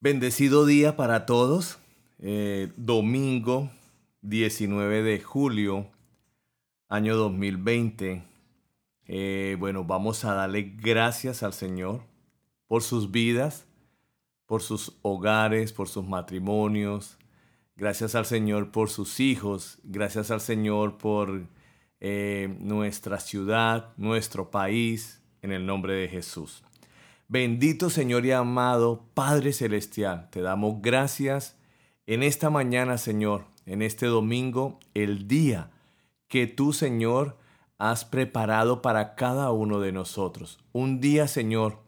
Bendecido 0.00 0.64
día 0.64 0.94
para 0.94 1.26
todos. 1.26 1.80
Eh, 2.20 2.70
domingo 2.76 3.68
19 4.22 5.02
de 5.02 5.20
julio, 5.20 5.88
año 6.88 7.16
2020. 7.16 8.22
Eh, 9.06 9.56
bueno, 9.58 9.82
vamos 9.82 10.24
a 10.24 10.34
darle 10.34 10.72
gracias 10.80 11.42
al 11.42 11.52
Señor 11.52 12.02
por 12.68 12.84
sus 12.84 13.10
vidas, 13.10 13.66
por 14.46 14.62
sus 14.62 14.96
hogares, 15.02 15.72
por 15.72 15.88
sus 15.88 16.06
matrimonios. 16.06 17.18
Gracias 17.74 18.14
al 18.14 18.24
Señor 18.24 18.70
por 18.70 18.90
sus 18.90 19.18
hijos. 19.18 19.80
Gracias 19.82 20.30
al 20.30 20.40
Señor 20.40 20.96
por 20.96 21.42
eh, 21.98 22.56
nuestra 22.60 23.18
ciudad, 23.18 23.94
nuestro 23.96 24.52
país, 24.52 25.20
en 25.42 25.50
el 25.50 25.66
nombre 25.66 25.94
de 25.94 26.06
Jesús. 26.06 26.62
Bendito 27.30 27.90
Señor 27.90 28.24
y 28.24 28.32
amado 28.32 29.04
Padre 29.12 29.52
Celestial, 29.52 30.30
te 30.30 30.40
damos 30.40 30.80
gracias 30.80 31.58
en 32.06 32.22
esta 32.22 32.48
mañana, 32.48 32.96
Señor, 32.96 33.44
en 33.66 33.82
este 33.82 34.06
domingo, 34.06 34.80
el 34.94 35.28
día 35.28 35.70
que 36.28 36.46
tú, 36.46 36.72
Señor, 36.72 37.36
has 37.76 38.06
preparado 38.06 38.80
para 38.80 39.14
cada 39.14 39.52
uno 39.52 39.78
de 39.80 39.92
nosotros. 39.92 40.58
Un 40.72 41.02
día, 41.02 41.28
Señor, 41.28 41.82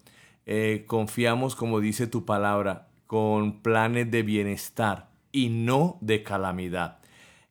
eh, 0.45 0.84
confiamos, 0.87 1.57
como 1.57 1.80
dice 1.80 2.07
tu 2.07 2.27
palabra, 2.27 2.88
con 3.07 3.62
planes 3.62 4.10
de 4.10 4.23
bienestar 4.23 5.09
y 5.32 5.48
no 5.48 5.96
de 6.02 6.23
calamidad. 6.23 6.98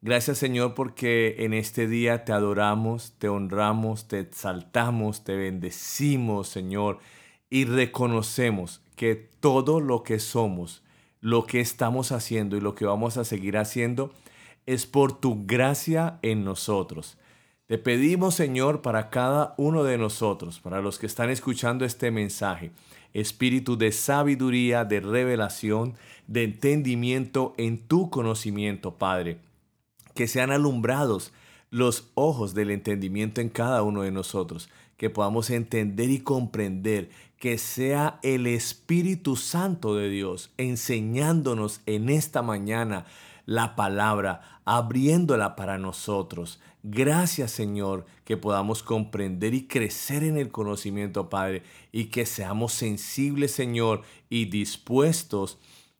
Gracias 0.01 0.37
Señor 0.37 0.75
porque 0.75 1.37
en 1.39 1.55
este 1.55 1.87
día 1.87 2.23
te 2.23 2.33
adoramos, 2.33 3.15
te 3.17 3.29
honramos, 3.29 4.07
te 4.07 4.19
exaltamos, 4.19 5.25
te 5.25 5.35
bendecimos 5.35 6.47
Señor 6.47 6.99
y 7.49 7.65
reconocemos 7.65 8.81
que 8.95 9.15
todo 9.15 9.79
lo 9.79 10.03
que 10.03 10.19
somos, 10.19 10.83
lo 11.21 11.45
que 11.45 11.59
estamos 11.59 12.11
haciendo 12.11 12.57
y 12.57 12.61
lo 12.61 12.75
que 12.75 12.85
vamos 12.85 13.17
a 13.17 13.23
seguir 13.23 13.57
haciendo 13.57 14.13
es 14.65 14.85
por 14.85 15.19
tu 15.19 15.45
gracia 15.45 16.19
en 16.21 16.43
nosotros. 16.43 17.17
Te 17.65 17.77
pedimos, 17.77 18.35
Señor, 18.35 18.81
para 18.81 19.09
cada 19.09 19.53
uno 19.57 19.83
de 19.83 19.97
nosotros, 19.97 20.59
para 20.59 20.81
los 20.81 20.97
que 20.97 21.05
están 21.05 21.29
escuchando 21.29 21.85
este 21.85 22.09
mensaje, 22.09 22.71
espíritu 23.13 23.77
de 23.77 23.91
sabiduría, 23.91 24.85
de 24.85 24.99
revelación, 24.99 25.95
de 26.27 26.43
entendimiento 26.43 27.53
en 27.57 27.77
tu 27.77 28.09
conocimiento, 28.09 28.95
Padre. 28.95 29.37
Que 30.15 30.27
sean 30.27 30.51
alumbrados 30.51 31.31
los 31.69 32.09
ojos 32.15 32.53
del 32.53 32.71
entendimiento 32.71 33.41
en 33.41 33.49
cada 33.49 33.83
uno 33.83 34.01
de 34.01 34.11
nosotros, 34.11 34.69
que 34.99 35.09
podamos 35.09 35.49
entender 35.49 36.09
y 36.11 36.19
comprender 36.19 37.09
que 37.39 37.57
sea 37.57 38.19
el 38.21 38.45
Espíritu 38.45 39.37
Santo 39.37 39.95
de 39.95 40.09
Dios 40.09 40.51
enseñándonos 40.57 41.79
en 41.85 42.09
esta 42.09 42.41
mañana 42.41 43.05
la 43.45 43.77
palabra, 43.77 44.59
abriéndola 44.65 45.55
para 45.55 45.77
nosotros. 45.77 46.59
Gracias 46.83 47.51
Señor 47.51 48.05
que 48.25 48.35
podamos 48.35 48.83
comprender 48.83 49.53
y 49.53 49.67
crecer 49.67 50.21
en 50.23 50.37
el 50.37 50.49
conocimiento, 50.49 51.29
Padre, 51.29 51.63
y 51.93 52.05
que 52.07 52.25
seamos 52.25 52.73
sensibles, 52.73 53.51
Señor, 53.51 54.01
y 54.29 54.45
dispuestos 54.45 55.59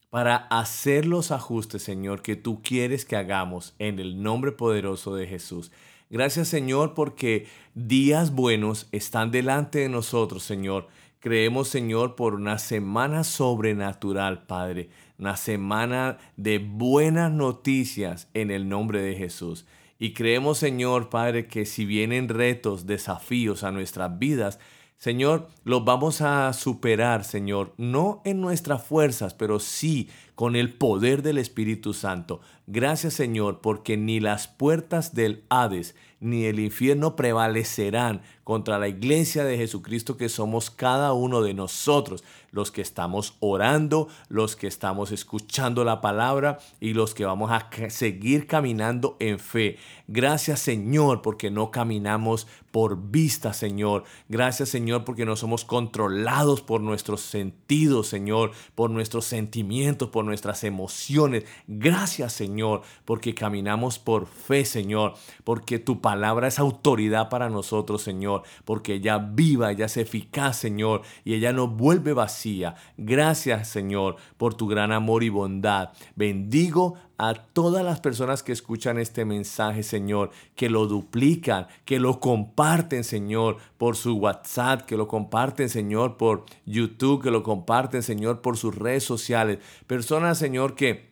para 0.10 0.36
hacer 0.36 1.06
los 1.06 1.32
ajustes, 1.32 1.84
Señor, 1.84 2.22
que 2.22 2.36
tú 2.36 2.62
quieres 2.62 3.06
que 3.06 3.16
hagamos 3.16 3.76
en 3.80 4.00
el 4.00 4.22
nombre 4.22 4.52
poderoso 4.52 5.16
de 5.16 5.26
Jesús. 5.26 5.72
Gracias, 6.12 6.48
Señor, 6.48 6.96
porque 6.96 7.46
días 7.76 8.34
buenos 8.34 8.90
están 8.92 9.30
delante 9.30 9.78
de 9.80 9.90
nosotros, 9.90 10.42
Señor. 10.42 10.88
Creemos, 11.20 11.68
Señor, 11.68 12.16
por 12.16 12.34
una 12.34 12.58
semana 12.58 13.24
sobrenatural, 13.24 14.48
Padre. 14.48 14.90
Una 15.20 15.38
semana 15.38 16.18
de 16.36 16.58
buenas 16.58 17.32
noticias 17.32 18.28
en 18.34 18.50
el 18.50 18.68
nombre 18.68 19.04
de 19.04 19.18
Jesús. 19.18 19.68
Y 20.00 20.14
creemos, 20.14 20.58
Señor, 20.58 21.10
Padre, 21.10 21.46
que 21.46 21.68
si 21.68 21.86
vienen 21.86 22.28
retos, 22.28 22.88
desafíos 22.88 23.64
a 23.64 23.72
nuestras 23.72 24.18
vidas, 24.18 24.60
Señor, 25.00 25.48
los 25.64 25.86
vamos 25.86 26.20
a 26.20 26.52
superar, 26.52 27.24
Señor, 27.24 27.74
no 27.78 28.22
en 28.26 28.42
nuestras 28.42 28.84
fuerzas, 28.84 29.34
pero 29.34 29.62
sí 29.62 30.10
con 30.36 30.58
el 30.58 30.74
poder 30.74 31.22
del 31.22 31.38
Espíritu 31.38 31.94
Santo. 31.94 32.42
Gracias, 32.68 33.14
Señor, 33.14 33.62
porque 33.62 33.96
ni 33.96 34.20
las 34.20 34.50
puertas 34.50 35.16
del 35.16 35.46
Hades 35.48 35.96
ni 36.20 36.44
el 36.44 36.60
infierno 36.60 37.16
prevalecerán 37.16 38.24
contra 38.50 38.80
la 38.80 38.88
iglesia 38.88 39.44
de 39.44 39.58
Jesucristo 39.58 40.18
que 40.18 40.28
somos 40.28 40.72
cada 40.72 41.14
uno 41.14 41.44
de 41.44 41.54
nosotros, 41.54 42.24
los 42.50 42.72
que 42.72 42.82
estamos 42.82 43.36
orando, 43.42 44.08
los 44.28 44.56
que 44.56 44.66
estamos 44.66 45.12
escuchando 45.12 45.84
la 45.84 46.02
palabra 46.02 46.58
y 46.80 46.94
los 46.94 47.14
que 47.14 47.26
vamos 47.26 47.52
a 47.52 47.70
seguir 47.92 48.48
caminando 48.48 49.18
en 49.20 49.38
fe. 49.38 49.78
Gracias 50.08 50.62
Señor 50.62 51.22
porque 51.22 51.52
no 51.52 51.70
caminamos 51.70 52.48
por 52.72 53.12
vista, 53.12 53.54
Señor. 53.54 54.04
Gracias 54.28 54.70
Señor 54.70 55.06
porque 55.06 55.26
no 55.26 55.36
somos 55.36 55.66
controlados 55.66 56.62
por 56.62 56.82
nuestros 56.82 57.22
sentidos, 57.22 58.08
Señor, 58.08 58.52
por 58.74 58.90
nuestros 58.90 59.26
sentimientos, 59.26 60.10
por 60.10 60.26
nuestras 60.26 60.64
emociones. 60.64 61.46
Gracias 61.68 62.34
Señor 62.34 62.82
porque 63.06 63.36
caminamos 63.36 64.00
por 64.00 64.26
fe, 64.26 64.66
Señor, 64.66 65.14
porque 65.44 65.78
tu 65.78 66.02
palabra 66.02 66.48
es 66.48 66.58
autoridad 66.58 67.30
para 67.30 67.50
nosotros, 67.50 68.02
Señor, 68.02 68.39
porque 68.66 68.96
ella 68.96 69.18
viva, 69.18 69.72
ella 69.72 69.86
es 69.86 69.98
eficaz, 69.98 70.58
Señor, 70.58 71.02
y 71.24 71.34
ella 71.34 71.54
no 71.54 71.68
vuelve 71.68 72.14
vacía. 72.14 72.76
Gracias, 72.98 73.70
Señor, 73.70 74.16
por 74.38 74.54
tu 74.54 74.68
gran 74.68 74.92
amor 74.92 75.24
y 75.24 75.30
bondad. 75.30 75.90
Bendigo 76.16 76.96
a 77.18 77.34
todas 77.34 77.84
las 77.84 78.00
personas 78.00 78.44
que 78.44 78.54
escuchan 78.54 78.98
este 78.98 79.26
mensaje, 79.26 79.84
Señor, 79.84 80.32
que 80.56 80.70
lo 80.70 80.88
duplican, 80.88 81.68
que 81.84 82.00
lo 82.00 82.22
comparten, 82.22 83.04
Señor, 83.04 83.58
por 83.78 83.98
su 83.98 84.14
WhatsApp, 84.16 84.84
que 84.84 84.96
lo 84.96 85.08
comparten, 85.10 85.70
Señor, 85.70 86.16
por 86.16 86.46
YouTube, 86.66 87.22
que 87.22 87.30
lo 87.30 87.44
comparten, 87.44 88.04
Señor, 88.04 88.42
por 88.42 88.56
sus 88.56 88.74
redes 88.74 89.04
sociales. 89.04 89.60
Personas, 89.86 90.38
Señor, 90.38 90.76
que 90.76 91.10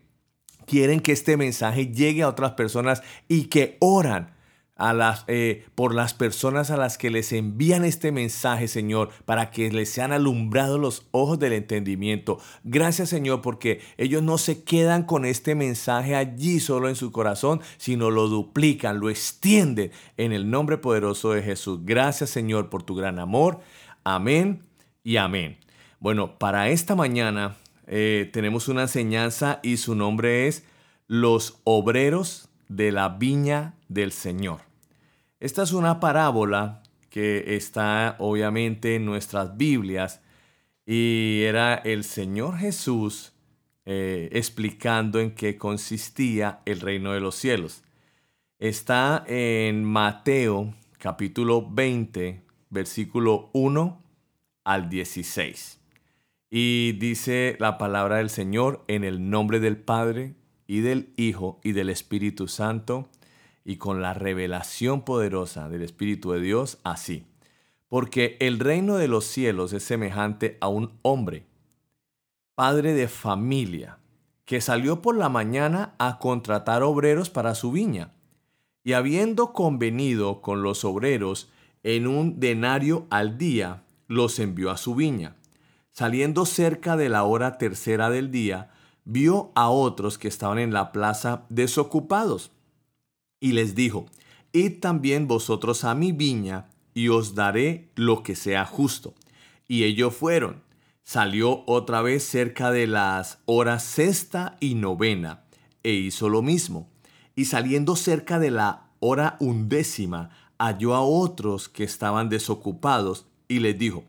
quieren 0.65 1.01
que 1.01 1.11
este 1.11 1.35
mensaje 1.35 1.87
llegue 1.87 2.23
a 2.23 2.29
otras 2.29 2.53
personas 2.53 3.03
y 3.27 3.45
que 3.45 3.75
oran 3.81 4.36
a 4.77 4.93
las, 4.93 5.23
eh, 5.27 5.65
por 5.75 5.93
las 5.93 6.13
personas 6.13 6.71
a 6.71 6.77
las 6.77 6.97
que 6.97 7.09
les 7.09 7.33
envían 7.33 7.83
este 7.83 8.11
mensaje, 8.11 8.67
Señor, 8.67 9.09
para 9.25 9.51
que 9.51 9.71
les 9.71 9.89
sean 9.89 10.11
alumbrados 10.11 10.79
los 10.79 11.07
ojos 11.11 11.39
del 11.39 11.53
entendimiento. 11.53 12.39
Gracias, 12.63 13.09
Señor, 13.09 13.41
porque 13.41 13.81
ellos 13.97 14.21
no 14.21 14.37
se 14.37 14.63
quedan 14.63 15.03
con 15.03 15.25
este 15.25 15.55
mensaje 15.55 16.15
allí 16.15 16.59
solo 16.59 16.89
en 16.89 16.95
su 16.95 17.11
corazón, 17.11 17.61
sino 17.77 18.11
lo 18.11 18.27
duplican, 18.27 18.99
lo 18.99 19.09
extienden 19.09 19.91
en 20.17 20.31
el 20.31 20.49
nombre 20.49 20.77
poderoso 20.77 21.31
de 21.31 21.41
Jesús. 21.41 21.79
Gracias, 21.83 22.29
Señor, 22.29 22.69
por 22.69 22.83
tu 22.83 22.95
gran 22.95 23.19
amor. 23.19 23.59
Amén 24.03 24.63
y 25.03 25.17
amén. 25.17 25.57
Bueno, 25.99 26.37
para 26.37 26.69
esta 26.69 26.95
mañana 26.95 27.55
eh, 27.87 28.29
tenemos 28.31 28.67
una 28.67 28.83
enseñanza 28.83 29.59
y 29.63 29.77
su 29.77 29.95
nombre 29.95 30.47
es 30.47 30.63
Los 31.07 31.59
obreros 31.63 32.49
de 32.67 32.91
la 32.91 33.09
viña 33.09 33.73
del 33.87 34.11
Señor. 34.11 34.66
Esta 35.39 35.61
es 35.61 35.71
una 35.71 35.99
parábola 35.99 36.81
que 37.11 37.55
está 37.55 38.15
obviamente 38.17 38.95
en 38.95 39.05
nuestras 39.05 39.55
Biblias 39.55 40.19
y 40.83 41.43
era 41.43 41.75
el 41.75 42.03
Señor 42.05 42.57
Jesús 42.57 43.33
eh, 43.85 44.29
explicando 44.31 45.19
en 45.19 45.35
qué 45.35 45.55
consistía 45.55 46.61
el 46.65 46.81
reino 46.81 47.13
de 47.13 47.19
los 47.19 47.35
cielos. 47.35 47.83
Está 48.57 49.23
en 49.27 49.83
Mateo 49.83 50.73
capítulo 50.97 51.69
20, 51.69 52.41
versículo 52.71 53.51
1 53.53 54.01
al 54.63 54.89
16. 54.89 55.79
Y 56.49 56.93
dice 56.93 57.57
la 57.59 57.77
palabra 57.77 58.17
del 58.17 58.31
Señor 58.31 58.83
en 58.87 59.03
el 59.03 59.29
nombre 59.29 59.59
del 59.59 59.77
Padre 59.77 60.33
y 60.65 60.79
del 60.79 61.13
Hijo 61.15 61.59
y 61.63 61.73
del 61.73 61.91
Espíritu 61.91 62.47
Santo 62.47 63.07
y 63.67 63.75
con 63.75 64.01
la 64.01 64.13
revelación 64.13 65.01
poderosa 65.01 65.67
del 65.67 65.81
Espíritu 65.81 66.31
de 66.31 66.39
Dios 66.39 66.77
así. 66.85 67.25
Porque 67.89 68.37
el 68.39 68.59
reino 68.59 68.95
de 68.95 69.09
los 69.09 69.25
cielos 69.25 69.73
es 69.73 69.83
semejante 69.83 70.57
a 70.61 70.69
un 70.69 70.97
hombre, 71.01 71.45
padre 72.55 72.93
de 72.93 73.09
familia, 73.09 73.99
que 74.45 74.61
salió 74.61 75.01
por 75.01 75.17
la 75.17 75.27
mañana 75.27 75.95
a 75.99 76.17
contratar 76.17 76.81
obreros 76.81 77.29
para 77.29 77.55
su 77.55 77.73
viña. 77.73 78.13
Y 78.85 78.93
habiendo 78.93 79.51
convenido 79.51 80.39
con 80.41 80.63
los 80.63 80.85
obreros 80.85 81.51
en 81.83 82.07
un 82.07 82.39
denario 82.39 83.05
al 83.09 83.37
día, 83.37 83.83
los 84.07 84.39
envió 84.39 84.71
a 84.71 84.77
su 84.77 84.95
viña. 84.95 85.35
Saliendo 85.91 86.45
cerca 86.45 86.95
de 86.95 87.09
la 87.09 87.25
hora 87.25 87.57
tercera 87.57 88.09
del 88.09 88.31
día, 88.31 88.71
vio 89.03 89.51
a 89.55 89.67
otros 89.67 90.17
que 90.17 90.29
estaban 90.29 90.57
en 90.57 90.71
la 90.71 90.93
plaza 90.93 91.43
desocupados 91.49 92.51
y 93.39 93.51
les 93.53 93.75
dijo, 93.75 94.07
Id 94.53 94.79
también 94.79 95.27
vosotros 95.27 95.83
a 95.83 95.93
mi 95.93 96.11
viña 96.11 96.69
y 96.93 97.09
os 97.09 97.35
daré 97.35 97.91
lo 97.95 98.23
que 98.23 98.35
sea 98.35 98.65
justo. 98.65 99.13
Y 99.67 99.83
ellos 99.83 100.15
fueron. 100.15 100.63
Salió 101.03 101.63
otra 101.67 102.01
vez 102.01 102.23
cerca 102.23 102.71
de 102.71 102.87
las 102.87 103.39
horas 103.45 103.83
sexta 103.83 104.57
y 104.59 104.75
novena, 104.75 105.43
e 105.83 105.91
hizo 105.91 106.27
lo 106.27 106.41
mismo. 106.41 106.89
Y 107.35 107.45
saliendo 107.45 107.95
cerca 107.95 108.39
de 108.39 108.51
la 108.51 108.89
hora 108.99 109.37
undécima, 109.39 110.31
halló 110.57 110.95
a 110.95 111.01
otros 111.01 111.69
que 111.69 111.83
estaban 111.83 112.29
desocupados, 112.29 113.27
y 113.47 113.59
les 113.59 113.77
dijo, 113.77 114.03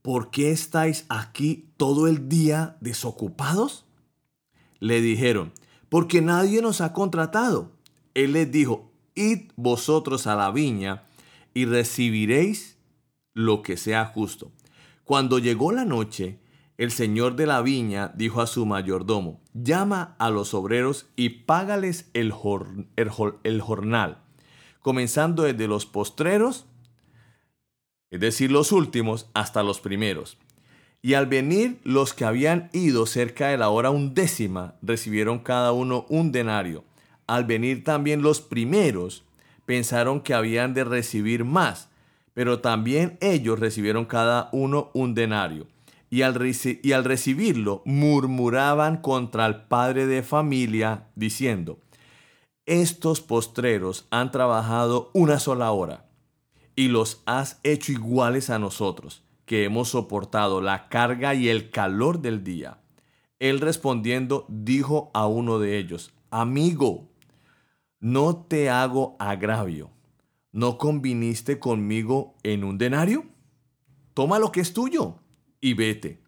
¿por 0.00 0.30
qué 0.30 0.50
estáis 0.50 1.04
aquí 1.08 1.68
todo 1.76 2.06
el 2.06 2.28
día 2.28 2.76
desocupados? 2.80 3.84
Le 4.80 5.00
dijeron, 5.00 5.52
porque 5.88 6.22
nadie 6.22 6.62
nos 6.62 6.80
ha 6.80 6.92
contratado. 6.92 7.72
Él 8.14 8.32
les 8.32 8.50
dijo, 8.50 8.92
id 9.14 9.50
vosotros 9.56 10.26
a 10.26 10.36
la 10.36 10.50
viña 10.50 11.04
y 11.54 11.64
recibiréis 11.64 12.78
lo 13.34 13.62
que 13.62 13.76
sea 13.76 14.04
justo. 14.04 14.52
Cuando 15.04 15.38
llegó 15.38 15.72
la 15.72 15.84
noche, 15.84 16.38
el 16.76 16.92
señor 16.92 17.34
de 17.34 17.46
la 17.46 17.60
viña 17.60 18.12
dijo 18.14 18.40
a 18.40 18.46
su 18.46 18.64
mayordomo, 18.64 19.40
llama 19.52 20.14
a 20.18 20.30
los 20.30 20.54
obreros 20.54 21.06
y 21.16 21.30
págales 21.30 22.08
el, 22.14 22.30
jornal, 22.30 24.18
comenzando 24.80 25.42
desde 25.42 25.66
los 25.66 25.86
postreros, 25.86 26.66
es 28.10 28.20
decir, 28.20 28.52
los 28.52 28.70
últimos, 28.70 29.28
hasta 29.34 29.62
los 29.62 29.80
primeros. 29.80 30.38
Y 31.02 31.14
al 31.14 31.26
venir 31.26 31.80
los 31.82 32.14
que 32.14 32.24
habían 32.24 32.70
ido 32.72 33.06
cerca 33.06 33.48
de 33.48 33.58
la 33.58 33.68
hora 33.70 33.90
undécima, 33.90 34.76
recibieron 34.80 35.40
cada 35.40 35.72
uno 35.72 36.06
un 36.08 36.32
denario. 36.32 36.84
Al 37.28 37.44
venir 37.44 37.84
también 37.84 38.22
los 38.22 38.40
primeros, 38.40 39.22
pensaron 39.66 40.22
que 40.22 40.32
habían 40.32 40.72
de 40.72 40.82
recibir 40.82 41.44
más, 41.44 41.90
pero 42.32 42.60
también 42.60 43.18
ellos 43.20 43.60
recibieron 43.60 44.06
cada 44.06 44.48
uno 44.50 44.90
un 44.94 45.14
denario. 45.14 45.66
Y 46.10 46.22
al, 46.22 46.40
y 46.82 46.92
al 46.92 47.04
recibirlo 47.04 47.82
murmuraban 47.84 48.96
contra 48.96 49.44
el 49.44 49.56
padre 49.66 50.06
de 50.06 50.22
familia, 50.22 51.08
diciendo, 51.14 51.78
estos 52.64 53.20
postreros 53.20 54.06
han 54.10 54.30
trabajado 54.30 55.10
una 55.12 55.38
sola 55.38 55.70
hora 55.70 56.06
y 56.76 56.88
los 56.88 57.22
has 57.26 57.60
hecho 57.62 57.92
iguales 57.92 58.48
a 58.48 58.58
nosotros, 58.58 59.22
que 59.44 59.64
hemos 59.64 59.90
soportado 59.90 60.62
la 60.62 60.88
carga 60.88 61.34
y 61.34 61.48
el 61.48 61.68
calor 61.68 62.20
del 62.20 62.42
día. 62.42 62.78
Él 63.38 63.60
respondiendo 63.60 64.46
dijo 64.48 65.10
a 65.12 65.26
uno 65.26 65.58
de 65.58 65.76
ellos, 65.76 66.12
amigo, 66.30 67.08
no 68.00 68.36
te 68.36 68.70
hago 68.70 69.16
agravio 69.18 69.90
¿no 70.52 70.78
conviniste 70.78 71.58
conmigo 71.58 72.36
en 72.42 72.64
un 72.64 72.78
denario? 72.78 73.26
Toma 74.14 74.38
lo 74.38 74.50
que 74.50 74.60
es 74.60 74.72
tuyo 74.72 75.20
y 75.60 75.74
vete, 75.74 76.22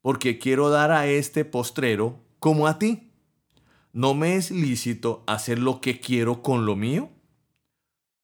porque 0.00 0.38
quiero 0.38 0.70
dar 0.70 0.90
a 0.90 1.06
este 1.06 1.44
postrero 1.44 2.24
como 2.38 2.66
a 2.66 2.78
ti. 2.78 3.12
¿No 3.92 4.14
me 4.14 4.36
es 4.36 4.50
lícito 4.50 5.24
hacer 5.26 5.58
lo 5.58 5.80
que 5.80 6.00
quiero 6.00 6.42
con 6.42 6.66
lo 6.66 6.76
mío? 6.76 7.10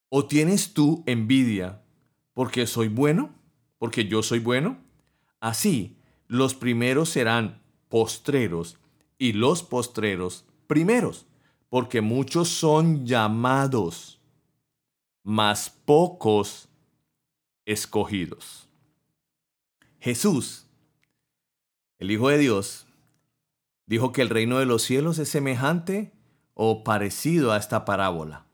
¿O 0.09 0.27
tienes 0.27 0.75
tú 0.75 1.03
envidia 1.07 1.83
porque 2.35 2.67
soy 2.67 2.89
bueno? 2.89 3.35
¿Porque 3.79 4.07
yo 4.07 4.23
soy 4.23 4.39
bueno? 4.39 4.79
Así, 5.41 5.99
los 6.29 6.55
primeros 6.55 7.09
serán 7.09 7.63
postreros 7.89 8.79
y 9.19 9.33
los 9.33 9.63
postreros 9.63 10.47
primeros, 10.67 11.27
porque 11.73 12.03
muchos 12.03 12.51
son 12.51 13.07
llamados 13.07 14.21
mas 15.23 15.71
pocos 15.71 16.69
escogidos. 17.65 18.69
Jesús, 19.99 20.67
el 21.99 22.11
Hijo 22.11 22.29
de 22.29 22.37
Dios, 22.37 22.87
dijo 23.87 24.13
que 24.13 24.21
el 24.21 24.29
reino 24.29 24.59
de 24.59 24.67
los 24.67 24.83
cielos 24.83 25.19
es 25.19 25.31
semejante 25.31 26.13
o 26.53 26.85
parecido 26.85 27.53
a 27.53 27.57
esta 27.57 27.87
parábola. 27.87 28.45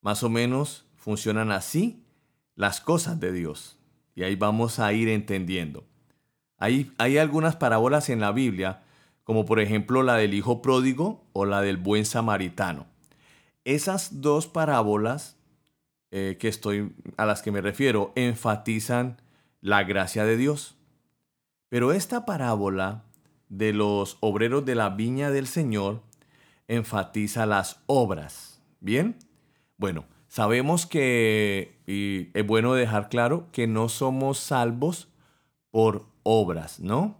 Más 0.00 0.24
o 0.24 0.28
menos 0.28 0.86
funcionan 0.96 1.52
así 1.52 2.02
las 2.56 2.80
cosas 2.80 3.20
de 3.20 3.30
Dios. 3.30 3.78
Y 4.16 4.24
ahí 4.24 4.34
vamos 4.34 4.80
a 4.80 4.92
ir 4.92 5.08
entendiendo. 5.08 5.84
Hay, 6.58 6.92
hay 6.98 7.16
algunas 7.16 7.54
parábolas 7.54 8.08
en 8.08 8.18
la 8.18 8.32
Biblia, 8.32 8.82
como 9.24 9.44
por 9.44 9.60
ejemplo 9.60 10.02
la 10.02 10.16
del 10.16 10.34
Hijo 10.34 10.62
Pródigo 10.62 11.24
o 11.32 11.44
la 11.44 11.60
del 11.60 11.76
Buen 11.76 12.04
Samaritano. 12.04 12.86
Esas 13.64 14.20
dos 14.20 14.46
parábolas 14.46 15.36
eh, 16.10 16.38
que 16.40 16.48
estoy, 16.48 16.92
a 17.16 17.26
las 17.26 17.40
que 17.42 17.52
me 17.52 17.60
refiero 17.60 18.12
enfatizan 18.16 19.20
la 19.60 19.84
gracia 19.84 20.24
de 20.24 20.36
Dios. 20.36 20.76
Pero 21.68 21.92
esta 21.92 22.26
parábola 22.26 23.04
de 23.48 23.72
los 23.72 24.16
obreros 24.20 24.64
de 24.64 24.74
la 24.74 24.90
viña 24.90 25.30
del 25.30 25.46
Señor 25.46 26.02
enfatiza 26.66 27.46
las 27.46 27.82
obras. 27.86 28.60
¿Bien? 28.80 29.16
Bueno, 29.76 30.04
sabemos 30.26 30.86
que, 30.86 31.78
y 31.86 32.28
es 32.34 32.46
bueno 32.46 32.74
dejar 32.74 33.08
claro, 33.08 33.48
que 33.52 33.66
no 33.66 33.88
somos 33.88 34.38
salvos 34.38 35.08
por 35.70 36.06
obras, 36.22 36.80
¿no? 36.80 37.19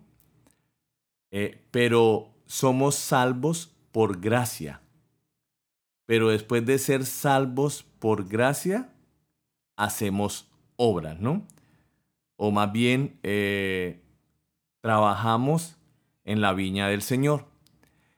Eh, 1.31 1.65
pero 1.71 2.31
somos 2.47 2.94
salvos 2.97 3.75
por 3.93 4.21
gracia. 4.21 4.81
Pero 6.06 6.29
después 6.29 6.67
de 6.67 6.79
ser 6.79 7.06
salvos 7.06 7.85
por 7.99 8.29
gracia, 8.29 8.93
hacemos 9.77 10.50
obras, 10.77 11.21
¿no? 11.21 11.47
O 12.37 12.50
más 12.50 12.73
bien 12.73 13.19
eh, 13.23 14.03
trabajamos 14.81 15.77
en 16.25 16.41
la 16.41 16.53
viña 16.53 16.88
del 16.88 17.03
Señor. 17.03 17.47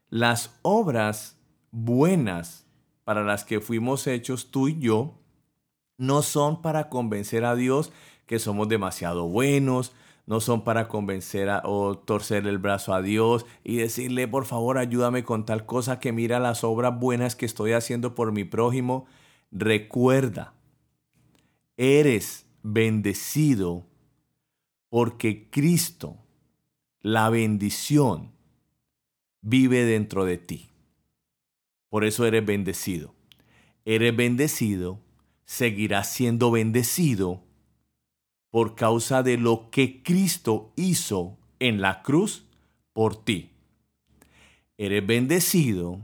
Las 0.08 0.58
obras 0.62 1.38
buenas 1.70 2.66
para 3.04 3.24
las 3.24 3.44
que 3.44 3.60
fuimos 3.60 4.06
hechos 4.06 4.50
tú 4.50 4.68
y 4.68 4.78
yo 4.78 5.18
no 5.98 6.22
son 6.22 6.62
para 6.62 6.88
convencer 6.88 7.44
a 7.44 7.54
Dios 7.54 7.92
que 8.26 8.38
somos 8.38 8.68
demasiado 8.68 9.26
buenos, 9.28 9.92
no 10.26 10.40
son 10.40 10.62
para 10.62 10.88
convencer 10.88 11.48
o 11.64 11.98
torcer 11.98 12.46
el 12.46 12.58
brazo 12.58 12.94
a 12.94 13.02
Dios 13.02 13.44
y 13.64 13.76
decirle, 13.76 14.28
por 14.28 14.44
favor, 14.44 14.78
ayúdame 14.78 15.24
con 15.24 15.44
tal 15.44 15.66
cosa 15.66 15.98
que 15.98 16.12
mira 16.12 16.38
las 16.38 16.64
obras 16.64 16.98
buenas 16.98 17.34
que 17.34 17.46
estoy 17.46 17.72
haciendo 17.72 18.14
por 18.14 18.32
mi 18.32 18.44
prójimo. 18.44 19.06
Recuerda, 19.50 20.54
eres 21.76 22.46
bendecido 22.62 23.84
porque 24.88 25.48
Cristo, 25.50 26.18
la 27.00 27.28
bendición, 27.30 28.32
vive 29.40 29.84
dentro 29.84 30.24
de 30.24 30.38
ti. 30.38 30.68
Por 31.88 32.04
eso 32.04 32.24
eres 32.26 32.46
bendecido. 32.46 33.14
Eres 33.84 34.14
bendecido, 34.14 35.00
seguirás 35.44 36.12
siendo 36.12 36.52
bendecido 36.52 37.42
por 38.52 38.74
causa 38.74 39.22
de 39.22 39.38
lo 39.38 39.70
que 39.70 40.02
Cristo 40.02 40.74
hizo 40.76 41.38
en 41.58 41.80
la 41.80 42.02
cruz 42.02 42.44
por 42.92 43.16
ti. 43.16 43.50
Eres 44.76 45.06
bendecido, 45.06 46.00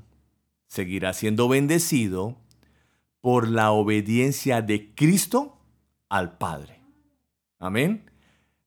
seguirás 0.66 1.18
siendo 1.18 1.48
bendecido 1.48 2.38
por 3.20 3.48
la 3.48 3.70
obediencia 3.70 4.62
de 4.62 4.94
Cristo 4.94 5.58
al 6.08 6.38
Padre. 6.38 6.80
Amén. 7.58 8.10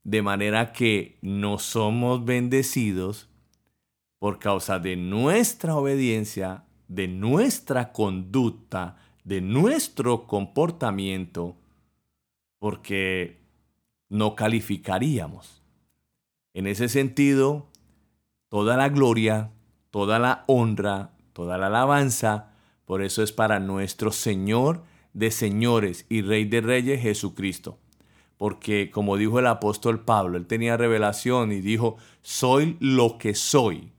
De 0.04 0.22
manera 0.22 0.74
que 0.74 1.18
no 1.24 1.58
somos 1.58 2.24
bendecidos 2.24 3.30
por 4.20 4.38
causa 4.38 4.78
de 4.78 4.96
nuestra 4.96 5.76
obediencia, 5.76 6.66
de 6.88 7.08
nuestra 7.08 7.92
conducta, 7.92 8.98
de 9.24 9.42
nuestro 9.42 10.28
comportamiento, 10.28 11.58
porque 12.60 13.41
no 14.12 14.36
calificaríamos. 14.36 15.64
En 16.54 16.68
ese 16.68 16.90
sentido, 16.90 17.70
toda 18.50 18.76
la 18.76 18.90
gloria, 18.90 19.52
toda 19.90 20.20
la 20.20 20.44
honra, 20.48 21.12
toda 21.32 21.58
la 21.58 21.68
alabanza, 21.68 22.52
por 22.84 23.02
eso 23.02 23.24
es 23.24 23.32
para 23.32 23.62
nuestro 23.62 24.12
Señor 24.12 24.84
de 25.14 25.32
señores 25.32 26.06
y 26.10 26.24
Rey 26.24 26.44
de 26.44 26.60
reyes 26.60 27.02
Jesucristo. 27.02 27.80
Porque 28.36 28.92
como 28.92 29.16
dijo 29.16 29.40
el 29.40 29.48
apóstol 29.48 30.04
Pablo, 30.04 30.38
él 30.38 30.46
tenía 30.46 30.76
revelación 30.76 31.54
y 31.54 31.62
dijo, 31.62 31.96
soy 32.22 32.76
lo 32.82 33.18
que 33.18 33.34
soy 33.34 33.94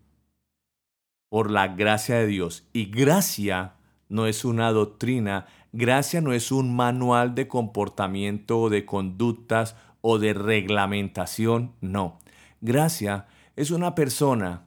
por 1.30 1.50
la 1.50 1.68
gracia 1.68 2.16
de 2.16 2.26
Dios. 2.26 2.66
Y 2.74 2.86
gracia 2.86 3.76
no 4.10 4.26
es 4.26 4.44
una 4.44 4.72
doctrina, 4.72 5.46
gracia 5.72 6.20
no 6.20 6.34
es 6.34 6.52
un 6.52 6.76
manual 6.76 7.34
de 7.34 7.48
comportamiento 7.48 8.60
o 8.60 8.68
de 8.68 8.84
conductas 8.84 9.74
o 10.02 10.18
de 10.18 10.34
reglamentación, 10.34 11.74
no. 11.80 12.18
Gracia 12.60 13.26
es 13.56 13.70
una 13.70 13.94
persona 13.94 14.66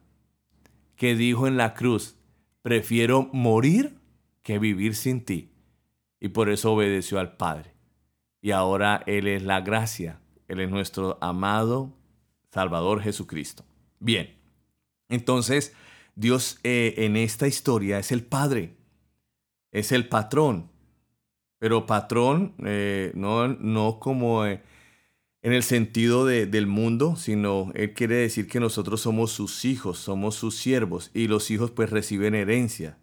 que 0.95 1.15
dijo 1.15 1.45
en 1.47 1.57
la 1.57 1.75
cruz, 1.75 2.17
prefiero 2.63 3.29
morir 3.31 3.99
que 4.41 4.57
vivir 4.57 4.95
sin 4.95 5.23
ti. 5.23 5.51
Y 6.19 6.29
por 6.29 6.49
eso 6.49 6.73
obedeció 6.73 7.19
al 7.19 7.37
Padre. 7.37 7.75
Y 8.41 8.51
ahora 8.51 9.03
Él 9.05 9.27
es 9.27 9.43
la 9.43 9.61
gracia. 9.61 10.19
Él 10.47 10.59
es 10.59 10.69
nuestro 10.69 11.17
amado 11.21 11.93
Salvador 12.51 13.01
Jesucristo. 13.01 13.65
Bien, 13.99 14.35
entonces 15.09 15.73
Dios 16.15 16.59
eh, 16.63 16.93
en 16.97 17.17
esta 17.17 17.47
historia 17.47 17.99
es 17.99 18.11
el 18.11 18.23
Padre, 18.23 18.77
es 19.71 19.91
el 19.91 20.07
patrón, 20.07 20.71
pero 21.59 21.85
patrón 21.85 22.55
eh, 22.65 23.11
no, 23.15 23.47
no 23.47 23.99
como 23.99 24.45
eh, 24.45 24.61
en 25.45 25.53
el 25.53 25.61
sentido 25.61 26.25
del 26.25 26.65
mundo, 26.65 27.15
sino 27.17 27.71
Él 27.75 27.93
quiere 27.93 28.15
decir 28.15 28.47
que 28.47 28.59
nosotros 28.59 29.01
somos 29.01 29.31
sus 29.31 29.63
hijos, 29.63 29.99
somos 29.99 30.33
sus 30.33 30.55
siervos, 30.55 31.11
y 31.13 31.27
los 31.27 31.51
hijos 31.51 31.69
pues 31.69 31.91
reciben 31.91 32.33
herencia, 32.33 32.97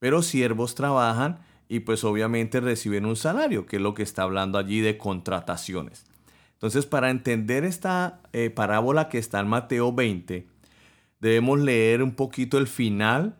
pero 0.00 0.22
siervos 0.22 0.74
trabajan 0.74 1.38
y 1.68 1.78
pues 1.78 2.02
obviamente 2.02 2.58
reciben 2.58 3.06
un 3.06 3.14
salario, 3.14 3.64
que 3.64 3.76
es 3.76 3.82
lo 3.82 3.94
que 3.94 4.02
está 4.02 4.24
hablando 4.24 4.58
allí 4.58 4.80
de 4.80 4.98
contrataciones. 4.98 6.04
Entonces, 6.54 6.84
para 6.84 7.10
entender 7.10 7.62
esta 7.62 8.22
eh, 8.32 8.50
parábola 8.50 9.08
que 9.08 9.18
está 9.18 9.38
en 9.38 9.46
Mateo 9.46 9.92
20, 9.92 10.48
debemos 11.20 11.60
leer 11.60 12.02
un 12.02 12.16
poquito 12.16 12.58
el 12.58 12.66
final 12.66 13.36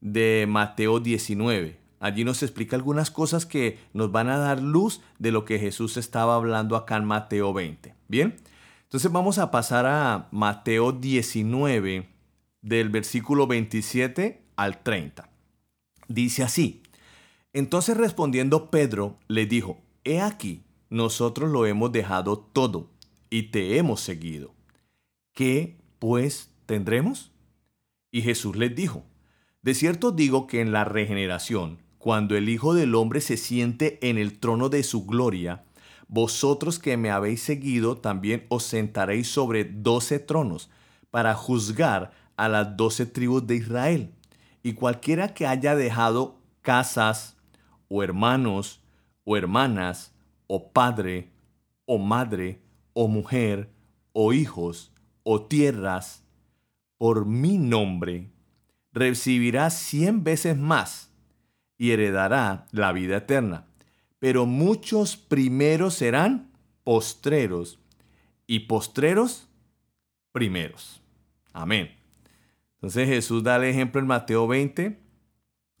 de 0.00 0.46
Mateo 0.48 1.00
19. 1.00 1.83
Allí 2.04 2.22
nos 2.22 2.42
explica 2.42 2.76
algunas 2.76 3.10
cosas 3.10 3.46
que 3.46 3.78
nos 3.94 4.12
van 4.12 4.28
a 4.28 4.36
dar 4.36 4.60
luz 4.60 5.00
de 5.18 5.32
lo 5.32 5.46
que 5.46 5.58
Jesús 5.58 5.96
estaba 5.96 6.34
hablando 6.34 6.76
acá 6.76 6.98
en 6.98 7.06
Mateo 7.06 7.54
20. 7.54 7.94
Bien, 8.08 8.36
entonces 8.82 9.10
vamos 9.10 9.38
a 9.38 9.50
pasar 9.50 9.86
a 9.86 10.28
Mateo 10.30 10.92
19 10.92 12.06
del 12.60 12.90
versículo 12.90 13.46
27 13.46 14.42
al 14.54 14.82
30. 14.82 15.30
Dice 16.06 16.42
así, 16.42 16.82
entonces 17.54 17.96
respondiendo 17.96 18.70
Pedro 18.70 19.16
le 19.26 19.46
dijo, 19.46 19.80
he 20.04 20.20
aquí, 20.20 20.62
nosotros 20.90 21.50
lo 21.50 21.64
hemos 21.64 21.90
dejado 21.90 22.36
todo 22.36 22.90
y 23.30 23.44
te 23.44 23.78
hemos 23.78 24.02
seguido. 24.02 24.52
¿Qué 25.32 25.78
pues 26.00 26.50
tendremos? 26.66 27.32
Y 28.10 28.20
Jesús 28.20 28.56
les 28.56 28.76
dijo, 28.76 29.06
de 29.62 29.72
cierto 29.74 30.12
digo 30.12 30.46
que 30.46 30.60
en 30.60 30.70
la 30.70 30.84
regeneración, 30.84 31.82
cuando 32.04 32.36
el 32.36 32.50
Hijo 32.50 32.74
del 32.74 32.94
Hombre 32.96 33.22
se 33.22 33.38
siente 33.38 33.98
en 34.06 34.18
el 34.18 34.38
trono 34.38 34.68
de 34.68 34.82
su 34.82 35.06
gloria, 35.06 35.64
vosotros 36.06 36.78
que 36.78 36.98
me 36.98 37.10
habéis 37.10 37.40
seguido 37.40 37.96
también 37.96 38.44
os 38.50 38.64
sentaréis 38.64 39.28
sobre 39.28 39.64
doce 39.64 40.18
tronos 40.18 40.68
para 41.10 41.32
juzgar 41.32 42.12
a 42.36 42.50
las 42.50 42.76
doce 42.76 43.06
tribus 43.06 43.46
de 43.46 43.56
Israel. 43.56 44.14
Y 44.62 44.74
cualquiera 44.74 45.32
que 45.32 45.46
haya 45.46 45.76
dejado 45.76 46.42
casas, 46.60 47.38
o 47.88 48.02
hermanos, 48.02 48.82
o 49.24 49.38
hermanas, 49.38 50.12
o 50.46 50.72
padre, 50.72 51.30
o 51.86 51.96
madre, 51.96 52.60
o 52.92 53.08
mujer, 53.08 53.70
o 54.12 54.34
hijos, 54.34 54.92
o 55.22 55.40
tierras, 55.40 56.22
por 56.98 57.24
mi 57.24 57.56
nombre, 57.56 58.30
recibirá 58.92 59.70
cien 59.70 60.22
veces 60.22 60.58
más 60.58 61.13
y 61.84 61.90
heredará 61.90 62.66
la 62.72 62.92
vida 62.92 63.18
eterna. 63.18 63.66
Pero 64.18 64.46
muchos 64.46 65.18
primeros 65.18 65.92
serán 65.92 66.50
postreros 66.82 67.78
y 68.46 68.60
postreros 68.60 69.50
primeros. 70.32 71.02
Amén. 71.52 71.94
Entonces 72.76 73.06
Jesús 73.06 73.44
da 73.44 73.56
el 73.56 73.64
ejemplo 73.64 74.00
en 74.00 74.06
Mateo 74.06 74.48
20 74.48 74.98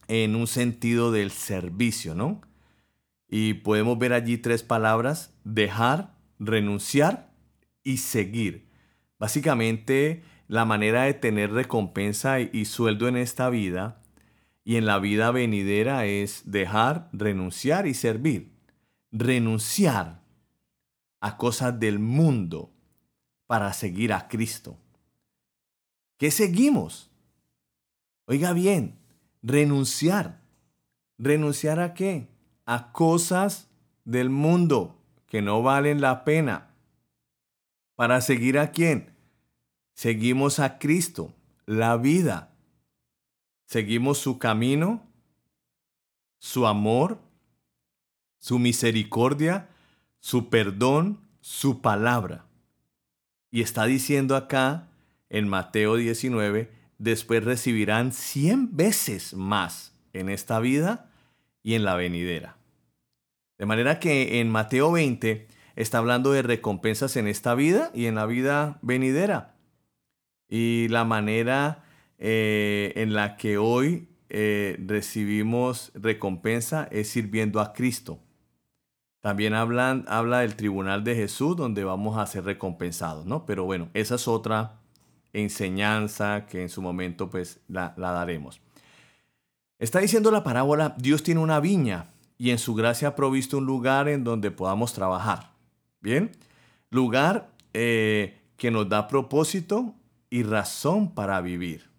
en 0.08 0.36
un 0.36 0.46
sentido 0.46 1.10
del 1.10 1.30
servicio, 1.30 2.14
¿no? 2.14 2.42
Y 3.26 3.54
podemos 3.54 3.98
ver 3.98 4.12
allí 4.12 4.36
tres 4.36 4.62
palabras, 4.62 5.34
dejar, 5.44 6.18
renunciar 6.38 7.32
y 7.82 7.96
seguir. 7.96 8.68
Básicamente, 9.18 10.22
la 10.48 10.66
manera 10.66 11.04
de 11.04 11.14
tener 11.14 11.50
recompensa 11.50 12.40
y 12.40 12.66
sueldo 12.66 13.08
en 13.08 13.16
esta 13.16 13.48
vida 13.48 14.03
y 14.64 14.76
en 14.76 14.86
la 14.86 14.98
vida 14.98 15.30
venidera 15.30 16.06
es 16.06 16.50
dejar, 16.50 17.08
renunciar 17.12 17.86
y 17.86 17.94
servir. 17.94 18.52
Renunciar 19.12 20.22
a 21.20 21.36
cosas 21.36 21.78
del 21.78 21.98
mundo 21.98 22.72
para 23.46 23.72
seguir 23.72 24.12
a 24.12 24.26
Cristo. 24.26 24.76
¿Qué 26.16 26.30
seguimos? 26.30 27.10
Oiga 28.26 28.52
bien, 28.52 28.98
renunciar. 29.42 30.40
¿Renunciar 31.18 31.78
a 31.78 31.94
qué? 31.94 32.34
a 32.66 32.92
cosas 32.92 33.68
del 34.04 34.30
mundo 34.30 34.98
que 35.26 35.42
no 35.42 35.62
valen 35.62 36.00
la 36.00 36.24
pena. 36.24 36.70
¿Para 37.94 38.20
seguir 38.20 38.58
a 38.58 38.70
quién? 38.70 39.14
Seguimos 39.94 40.58
a 40.58 40.78
Cristo, 40.78 41.34
la 41.66 41.96
vida. 41.96 42.53
Seguimos 43.66 44.18
su 44.18 44.38
camino, 44.38 45.02
su 46.38 46.66
amor, 46.66 47.18
su 48.38 48.58
misericordia, 48.58 49.68
su 50.20 50.50
perdón, 50.50 51.20
su 51.40 51.80
palabra. 51.80 52.46
Y 53.50 53.62
está 53.62 53.86
diciendo 53.86 54.36
acá 54.36 54.88
en 55.30 55.48
Mateo 55.48 55.96
19, 55.96 56.70
después 56.98 57.44
recibirán 57.44 58.12
cien 58.12 58.76
veces 58.76 59.34
más 59.34 59.92
en 60.12 60.28
esta 60.28 60.60
vida 60.60 61.10
y 61.62 61.74
en 61.74 61.84
la 61.84 61.96
venidera. 61.96 62.56
De 63.58 63.66
manera 63.66 64.00
que 64.00 64.40
en 64.40 64.50
Mateo 64.50 64.92
20 64.92 65.46
está 65.76 65.98
hablando 65.98 66.32
de 66.32 66.42
recompensas 66.42 67.16
en 67.16 67.28
esta 67.28 67.54
vida 67.54 67.90
y 67.94 68.06
en 68.06 68.16
la 68.16 68.26
vida 68.26 68.78
venidera. 68.82 69.54
Y 70.48 70.88
la 70.88 71.04
manera 71.04 71.83
eh, 72.26 72.94
en 72.96 73.12
la 73.12 73.36
que 73.36 73.58
hoy 73.58 74.08
eh, 74.30 74.82
recibimos 74.86 75.92
recompensa 75.94 76.88
es 76.90 77.10
sirviendo 77.10 77.60
a 77.60 77.74
Cristo. 77.74 78.18
También 79.20 79.52
hablan, 79.52 80.06
habla 80.08 80.38
del 80.38 80.56
tribunal 80.56 81.04
de 81.04 81.16
Jesús 81.16 81.54
donde 81.54 81.84
vamos 81.84 82.16
a 82.16 82.24
ser 82.24 82.44
recompensados, 82.44 83.26
¿no? 83.26 83.44
Pero 83.44 83.64
bueno, 83.64 83.90
esa 83.92 84.14
es 84.14 84.26
otra 84.26 84.80
enseñanza 85.34 86.46
que 86.46 86.62
en 86.62 86.70
su 86.70 86.80
momento 86.80 87.28
pues 87.28 87.60
la, 87.68 87.92
daremos. 87.98 88.58
Está 89.78 89.98
diciendo 89.98 90.30
la 90.30 90.44
parábola, 90.44 90.94
Dios 90.96 91.22
tiene 91.22 91.42
una 91.42 91.60
viña 91.60 92.06
y 92.38 92.52
en 92.52 92.58
su 92.58 92.74
gracia 92.74 93.08
ha 93.08 93.16
provisto 93.16 93.58
un 93.58 93.66
lugar 93.66 94.08
en 94.08 94.24
donde 94.24 94.50
podamos 94.50 94.94
trabajar. 94.94 95.50
Bien, 96.00 96.32
lugar 96.88 97.50
eh, 97.74 98.40
que 98.56 98.70
nos 98.70 98.88
da 98.88 99.08
propósito 99.08 99.94
y 100.30 100.42
razón 100.42 101.14
para 101.14 101.42
vivir. 101.42 101.92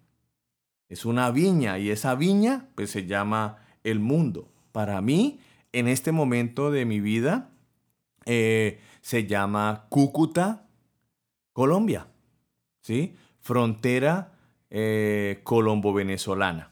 Es 0.95 1.03
una 1.03 1.29
viña 1.29 1.77
y 1.77 1.89
esa 1.89 2.15
viña 2.15 2.69
pues 2.73 2.89
se 2.89 3.05
llama 3.05 3.57
el 3.83 3.99
mundo. 3.99 4.47
Para 4.71 5.01
mí, 5.01 5.41
en 5.73 5.89
este 5.89 6.13
momento 6.13 6.71
de 6.71 6.85
mi 6.85 7.01
vida, 7.01 7.49
eh, 8.25 8.79
se 9.01 9.27
llama 9.27 9.87
Cúcuta, 9.89 10.69
Colombia. 11.51 12.07
¿Sí? 12.79 13.13
Frontera 13.41 14.37
eh, 14.69 15.41
colombo-venezolana 15.43 16.71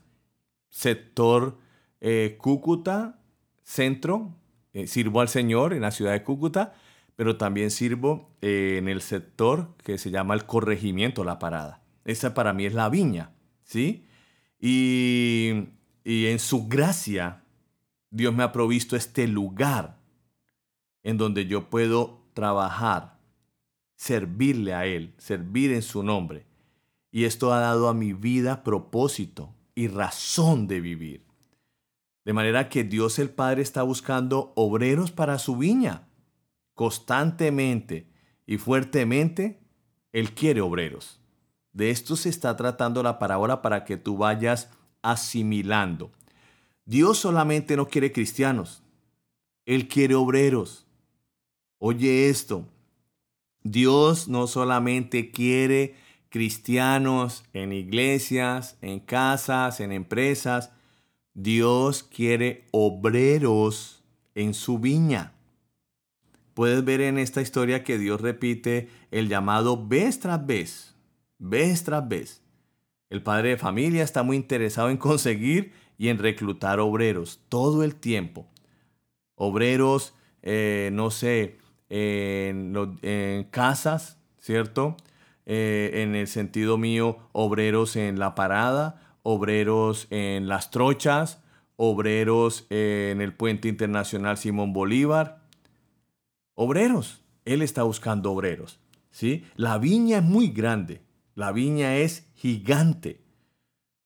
sector 0.70 1.58
eh, 2.00 2.38
Cúcuta, 2.40 3.20
centro, 3.62 4.34
eh, 4.72 4.88
sirvo 4.88 5.20
al 5.20 5.28
Señor 5.28 5.74
en 5.74 5.82
la 5.82 5.92
ciudad 5.92 6.14
de 6.14 6.24
Cúcuta, 6.24 6.76
pero 7.18 7.36
también 7.36 7.72
sirvo 7.72 8.32
en 8.40 8.88
el 8.88 9.02
sector 9.02 9.76
que 9.84 9.98
se 9.98 10.12
llama 10.12 10.34
el 10.34 10.46
corregimiento, 10.46 11.26
la 11.26 11.40
parada. 11.40 11.84
Esa 12.06 12.34
para 12.34 12.54
mí 12.54 12.66
es 12.66 12.74
la 12.74 12.88
viña, 12.88 13.32
¿sí? 13.66 14.06
Y, 14.66 15.68
en 16.06 16.40
su 16.40 16.70
gracia, 16.70 17.44
Dios 18.10 18.34
me 18.34 18.44
ha 18.44 18.54
provisto 18.54 18.96
este 18.96 19.28
lugar 19.28 20.00
en 21.04 21.18
donde 21.18 21.48
yo 21.48 21.70
puedo 21.70 22.22
trabajar, 22.34 23.20
servirle 23.98 24.74
a 24.74 24.86
Él, 24.86 25.14
servir 25.18 25.74
en 25.74 25.82
su 25.82 26.02
nombre. 26.02 26.46
Y 27.12 27.26
esto 27.26 27.52
ha 27.52 27.60
dado 27.60 27.90
a 27.90 27.94
mi 27.94 28.14
vida 28.14 28.64
propósito, 28.64 29.54
y 29.76 29.90
razón 29.90 30.68
de 30.68 30.80
vivir. 30.80 31.26
De 32.24 32.32
manera 32.32 32.70
que 32.70 32.86
Dios 32.86 33.20
el 33.20 33.32
Padre 33.32 33.64
está 33.64 33.84
buscando 33.84 34.54
obreros 34.56 35.12
para 35.12 35.40
su 35.40 35.58
viña. 35.58 36.08
Constantemente 36.74 38.08
y 38.46 38.58
fuertemente, 38.58 39.60
Él 40.14 40.34
quiere 40.34 40.62
obreros. 40.62 41.20
De 41.74 41.90
esto 41.90 42.16
se 42.16 42.30
está 42.30 42.56
tratando 42.56 43.04
la 43.04 43.20
parábola 43.20 43.62
para 43.62 43.84
que 43.84 43.98
tú 43.98 44.18
vayas 44.18 44.70
asimilando. 45.02 46.12
Dios 46.86 47.18
solamente 47.18 47.76
no 47.76 47.88
quiere 47.88 48.12
cristianos. 48.12 48.84
Él 49.66 49.88
quiere 49.88 50.16
obreros. 50.16 50.86
Oye 51.80 52.30
esto. 52.30 52.68
Dios 53.64 54.28
no 54.28 54.48
solamente 54.48 55.32
quiere 55.32 55.96
cristianos, 56.30 57.44
en 57.54 57.72
iglesias, 57.72 58.78
en 58.82 59.00
casas, 59.00 59.80
en 59.80 59.92
empresas. 59.92 60.72
Dios 61.34 62.04
quiere 62.04 62.68
obreros 62.72 64.04
en 64.36 64.54
su 64.54 64.80
viña. 64.80 65.34
puedes 66.54 66.84
ver 66.86 67.02
en 67.02 67.18
esta 67.18 67.42
historia 67.42 67.84
que 67.84 67.98
Dios 67.98 68.22
repite 68.22 68.90
el 69.10 69.28
llamado 69.28 69.88
vez 69.88 70.20
tras 70.20 70.46
vez, 70.46 70.93
vez 71.38 71.84
tras 71.84 72.08
vez. 72.08 72.42
El 73.10 73.22
padre 73.22 73.50
de 73.50 73.58
familia 73.58 74.04
está 74.04 74.24
muy 74.24 74.38
interesado 74.38 74.90
en 74.90 74.98
conseguir 74.98 75.74
y 76.00 76.08
en 76.08 76.18
reclutar 76.18 76.80
obreros 76.80 77.42
todo 77.48 77.84
el 77.84 77.96
tiempo. 77.96 78.48
Obreros, 79.36 80.16
eh, 80.42 80.90
no 80.94 81.12
sé, 81.12 81.60
en, 81.90 83.48
casas, 83.52 84.18
¿cierto? 84.40 84.98
Eh, 85.46 85.92
en 86.04 86.16
el 86.16 86.28
sentido 86.28 86.78
mío, 86.78 87.20
obreros 87.34 87.96
en 87.96 88.18
la 88.18 88.34
parada, 88.34 89.20
obreros 89.22 90.08
en 90.10 90.48
las 90.48 90.72
trochas, 90.72 91.44
obreros 91.76 92.66
en 92.72 93.22
el 93.22 93.36
puente 93.36 93.68
internacional 93.68 94.38
Simón 94.38 94.74
Bolívar. 94.74 95.44
Obreros, 96.56 97.22
él 97.46 97.62
está 97.62 97.84
buscando 97.84 98.32
obreros, 98.32 98.80
¿sí? 99.12 99.44
La 99.56 99.78
viña 99.78 100.18
es 100.18 100.24
muy 100.24 100.48
grande, 100.48 101.03
la 101.36 101.52
viña 101.52 101.98
es 101.98 102.28
gigante. 102.36 103.22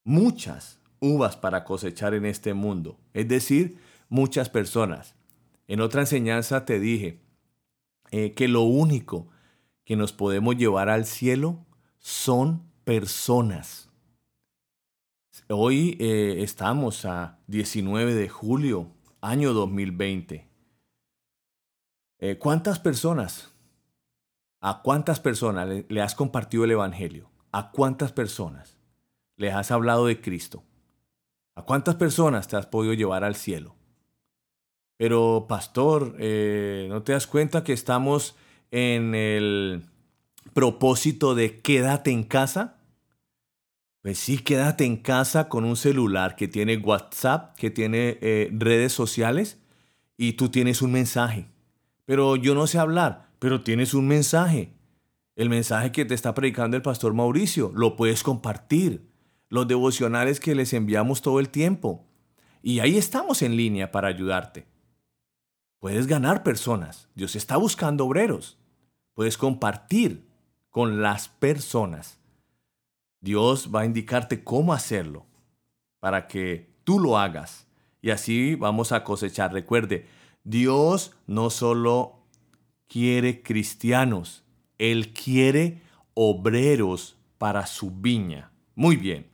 Muchas 0.03 0.79
uvas 1.00 1.36
para 1.36 1.63
cosechar 1.63 2.13
en 2.13 2.25
este 2.25 2.53
mundo, 2.53 3.00
es 3.13 3.27
decir, 3.27 3.77
muchas 4.10 4.50
personas. 4.50 5.15
En 5.67 5.81
otra 5.81 6.01
enseñanza 6.01 6.65
te 6.65 6.79
dije 6.79 7.22
eh, 8.12 8.34
que 8.34 8.48
lo 8.48 8.62
único 8.63 9.27
que 9.84 9.96
nos 9.96 10.13
podemos 10.13 10.55
llevar 10.55 10.89
al 10.89 11.05
cielo 11.05 11.65
son 12.00 12.63
personas. 12.84 13.89
Hoy 15.50 15.98
eh, 16.00 16.38
estamos 16.39 17.05
a 17.05 17.39
19 17.48 18.15
de 18.15 18.29
julio, 18.29 18.91
año 19.22 19.53
2020. 19.53 20.48
Eh, 22.19 22.38
¿Cuántas 22.38 22.79
personas, 22.79 23.53
a 24.59 24.81
cuántas 24.81 25.19
personas 25.19 25.67
le, 25.87 26.01
has 26.01 26.15
compartido 26.15 26.63
el 26.63 26.71
Evangelio? 26.71 27.29
¿A 27.51 27.71
cuántas 27.71 28.11
personas 28.11 28.77
le 29.35 29.51
has 29.51 29.71
hablado 29.71 30.07
de 30.07 30.21
Cristo? 30.21 30.63
¿A 31.55 31.63
cuántas 31.63 31.95
personas 31.95 32.47
te 32.47 32.55
has 32.55 32.65
podido 32.65 32.93
llevar 32.93 33.23
al 33.23 33.35
cielo? 33.35 33.75
Pero, 34.97 35.45
pastor, 35.47 36.15
eh, 36.19 36.87
¿no 36.89 37.03
te 37.03 37.13
das 37.13 37.27
cuenta 37.27 37.63
que 37.63 37.73
estamos 37.73 38.35
en 38.71 39.13
el 39.13 39.83
propósito 40.53 41.35
de 41.35 41.59
quédate 41.61 42.11
en 42.11 42.23
casa? 42.23 42.77
Pues 44.01 44.19
sí, 44.19 44.39
quédate 44.39 44.85
en 44.85 44.97
casa 44.97 45.49
con 45.49 45.65
un 45.65 45.75
celular 45.75 46.35
que 46.35 46.47
tiene 46.47 46.77
WhatsApp, 46.77 47.55
que 47.55 47.69
tiene 47.69 48.17
eh, 48.21 48.49
redes 48.53 48.93
sociales 48.93 49.59
y 50.17 50.33
tú 50.33 50.49
tienes 50.49 50.81
un 50.81 50.91
mensaje. 50.91 51.47
Pero 52.05 52.35
yo 52.35 52.55
no 52.55 52.67
sé 52.67 52.79
hablar, 52.79 53.26
pero 53.39 53.62
tienes 53.63 53.94
un 53.94 54.08
mensaje. 54.08 54.74
El 55.36 55.50
mensaje 55.50 55.91
que 55.91 56.06
te 56.06 56.15
está 56.15 56.34
predicando 56.34 56.75
el 56.77 56.84
pastor 56.84 57.13
Mauricio, 57.13 57.72
lo 57.75 57.96
puedes 57.96 58.24
compartir. 58.24 59.08
Los 59.50 59.67
devocionales 59.67 60.39
que 60.39 60.56
les 60.56 60.74
enviamos 60.74 61.22
todo 61.22 61.39
el 61.39 61.50
tiempo. 61.50 62.06
Y 62.62 62.79
ahí 62.79 62.98
estamos 62.98 63.41
en 63.41 63.56
línea 63.56 63.91
para 63.91 64.08
ayudarte. 64.10 64.67
Puedes 65.79 66.08
ganar 66.08 66.44
personas. 66.44 67.08
Dios 67.15 67.36
está 67.36 67.56
buscando 67.56 68.06
obreros. 68.06 68.58
Puedes 69.13 69.38
compartir 69.38 70.27
con 70.70 71.01
las 71.01 71.29
personas. 71.29 72.20
Dios 73.22 73.70
va 73.74 73.82
a 73.82 73.86
indicarte 73.86 74.44
cómo 74.44 74.74
hacerlo 74.74 75.25
para 76.00 76.27
que 76.27 76.74
tú 76.84 77.00
lo 77.00 77.17
hagas. 77.17 77.67
Y 78.01 78.10
así 78.10 78.56
vamos 78.56 78.91
a 78.91 79.03
cosechar. 79.03 79.53
Recuerde, 79.53 80.08
Dios 80.44 81.13
no 81.25 81.50
solo 81.50 82.16
quiere 82.88 83.41
cristianos, 83.41 84.44
Él 84.77 85.13
quiere 85.13 85.82
obreros 86.13 87.17
para 87.38 87.65
su 87.67 87.91
viña. 87.91 88.51
Muy 88.75 88.96
bien. 88.96 89.27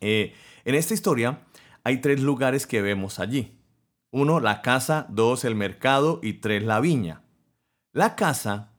Eh, 0.00 0.34
en 0.64 0.74
esta 0.74 0.94
historia 0.94 1.40
hay 1.82 1.98
tres 2.00 2.20
lugares 2.20 2.66
que 2.66 2.82
vemos 2.82 3.18
allí. 3.18 3.58
Uno, 4.10 4.40
la 4.40 4.62
casa, 4.62 5.06
dos, 5.08 5.44
el 5.44 5.54
mercado 5.54 6.20
y 6.22 6.34
tres, 6.34 6.62
la 6.62 6.80
viña. 6.80 7.22
La 7.92 8.16
casa 8.16 8.72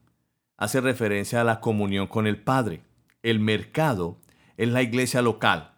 hace 0.57 0.81
referencia 0.81 1.41
a 1.41 1.43
la 1.43 1.59
comunión 1.59 2.07
con 2.07 2.27
el 2.27 2.41
Padre 2.41 2.81
el 3.25 3.39
mercado 3.39 4.19
es 4.55 4.69
la 4.69 4.83
iglesia 4.83 5.23
local, 5.23 5.73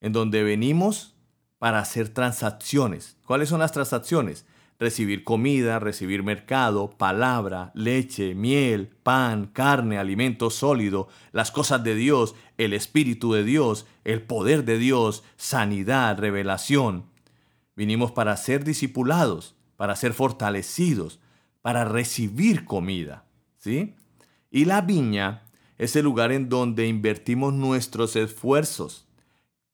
en 0.00 0.12
donde 0.12 0.44
venimos 0.44 1.16
para 1.58 1.80
hacer 1.80 2.10
transacciones. 2.10 3.16
¿Cuáles 3.26 3.48
son 3.48 3.58
las 3.58 3.72
transacciones? 3.72 4.46
Recibir 4.80 5.24
comida, 5.24 5.78
recibir 5.78 6.22
mercado, 6.22 6.88
palabra, 6.88 7.70
leche, 7.74 8.34
miel, 8.34 8.88
pan, 9.02 9.44
carne, 9.46 9.98
alimento 9.98 10.48
sólido, 10.48 11.08
las 11.32 11.50
cosas 11.50 11.84
de 11.84 11.94
Dios, 11.94 12.34
el 12.56 12.72
Espíritu 12.72 13.34
de 13.34 13.44
Dios, 13.44 13.86
el 14.04 14.22
poder 14.22 14.64
de 14.64 14.78
Dios, 14.78 15.22
sanidad, 15.36 16.18
revelación. 16.18 17.04
Vinimos 17.76 18.12
para 18.12 18.34
ser 18.38 18.64
discipulados, 18.64 19.54
para 19.76 19.94
ser 19.96 20.14
fortalecidos, 20.14 21.20
para 21.60 21.84
recibir 21.84 22.64
comida. 22.64 23.26
¿Sí? 23.58 23.94
Y 24.50 24.64
la 24.64 24.80
viña 24.80 25.42
es 25.76 25.94
el 25.94 26.04
lugar 26.04 26.32
en 26.32 26.48
donde 26.48 26.86
invertimos 26.86 27.52
nuestros 27.52 28.16
esfuerzos, 28.16 29.06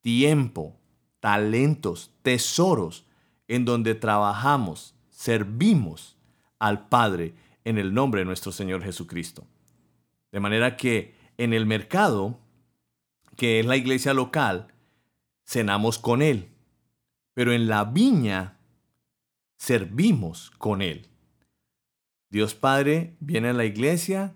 tiempo, 0.00 0.76
talentos, 1.20 2.10
tesoros, 2.22 3.06
en 3.46 3.64
donde 3.64 3.94
trabajamos, 3.94 4.95
servimos 5.16 6.14
al 6.59 6.88
Padre 6.88 7.35
en 7.64 7.79
el 7.79 7.94
nombre 7.94 8.20
de 8.20 8.26
nuestro 8.26 8.52
Señor 8.52 8.85
Jesucristo. 8.85 9.46
De 10.31 10.40
manera 10.40 10.76
que 10.76 11.14
en 11.38 11.55
el 11.55 11.64
mercado, 11.64 12.38
que 13.35 13.59
es 13.59 13.66
la 13.66 13.79
iglesia 13.79 14.12
local, 14.12 14.74
cenamos 15.46 15.98
con 15.98 16.20
Él, 16.20 16.50
pero 17.33 17.55
en 17.55 17.66
la 17.66 17.85
viña 17.85 18.59
servimos 19.57 20.50
con 20.59 20.83
Él. 20.83 21.09
Dios 22.29 22.55
Padre 22.55 23.16
viene 23.18 23.48
a 23.48 23.55
la 23.55 23.64
iglesia 23.64 24.35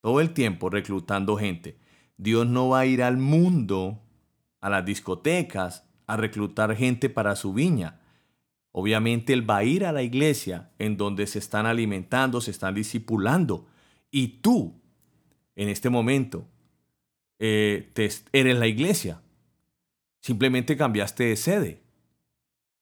todo 0.00 0.20
el 0.20 0.32
tiempo 0.34 0.70
reclutando 0.70 1.36
gente. 1.36 1.80
Dios 2.16 2.46
no 2.46 2.68
va 2.68 2.80
a 2.80 2.86
ir 2.86 3.02
al 3.02 3.16
mundo, 3.16 4.00
a 4.60 4.70
las 4.70 4.84
discotecas, 4.84 5.84
a 6.06 6.16
reclutar 6.16 6.76
gente 6.76 7.10
para 7.10 7.34
su 7.34 7.52
viña. 7.52 8.03
Obviamente 8.76 9.32
Él 9.32 9.48
va 9.48 9.58
a 9.58 9.64
ir 9.64 9.84
a 9.84 9.92
la 9.92 10.02
iglesia 10.02 10.72
en 10.80 10.96
donde 10.96 11.28
se 11.28 11.38
están 11.38 11.64
alimentando, 11.64 12.40
se 12.40 12.50
están 12.50 12.74
discipulando. 12.74 13.68
Y 14.10 14.40
tú, 14.40 14.82
en 15.54 15.68
este 15.68 15.90
momento, 15.90 16.48
eh, 17.38 17.92
eres 18.32 18.58
la 18.58 18.66
iglesia. 18.66 19.22
Simplemente 20.20 20.76
cambiaste 20.76 21.22
de 21.22 21.36
sede. 21.36 21.82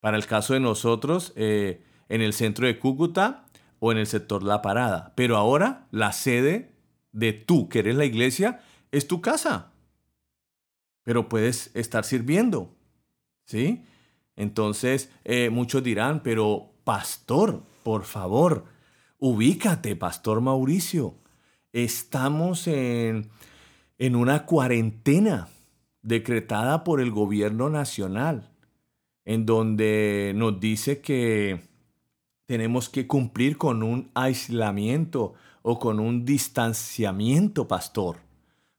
Para 0.00 0.16
el 0.16 0.24
caso 0.24 0.54
de 0.54 0.60
nosotros, 0.60 1.34
eh, 1.36 1.84
en 2.08 2.22
el 2.22 2.32
centro 2.32 2.66
de 2.66 2.78
Cúcuta 2.78 3.44
o 3.78 3.92
en 3.92 3.98
el 3.98 4.06
sector 4.06 4.42
La 4.42 4.62
Parada. 4.62 5.12
Pero 5.14 5.36
ahora 5.36 5.88
la 5.90 6.12
sede 6.12 6.72
de 7.12 7.34
tú, 7.34 7.68
que 7.68 7.80
eres 7.80 7.96
la 7.96 8.06
iglesia, 8.06 8.62
es 8.92 9.06
tu 9.06 9.20
casa. 9.20 9.72
Pero 11.02 11.28
puedes 11.28 11.70
estar 11.74 12.04
sirviendo. 12.06 12.74
¿Sí? 13.44 13.84
Entonces, 14.36 15.10
eh, 15.24 15.50
muchos 15.50 15.82
dirán, 15.82 16.22
pero 16.22 16.70
pastor, 16.84 17.62
por 17.82 18.04
favor, 18.04 18.64
ubícate, 19.18 19.96
pastor 19.96 20.40
Mauricio. 20.40 21.14
Estamos 21.72 22.66
en, 22.66 23.30
en 23.98 24.16
una 24.16 24.46
cuarentena 24.46 25.48
decretada 26.02 26.84
por 26.84 27.00
el 27.00 27.10
gobierno 27.10 27.70
nacional, 27.70 28.50
en 29.24 29.46
donde 29.46 30.32
nos 30.34 30.58
dice 30.60 31.00
que 31.00 31.60
tenemos 32.46 32.88
que 32.88 33.06
cumplir 33.06 33.56
con 33.56 33.82
un 33.82 34.10
aislamiento 34.14 35.34
o 35.62 35.78
con 35.78 36.00
un 36.00 36.24
distanciamiento, 36.24 37.68
pastor, 37.68 38.16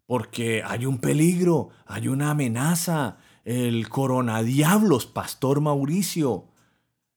porque 0.05 0.61
hay 0.63 0.85
un 0.85 0.99
peligro, 0.99 1.69
hay 1.85 2.09
una 2.09 2.31
amenaza, 2.31 3.17
el 3.43 3.89
coronadiablos, 3.89 5.05
pastor 5.05 5.61
Mauricio. 5.61 6.45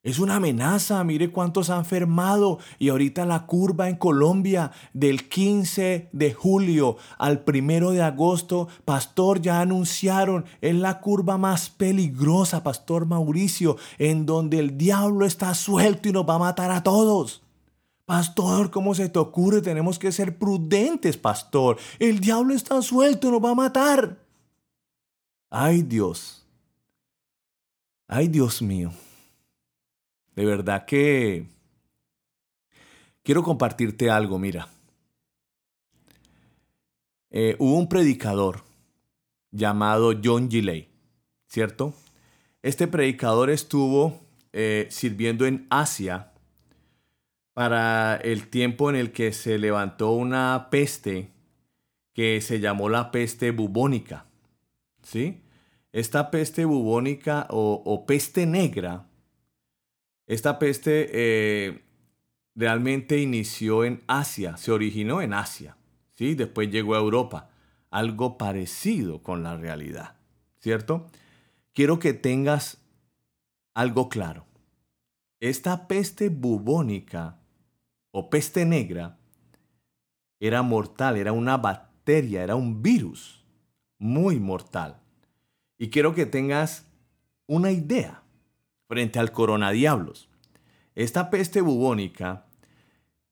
Es 0.02 0.20
una 0.20 0.36
amenaza, 0.36 1.02
mire 1.02 1.32
cuántos 1.32 1.68
han 1.68 1.80
enfermado 1.80 2.60
y 2.78 2.90
ahorita 2.90 3.26
la 3.26 3.44
curva 3.46 3.88
en 3.88 3.96
Colombia 3.96 4.70
del 4.92 5.28
15 5.28 6.10
de 6.12 6.32
julio 6.32 6.96
al 7.18 7.42
1 7.44 7.90
de 7.90 8.02
agosto, 8.02 8.68
pastor, 8.84 9.42
ya 9.42 9.60
anunciaron, 9.60 10.44
es 10.60 10.76
la 10.76 11.00
curva 11.00 11.38
más 11.38 11.70
peligrosa, 11.70 12.62
pastor 12.62 13.06
Mauricio, 13.06 13.78
en 13.98 14.26
donde 14.26 14.60
el 14.60 14.78
diablo 14.78 15.26
está 15.26 15.52
suelto 15.54 16.08
y 16.08 16.12
nos 16.12 16.24
va 16.24 16.36
a 16.36 16.38
matar 16.38 16.70
a 16.70 16.84
todos. 16.84 17.42
Pastor, 18.04 18.70
¿cómo 18.70 18.94
se 18.94 19.08
te 19.08 19.18
ocurre? 19.18 19.60
Tenemos 19.60 19.98
que 19.98 20.12
ser 20.12 20.38
prudentes, 20.38 21.16
pastor. 21.16 21.78
El 21.98 22.20
diablo 22.20 22.54
está 22.54 22.80
suelto, 22.80 23.32
nos 23.32 23.44
va 23.44 23.50
a 23.50 23.56
matar. 23.56 24.25
Ay 25.50 25.82
Dios. 25.82 26.44
Ay 28.08 28.28
Dios 28.28 28.62
mío. 28.62 28.92
De 30.34 30.44
verdad 30.44 30.84
que 30.84 31.46
quiero 33.22 33.42
compartirte 33.42 34.10
algo, 34.10 34.38
mira. 34.38 34.68
Eh, 37.30 37.56
hubo 37.58 37.78
un 37.78 37.88
predicador 37.88 38.62
llamado 39.50 40.12
John 40.22 40.50
Gilley, 40.50 40.88
¿cierto? 41.46 41.94
Este 42.62 42.86
predicador 42.86 43.50
estuvo 43.50 44.20
eh, 44.52 44.86
sirviendo 44.90 45.46
en 45.46 45.66
Asia 45.70 46.32
para 47.52 48.16
el 48.16 48.48
tiempo 48.48 48.90
en 48.90 48.96
el 48.96 49.12
que 49.12 49.32
se 49.32 49.58
levantó 49.58 50.10
una 50.10 50.68
peste 50.70 51.30
que 52.12 52.40
se 52.40 52.60
llamó 52.60 52.88
la 52.88 53.10
peste 53.10 53.50
bubónica. 53.50 54.26
¿Sí? 55.06 55.40
Esta 55.92 56.32
peste 56.32 56.64
bubónica 56.64 57.46
o, 57.50 58.04
peste 58.06 58.44
negra, 58.44 59.06
esta 60.26 60.58
peste 60.58 61.08
eh, 61.12 61.84
realmente 62.56 63.18
inició 63.20 63.84
en 63.84 64.02
Asia, 64.08 64.56
se 64.56 64.72
originó 64.72 65.22
en 65.22 65.32
Asia, 65.32 65.76
¿sí? 66.16 66.34
Después 66.34 66.72
llegó 66.72 66.96
a 66.96 66.98
Europa, 66.98 67.50
algo 67.88 68.36
parecido 68.36 69.22
con 69.22 69.44
la 69.44 69.56
realidad, 69.56 70.16
¿cierto? 70.58 71.06
Quiero 71.72 72.00
que 72.00 72.12
tengas 72.12 72.78
algo 73.74 74.08
claro. 74.08 74.44
Esta 75.38 75.86
peste 75.86 76.30
bubónica 76.30 77.38
o 78.10 78.28
peste 78.28 78.64
negra 78.64 79.18
era 80.40 80.62
mortal, 80.62 81.16
era 81.16 81.30
una 81.30 81.58
bacteria, 81.58 82.42
era 82.42 82.56
un 82.56 82.82
virus 82.82 83.35
muy 83.98 84.40
mortal. 84.40 85.00
Y 85.78 85.90
quiero 85.90 86.14
que 86.14 86.26
tengas 86.26 86.86
una 87.46 87.70
idea 87.70 88.22
frente 88.88 89.18
al 89.18 89.32
coronadiablos. 89.32 90.28
Esta 90.94 91.30
peste 91.30 91.60
bubónica 91.60 92.46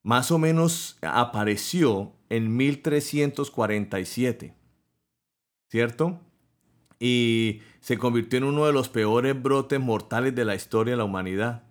más 0.03 0.31
o 0.31 0.38
menos 0.38 0.98
apareció 1.03 2.12
en 2.29 2.55
1347, 2.57 4.55
¿cierto? 5.68 6.20
Y 7.00 7.62
se 7.81 7.96
convirtió 7.98 8.38
en 8.38 8.44
uno 8.44 8.66
de 8.66 8.72
los 8.72 8.88
peores 8.90 9.40
brotes 9.40 9.81
mortales 9.81 10.35
de 10.35 10.44
la 10.44 10.55
historia 10.55 10.92
de 10.92 10.98
la 10.98 11.05
humanidad. 11.05 11.64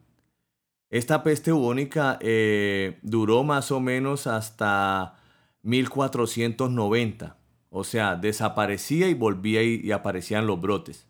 Esta 0.89 1.23
peste 1.23 1.51
bubónica 1.51 2.17
eh, 2.21 2.99
duró 3.03 3.43
más 3.43 3.71
o 3.71 3.79
menos 3.79 4.25
hasta 4.27 5.15
1490. 5.61 7.37
O 7.75 7.83
sea, 7.83 8.15
desaparecía 8.15 9.07
y 9.07 9.15
volvía 9.15 9.63
y, 9.63 9.91
aparecían 9.91 10.45
los 10.45 10.61
brotes. 10.61 11.07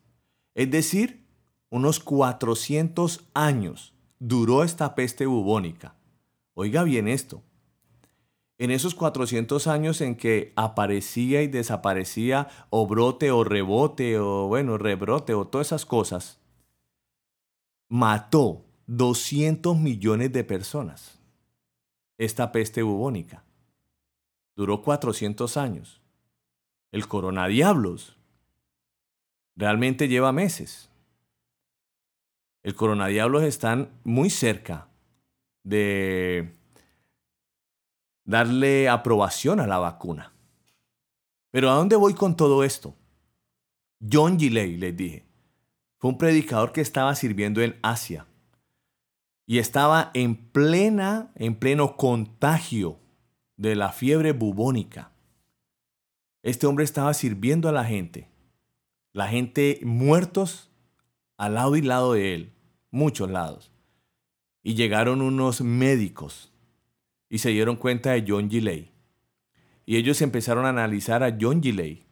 Es 0.55 0.71
decir, 0.71 1.25
unos 1.69 1.99
400 1.99 3.25
años 3.33 3.93
duró 4.17 4.63
esta 4.63 4.95
peste 4.95 5.25
bubónica. 5.25 5.97
Oiga 6.53 6.83
bien 6.83 7.09
esto. 7.09 7.43
En 8.57 8.71
esos 8.71 8.95
400 8.95 9.67
años 9.67 9.99
en 9.99 10.15
que 10.15 10.53
aparecía 10.55 11.41
y 11.41 11.47
desaparecía 11.47 12.47
o 12.69 12.87
brote 12.87 13.29
o 13.31 13.43
rebote 13.43 14.17
o 14.17 14.47
bueno, 14.47 14.77
rebrote 14.77 15.33
o 15.33 15.45
todas 15.45 15.67
esas 15.67 15.85
cosas, 15.85 16.39
mató 17.89 18.63
200 18.87 19.77
millones 19.77 20.31
de 20.31 20.45
personas. 20.45 21.19
Esta 22.17 22.53
peste 22.53 22.83
bubónica. 22.83 23.43
Duró 24.55 24.81
400 24.81 25.57
años. 25.57 26.02
El 26.93 27.07
coronadiablos 27.07 28.19
realmente 29.55 30.07
lleva 30.07 30.31
meses. 30.31 30.91
El 32.61 32.75
coronadiablos 32.75 33.41
están 33.41 33.89
muy 34.03 34.29
cerca 34.29 34.89
de 35.63 36.55
darle 38.25 38.89
aprobación 38.89 39.59
a 39.59 39.65
la 39.65 39.79
vacuna. 39.79 40.33
Pero 41.49 41.71
¿a 41.71 41.73
dónde 41.73 41.95
voy 41.95 42.13
con 42.13 42.37
todo 42.37 42.63
esto? 42.63 42.95
John 43.99 44.37
Gilley, 44.37 44.77
les 44.77 44.95
dije, 44.95 45.25
fue 45.97 46.11
un 46.11 46.19
predicador 46.19 46.73
que 46.73 46.81
estaba 46.81 47.15
sirviendo 47.15 47.63
en 47.63 47.75
Asia 47.81 48.27
y 49.47 49.57
estaba 49.57 50.11
en 50.13 50.35
plena, 50.35 51.31
en 51.33 51.55
pleno 51.55 51.97
contagio 51.97 52.99
de 53.57 53.75
la 53.75 53.91
fiebre 53.91 54.31
bubónica. 54.31 55.12
Este 56.43 56.67
hombre 56.67 56.83
estaba 56.83 57.13
sirviendo 57.13 57.69
a 57.69 57.71
la 57.71 57.85
gente, 57.85 58.27
la 59.13 59.29
gente 59.29 59.79
muertos 59.83 60.69
al 61.37 61.53
lado 61.53 61.77
y 61.77 61.81
lado 61.81 62.13
de 62.13 62.35
él, 62.35 62.53
muchos 62.91 63.31
lados. 63.31 63.71
Y 64.61 64.75
llegaron 64.75 65.21
unos 65.21 65.61
médicos 65.61 66.51
y 67.29 67.37
se 67.37 67.49
dieron 67.49 67.77
cuenta 67.77 68.11
de 68.11 68.25
John 68.27 68.49
Gilley. 68.49 68.91
Y 69.85 69.95
ellos 69.95 70.21
empezaron 70.21 70.65
a 70.65 70.69
analizar 70.69 71.23
a 71.23 71.35
John 71.39 71.63
Gilley. 71.63 72.05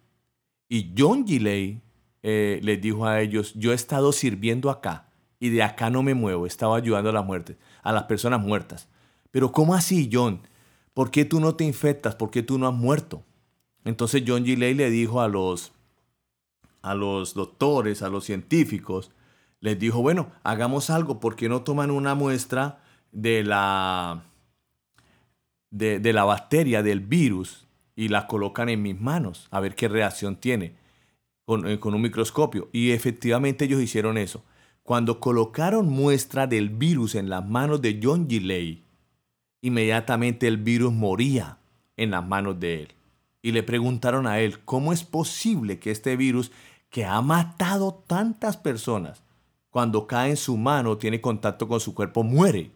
Y 0.69 0.93
John 0.97 1.27
Gilley 1.27 1.81
eh, 2.23 2.61
les 2.63 2.81
dijo 2.81 3.05
a 3.05 3.19
ellos, 3.19 3.53
yo 3.55 3.73
he 3.73 3.75
estado 3.75 4.13
sirviendo 4.13 4.69
acá 4.69 5.09
y 5.39 5.49
de 5.49 5.61
acá 5.61 5.89
no 5.89 6.03
me 6.03 6.13
muevo, 6.13 6.45
estaba 6.45 6.77
ayudando 6.77 7.09
a 7.09 7.13
las 7.13 7.25
muertes, 7.25 7.57
a 7.83 7.91
las 7.91 8.03
personas 8.03 8.39
muertas. 8.39 8.87
Pero 9.29 9.51
¿cómo 9.51 9.75
así, 9.75 10.09
John? 10.11 10.41
¿Por 10.93 11.11
qué 11.11 11.25
tú 11.25 11.41
no 11.41 11.55
te 11.55 11.65
infectas? 11.65 12.15
¿Por 12.15 12.31
qué 12.31 12.43
tú 12.43 12.57
no 12.57 12.67
has 12.67 12.73
muerto? 12.73 13.25
Entonces 13.85 14.23
John 14.25 14.45
Gilley 14.45 14.73
le 14.73 14.89
dijo 14.89 15.21
a 15.21 15.27
los, 15.27 15.73
a 16.81 16.95
los 16.95 17.33
doctores, 17.33 18.01
a 18.01 18.09
los 18.09 18.25
científicos, 18.25 19.11
les 19.59 19.77
dijo, 19.79 20.01
bueno, 20.01 20.31
hagamos 20.43 20.89
algo, 20.89 21.19
¿por 21.19 21.35
qué 21.35 21.47
no 21.47 21.61
toman 21.61 21.91
una 21.91 22.15
muestra 22.15 22.81
de 23.11 23.43
la, 23.43 24.23
de, 25.69 25.99
de 25.99 26.13
la 26.13 26.23
bacteria, 26.23 26.83
del 26.83 26.99
virus, 26.99 27.67
y 27.95 28.07
la 28.07 28.25
colocan 28.27 28.69
en 28.69 28.81
mis 28.81 28.99
manos, 28.99 29.47
a 29.51 29.59
ver 29.59 29.75
qué 29.75 29.87
reacción 29.87 30.35
tiene 30.35 30.73
con, 31.45 31.67
eh, 31.67 31.79
con 31.79 31.93
un 31.93 32.01
microscopio? 32.01 32.69
Y 32.71 32.91
efectivamente 32.91 33.65
ellos 33.65 33.81
hicieron 33.81 34.17
eso. 34.17 34.43
Cuando 34.83 35.19
colocaron 35.19 35.89
muestra 35.89 36.47
del 36.47 36.69
virus 36.69 37.13
en 37.13 37.29
las 37.29 37.47
manos 37.47 37.81
de 37.81 37.99
John 38.01 38.27
Gilley, 38.27 38.83
inmediatamente 39.61 40.47
el 40.47 40.57
virus 40.57 40.91
moría 40.91 41.59
en 41.97 42.11
las 42.11 42.27
manos 42.27 42.59
de 42.59 42.83
él. 42.83 42.87
Y 43.41 43.51
le 43.51 43.63
preguntaron 43.63 44.27
a 44.27 44.39
él, 44.39 44.59
¿cómo 44.63 44.93
es 44.93 45.03
posible 45.03 45.79
que 45.79 45.91
este 45.91 46.15
virus 46.15 46.51
que 46.89 47.05
ha 47.05 47.21
matado 47.21 48.03
tantas 48.05 48.57
personas, 48.57 49.23
cuando 49.69 50.05
cae 50.05 50.31
en 50.31 50.37
su 50.37 50.57
mano, 50.57 50.97
tiene 50.97 51.21
contacto 51.21 51.67
con 51.67 51.79
su 51.79 51.95
cuerpo, 51.95 52.23
muere? 52.23 52.71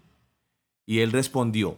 Y 0.85 0.99
él 0.99 1.11
respondió, 1.11 1.77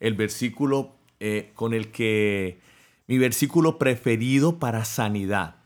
el 0.00 0.14
versículo 0.14 0.92
eh, 1.20 1.52
con 1.54 1.74
el 1.74 1.90
que, 1.92 2.60
mi 3.06 3.18
versículo 3.18 3.78
preferido 3.78 4.58
para 4.58 4.84
sanidad, 4.84 5.56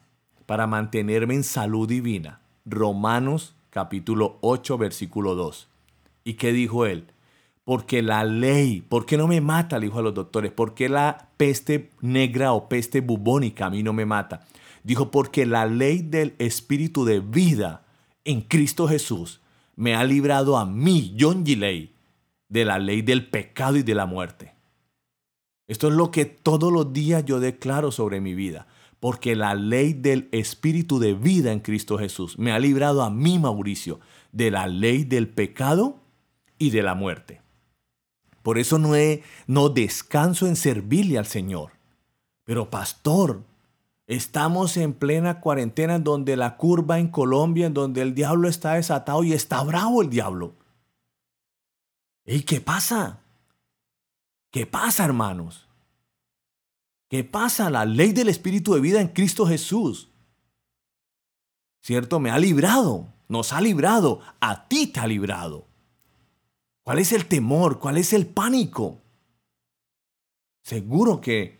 para 0.46 0.66
mantenerme 0.66 1.34
en 1.34 1.44
salud 1.44 1.88
divina, 1.88 2.40
Romanos 2.64 3.54
capítulo 3.70 4.38
8, 4.40 4.78
versículo 4.78 5.34
2. 5.34 5.68
¿Y 6.24 6.34
qué 6.34 6.52
dijo 6.52 6.86
él? 6.86 7.06
Porque 7.64 8.02
la 8.02 8.24
ley, 8.24 8.82
¿por 8.82 9.06
qué 9.06 9.16
no 9.16 9.26
me 9.26 9.40
mata? 9.40 9.78
Le 9.78 9.86
dijo 9.86 9.98
a 9.98 10.02
los 10.02 10.14
doctores, 10.14 10.52
¿por 10.52 10.74
qué 10.74 10.88
la 10.88 11.30
peste 11.36 11.90
negra 12.00 12.52
o 12.52 12.68
peste 12.68 13.00
bubónica 13.00 13.66
a 13.66 13.70
mí 13.70 13.82
no 13.82 13.92
me 13.92 14.04
mata? 14.04 14.46
Dijo, 14.82 15.10
porque 15.10 15.46
la 15.46 15.64
ley 15.64 16.02
del 16.02 16.34
espíritu 16.38 17.04
de 17.04 17.20
vida 17.20 17.86
en 18.24 18.42
Cristo 18.42 18.86
Jesús 18.86 19.40
me 19.76 19.94
ha 19.94 20.04
librado 20.04 20.58
a 20.58 20.66
mí, 20.66 21.16
John 21.18 21.44
Gilley, 21.44 21.94
de 22.48 22.64
la 22.66 22.78
ley 22.78 23.00
del 23.00 23.28
pecado 23.28 23.78
y 23.78 23.82
de 23.82 23.94
la 23.94 24.04
muerte. 24.04 24.52
Esto 25.66 25.88
es 25.88 25.94
lo 25.94 26.10
que 26.10 26.26
todos 26.26 26.70
los 26.70 26.92
días 26.92 27.24
yo 27.24 27.40
declaro 27.40 27.90
sobre 27.90 28.20
mi 28.20 28.34
vida 28.34 28.66
porque 29.04 29.36
la 29.36 29.54
ley 29.54 29.92
del 29.92 30.30
Espíritu 30.32 30.98
de 30.98 31.12
vida 31.12 31.52
en 31.52 31.60
Cristo 31.60 31.98
Jesús 31.98 32.38
me 32.38 32.52
ha 32.52 32.58
librado 32.58 33.02
a 33.02 33.10
mí, 33.10 33.38
Mauricio, 33.38 34.00
de 34.32 34.50
la 34.50 34.66
ley 34.66 35.04
del 35.04 35.28
pecado 35.28 36.00
y 36.56 36.70
de 36.70 36.82
la 36.82 36.94
muerte. 36.94 37.43
Por 38.44 38.58
eso 38.58 38.78
no, 38.78 38.94
he, 38.94 39.22
no 39.46 39.70
descanso 39.70 40.46
en 40.46 40.54
servirle 40.54 41.16
al 41.16 41.24
Señor. 41.24 41.72
Pero 42.44 42.68
pastor, 42.68 43.42
estamos 44.06 44.76
en 44.76 44.92
plena 44.92 45.40
cuarentena 45.40 45.94
en 45.94 46.04
donde 46.04 46.36
la 46.36 46.58
curva 46.58 46.98
en 46.98 47.08
Colombia, 47.08 47.66
en 47.66 47.72
donde 47.72 48.02
el 48.02 48.14
diablo 48.14 48.46
está 48.46 48.74
desatado 48.74 49.24
y 49.24 49.32
está 49.32 49.62
bravo 49.62 50.02
el 50.02 50.10
diablo. 50.10 50.52
¿Y 52.26 52.42
qué 52.42 52.60
pasa? 52.60 53.20
¿Qué 54.50 54.66
pasa, 54.66 55.06
hermanos? 55.06 55.66
¿Qué 57.08 57.24
pasa? 57.24 57.70
La 57.70 57.86
ley 57.86 58.12
del 58.12 58.28
Espíritu 58.28 58.74
de 58.74 58.82
vida 58.82 59.00
en 59.00 59.08
Cristo 59.08 59.46
Jesús. 59.46 60.10
¿Cierto? 61.80 62.20
Me 62.20 62.30
ha 62.30 62.38
librado, 62.38 63.08
nos 63.26 63.54
ha 63.54 63.62
librado, 63.62 64.20
a 64.38 64.68
ti 64.68 64.88
te 64.88 65.00
ha 65.00 65.06
librado. 65.06 65.66
¿Cuál 66.84 66.98
es 66.98 67.12
el 67.12 67.26
temor? 67.26 67.78
¿Cuál 67.78 67.96
es 67.96 68.12
el 68.12 68.26
pánico? 68.26 69.00
Seguro 70.62 71.20
que 71.20 71.58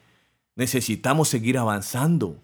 necesitamos 0.55 1.29
seguir 1.29 1.59
avanzando. 1.59 2.39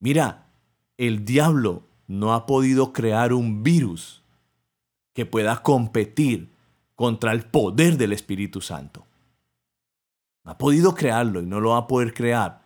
Mira, 0.00 0.48
el 0.96 1.24
diablo 1.24 1.84
no 2.08 2.34
ha 2.34 2.46
podido 2.46 2.92
crear 2.92 3.32
un 3.32 3.62
virus 3.62 4.22
que 5.14 5.24
pueda 5.24 5.62
competir 5.62 6.50
contra 6.96 7.32
el 7.32 7.44
poder 7.44 7.96
del 7.96 8.12
Espíritu 8.12 8.60
Santo. 8.60 9.06
No 10.44 10.50
ha 10.50 10.58
podido 10.58 10.94
crearlo 10.94 11.40
y 11.40 11.46
no 11.46 11.60
lo 11.60 11.70
va 11.70 11.78
a 11.78 11.86
poder 11.86 12.12
crear, 12.12 12.62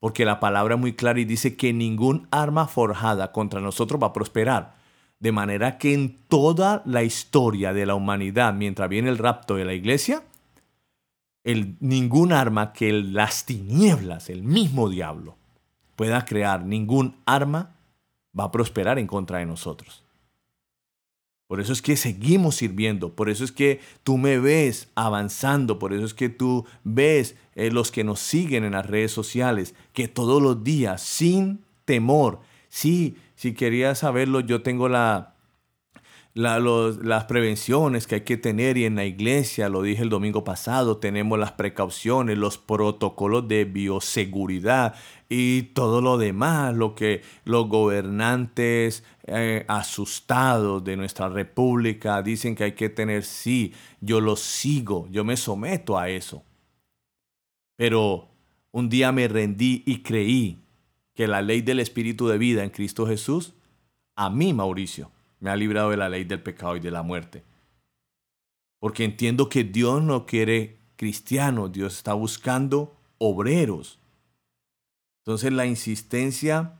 porque 0.00 0.24
la 0.24 0.40
palabra 0.40 0.74
es 0.74 0.80
muy 0.80 0.94
clara 0.94 1.20
y 1.20 1.26
dice 1.26 1.56
que 1.56 1.74
ningún 1.74 2.26
arma 2.30 2.66
forjada 2.66 3.30
contra 3.30 3.60
nosotros 3.60 4.02
va 4.02 4.08
a 4.08 4.12
prosperar. 4.14 4.77
De 5.20 5.32
manera 5.32 5.78
que 5.78 5.94
en 5.94 6.16
toda 6.28 6.82
la 6.86 7.02
historia 7.02 7.72
de 7.72 7.86
la 7.86 7.94
humanidad, 7.94 8.54
mientras 8.54 8.88
viene 8.88 9.08
el 9.08 9.18
rapto 9.18 9.56
de 9.56 9.64
la 9.64 9.74
iglesia, 9.74 10.22
el, 11.44 11.76
ningún 11.80 12.32
arma 12.32 12.72
que 12.72 12.92
las 12.92 13.46
tinieblas, 13.46 14.30
el 14.30 14.42
mismo 14.42 14.88
diablo, 14.88 15.36
pueda 15.96 16.24
crear, 16.24 16.64
ningún 16.64 17.16
arma 17.26 17.74
va 18.38 18.44
a 18.44 18.52
prosperar 18.52 18.98
en 18.98 19.06
contra 19.06 19.38
de 19.38 19.46
nosotros. 19.46 20.04
Por 21.48 21.60
eso 21.60 21.72
es 21.72 21.80
que 21.80 21.96
seguimos 21.96 22.56
sirviendo, 22.56 23.14
por 23.14 23.30
eso 23.30 23.42
es 23.42 23.52
que 23.52 23.80
tú 24.04 24.18
me 24.18 24.38
ves 24.38 24.90
avanzando, 24.94 25.78
por 25.78 25.94
eso 25.94 26.04
es 26.04 26.12
que 26.12 26.28
tú 26.28 26.66
ves 26.84 27.36
eh, 27.54 27.70
los 27.70 27.90
que 27.90 28.04
nos 28.04 28.20
siguen 28.20 28.64
en 28.64 28.72
las 28.72 28.84
redes 28.84 29.12
sociales, 29.12 29.74
que 29.94 30.08
todos 30.08 30.42
los 30.42 30.62
días, 30.62 31.00
sin 31.00 31.64
temor, 31.86 32.40
sí, 32.68 33.16
si 33.38 33.54
querías 33.54 34.00
saberlo, 34.00 34.40
yo 34.40 34.62
tengo 34.62 34.88
la, 34.88 35.36
las 36.34 37.24
prevenciones 37.26 38.08
que 38.08 38.16
hay 38.16 38.20
que 38.22 38.36
tener 38.36 38.76
y 38.76 38.84
en 38.84 38.96
la 38.96 39.04
iglesia, 39.04 39.68
lo 39.68 39.82
dije 39.82 40.02
el 40.02 40.08
domingo 40.08 40.42
pasado, 40.42 40.96
tenemos 40.96 41.38
las 41.38 41.52
precauciones, 41.52 42.36
los 42.36 42.58
protocolos 42.58 43.46
de 43.46 43.64
bioseguridad 43.64 44.96
y 45.28 45.62
todo 45.62 46.00
lo 46.00 46.18
demás, 46.18 46.74
lo 46.74 46.96
que 46.96 47.22
los 47.44 47.68
gobernantes 47.68 49.04
eh, 49.28 49.64
asustados 49.68 50.82
de 50.82 50.96
nuestra 50.96 51.28
república 51.28 52.20
dicen 52.22 52.56
que 52.56 52.64
hay 52.64 52.72
que 52.72 52.88
tener, 52.88 53.22
sí, 53.22 53.72
yo 54.00 54.20
lo 54.20 54.34
sigo, 54.34 55.06
yo 55.12 55.22
me 55.22 55.36
someto 55.36 55.96
a 55.96 56.08
eso. 56.08 56.42
Pero 57.76 58.26
un 58.72 58.88
día 58.88 59.12
me 59.12 59.28
rendí 59.28 59.84
y 59.86 60.02
creí 60.02 60.58
que 61.18 61.26
la 61.26 61.42
ley 61.42 61.62
del 61.62 61.80
Espíritu 61.80 62.28
de 62.28 62.38
vida 62.38 62.62
en 62.62 62.70
Cristo 62.70 63.04
Jesús, 63.04 63.52
a 64.14 64.30
mí, 64.30 64.54
Mauricio, 64.54 65.10
me 65.40 65.50
ha 65.50 65.56
librado 65.56 65.90
de 65.90 65.96
la 65.96 66.08
ley 66.08 66.22
del 66.22 66.40
pecado 66.40 66.76
y 66.76 66.80
de 66.80 66.92
la 66.92 67.02
muerte. 67.02 67.42
Porque 68.78 69.02
entiendo 69.02 69.48
que 69.48 69.64
Dios 69.64 70.00
no 70.00 70.26
quiere 70.26 70.76
cristianos, 70.94 71.72
Dios 71.72 71.96
está 71.96 72.14
buscando 72.14 72.94
obreros. 73.18 73.98
Entonces 75.24 75.52
la 75.52 75.66
insistencia 75.66 76.74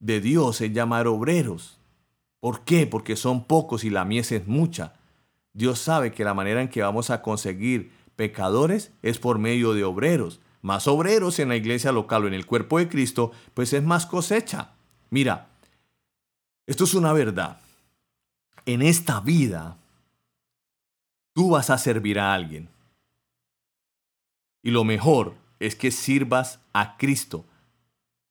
de 0.00 0.22
Dios 0.22 0.62
es 0.62 0.72
llamar 0.72 1.06
obreros. 1.06 1.76
¿Por 2.40 2.64
qué? 2.64 2.86
Porque 2.86 3.14
son 3.14 3.44
pocos 3.44 3.84
y 3.84 3.90
la 3.90 4.06
mies 4.06 4.32
es 4.32 4.46
mucha. 4.46 4.94
Dios 5.52 5.80
sabe 5.80 6.12
que 6.12 6.24
la 6.24 6.32
manera 6.32 6.62
en 6.62 6.68
que 6.68 6.80
vamos 6.80 7.10
a 7.10 7.20
conseguir 7.20 7.92
pecadores 8.16 8.90
es 9.02 9.18
por 9.18 9.38
medio 9.38 9.74
de 9.74 9.84
obreros. 9.84 10.40
Más 10.64 10.88
obreros 10.88 11.40
en 11.40 11.50
la 11.50 11.56
iglesia 11.56 11.92
local 11.92 12.24
o 12.24 12.26
en 12.26 12.32
el 12.32 12.46
cuerpo 12.46 12.78
de 12.78 12.88
Cristo, 12.88 13.32
pues 13.52 13.74
es 13.74 13.82
más 13.82 14.06
cosecha. 14.06 14.70
Mira, 15.10 15.48
esto 16.66 16.84
es 16.84 16.94
una 16.94 17.12
verdad. 17.12 17.60
En 18.64 18.80
esta 18.80 19.20
vida, 19.20 19.76
tú 21.34 21.50
vas 21.50 21.68
a 21.68 21.76
servir 21.76 22.18
a 22.18 22.32
alguien. 22.32 22.70
Y 24.62 24.70
lo 24.70 24.84
mejor 24.84 25.34
es 25.60 25.76
que 25.76 25.90
sirvas 25.90 26.60
a 26.72 26.96
Cristo 26.96 27.44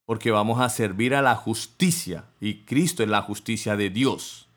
porque 0.05 0.31
vamos 0.31 0.59
a 0.59 0.69
servir 0.69 1.13
a 1.13 1.21
la 1.21 1.35
justicia 1.35 2.25
y 2.41 2.63
Cristo 2.63 3.03
es 3.03 3.09
la 3.09 3.21
justicia 3.21 3.77
de 3.77 3.91
Dios. 3.91 4.47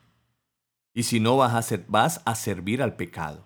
Y 0.94 1.02
si 1.02 1.20
no 1.20 1.36
vas 1.36 1.52
a, 1.52 1.60
ser, 1.60 1.84
vas 1.88 2.22
a 2.24 2.36
servir 2.36 2.82
al 2.82 2.96
pecado. 2.96 3.44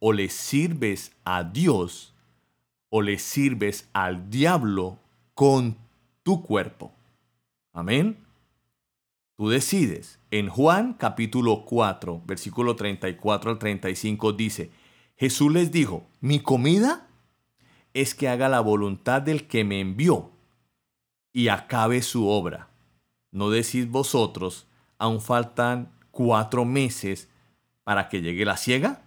O 0.00 0.12
le 0.12 0.28
sirves 0.28 1.12
a 1.24 1.44
Dios 1.44 2.12
o 2.90 3.02
le 3.02 3.18
sirves 3.18 3.88
al 3.92 4.30
diablo 4.30 4.98
con 5.34 5.76
tu 6.22 6.42
cuerpo. 6.42 6.92
Amén. 7.72 8.18
Tú 9.36 9.48
decides. 9.48 10.18
En 10.30 10.48
Juan 10.48 10.94
capítulo 10.94 11.64
4, 11.64 12.22
versículo 12.26 12.76
34 12.76 13.52
al 13.52 13.58
35 13.58 14.32
dice, 14.32 14.70
Jesús 15.16 15.52
les 15.52 15.70
dijo, 15.70 16.06
mi 16.20 16.40
comida 16.40 17.06
es 17.94 18.14
que 18.14 18.28
haga 18.28 18.48
la 18.48 18.60
voluntad 18.60 19.22
del 19.22 19.46
que 19.46 19.64
me 19.64 19.80
envió 19.80 20.30
y 21.32 21.48
acabe 21.48 22.02
su 22.02 22.28
obra. 22.28 22.68
¿No 23.30 23.50
decís 23.50 23.88
vosotros, 23.88 24.66
aún 24.98 25.20
faltan 25.20 25.92
cuatro 26.10 26.64
meses 26.64 27.28
para 27.84 28.08
que 28.08 28.20
llegue 28.22 28.44
la 28.44 28.56
ciega? 28.56 29.02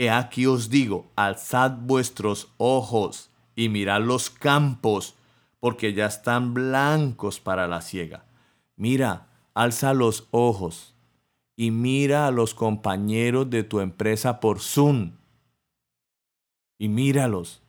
He 0.00 0.08
aquí 0.08 0.46
os 0.46 0.70
digo, 0.70 1.10
alzad 1.14 1.72
vuestros 1.82 2.54
ojos 2.56 3.30
y 3.54 3.68
mirad 3.68 4.00
los 4.00 4.30
campos, 4.30 5.14
porque 5.58 5.92
ya 5.92 6.06
están 6.06 6.54
blancos 6.54 7.38
para 7.38 7.68
la 7.68 7.82
ciega. 7.82 8.24
Mira, 8.76 9.28
alza 9.52 9.92
los 9.92 10.26
ojos 10.30 10.94
y 11.54 11.70
mira 11.70 12.26
a 12.26 12.30
los 12.30 12.54
compañeros 12.54 13.50
de 13.50 13.62
tu 13.62 13.80
empresa 13.80 14.40
por 14.40 14.60
Zoom. 14.60 15.18
Y 16.78 16.88
míralos. 16.88 17.60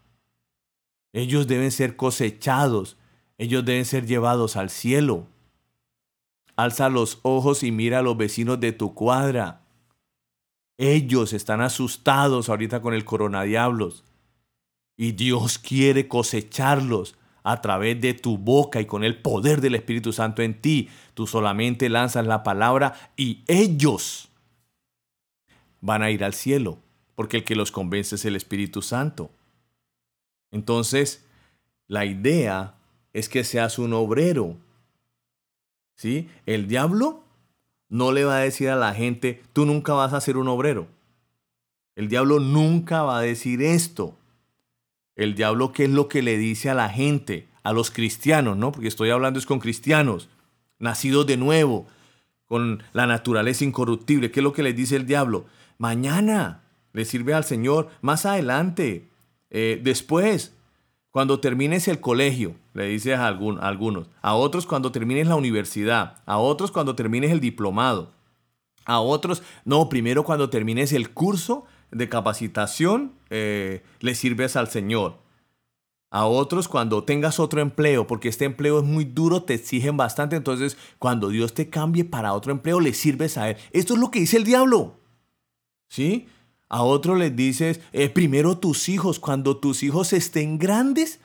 Ellos 1.11 1.47
deben 1.47 1.71
ser 1.71 1.97
cosechados 1.97 2.95
ellos 3.41 3.65
deben 3.65 3.85
ser 3.85 4.05
llevados 4.05 4.55
al 4.55 4.69
cielo. 4.69 5.25
Alza 6.55 6.89
los 6.89 7.17
ojos 7.23 7.63
y 7.63 7.71
mira 7.71 7.97
a 7.97 8.01
los 8.03 8.15
vecinos 8.15 8.59
de 8.59 8.71
tu 8.71 8.93
cuadra. 8.93 9.60
Ellos 10.77 11.33
están 11.33 11.61
asustados 11.61 12.49
ahorita 12.49 12.81
con 12.81 12.93
el 12.93 13.05
coronadiablos. 13.05 14.03
Y 14.97 15.13
Dios 15.13 15.57
quiere 15.57 16.07
cosecharlos 16.07 17.15
a 17.43 17.61
través 17.61 17.99
de 18.01 18.13
tu 18.13 18.37
boca 18.37 18.81
y 18.81 18.85
con 18.85 19.03
el 19.03 19.21
poder 19.21 19.61
del 19.61 19.75
Espíritu 19.75 20.13
Santo 20.13 20.41
en 20.41 20.61
ti. 20.61 20.89
Tú 21.13 21.27
solamente 21.27 21.89
lanzas 21.89 22.25
la 22.25 22.43
palabra 22.43 23.11
y 23.15 23.43
ellos 23.47 24.29
van 25.81 26.03
a 26.03 26.11
ir 26.11 26.23
al 26.23 26.33
cielo, 26.33 26.77
porque 27.15 27.37
el 27.37 27.43
que 27.43 27.55
los 27.55 27.71
convence 27.71 28.15
es 28.15 28.25
el 28.25 28.35
Espíritu 28.35 28.81
Santo. 28.81 29.31
Entonces, 30.51 31.25
la 31.87 32.05
idea 32.05 32.75
es 33.13 33.27
que 33.29 33.43
seas 33.43 33.79
un 33.79 33.93
obrero. 33.93 34.57
¿Sí? 35.95 36.29
El 36.45 36.67
diablo 36.67 37.23
no 37.91 38.13
le 38.13 38.23
va 38.23 38.37
a 38.37 38.39
decir 38.39 38.69
a 38.69 38.77
la 38.77 38.93
gente, 38.93 39.43
tú 39.51 39.65
nunca 39.65 39.93
vas 39.93 40.13
a 40.13 40.21
ser 40.21 40.37
un 40.37 40.47
obrero. 40.47 40.87
El 41.95 42.07
diablo 42.07 42.39
nunca 42.39 43.03
va 43.03 43.19
a 43.19 43.21
decir 43.21 43.61
esto. 43.61 44.17
El 45.17 45.35
diablo, 45.35 45.73
¿qué 45.73 45.83
es 45.83 45.89
lo 45.89 46.07
que 46.07 46.21
le 46.21 46.37
dice 46.37 46.69
a 46.69 46.73
la 46.73 46.87
gente? 46.87 47.49
A 47.63 47.73
los 47.73 47.91
cristianos, 47.91 48.55
¿no? 48.55 48.71
Porque 48.71 48.87
estoy 48.87 49.09
hablando 49.09 49.37
es 49.37 49.45
con 49.45 49.59
cristianos, 49.59 50.29
nacidos 50.79 51.27
de 51.27 51.35
nuevo, 51.35 51.85
con 52.45 52.81
la 52.93 53.07
naturaleza 53.07 53.65
incorruptible. 53.65 54.31
¿Qué 54.31 54.39
es 54.39 54.43
lo 54.45 54.53
que 54.53 54.63
le 54.63 54.71
dice 54.71 54.95
el 54.95 55.05
diablo? 55.05 55.45
Mañana 55.77 56.63
le 56.93 57.03
sirve 57.03 57.33
al 57.33 57.43
Señor, 57.43 57.89
más 58.01 58.25
adelante, 58.25 59.09
eh, 59.49 59.81
después, 59.83 60.53
cuando 61.11 61.41
termines 61.41 61.87
el 61.89 61.99
colegio, 61.99 62.55
le 62.73 62.87
dices 62.87 63.17
a, 63.17 63.27
algunos, 63.27 64.07
a 64.21 64.35
otros 64.35 64.65
cuando 64.65 64.91
termines 64.91 65.27
la 65.27 65.35
universidad, 65.35 66.21
a 66.25 66.37
otros 66.37 66.71
cuando 66.71 66.95
termines 66.95 67.31
el 67.31 67.41
diplomado, 67.41 68.13
a 68.85 69.01
otros, 69.01 69.43
no, 69.65 69.89
primero 69.89 70.23
cuando 70.23 70.49
termines 70.49 70.93
el 70.93 71.11
curso 71.11 71.65
de 71.91 72.07
capacitación, 72.07 73.13
eh, 73.29 73.83
le 73.99 74.15
sirves 74.15 74.55
al 74.55 74.69
Señor. 74.69 75.19
A 76.13 76.25
otros 76.25 76.67
cuando 76.67 77.05
tengas 77.05 77.39
otro 77.39 77.61
empleo, 77.61 78.05
porque 78.05 78.27
este 78.27 78.43
empleo 78.43 78.79
es 78.79 78.85
muy 78.85 79.05
duro, 79.05 79.43
te 79.43 79.53
exigen 79.53 79.95
bastante, 79.95 80.35
entonces 80.35 80.77
cuando 80.99 81.29
Dios 81.29 81.53
te 81.53 81.69
cambie 81.69 82.03
para 82.03 82.33
otro 82.33 82.51
empleo, 82.51 82.79
le 82.81 82.93
sirves 82.93 83.37
a 83.37 83.49
Él. 83.49 83.57
Esto 83.71 83.93
es 83.93 83.99
lo 83.99 84.11
que 84.11 84.19
dice 84.19 84.37
el 84.37 84.43
diablo. 84.43 84.99
¿Sí? 85.87 86.27
A 86.73 86.83
otro 86.83 87.17
les 87.17 87.35
dices, 87.35 87.81
eh, 87.91 88.07
primero 88.07 88.57
tus 88.57 88.87
hijos, 88.87 89.19
cuando 89.19 89.57
tus 89.57 89.83
hijos 89.83 90.13
estén 90.13 90.57
grandes, 90.57 91.19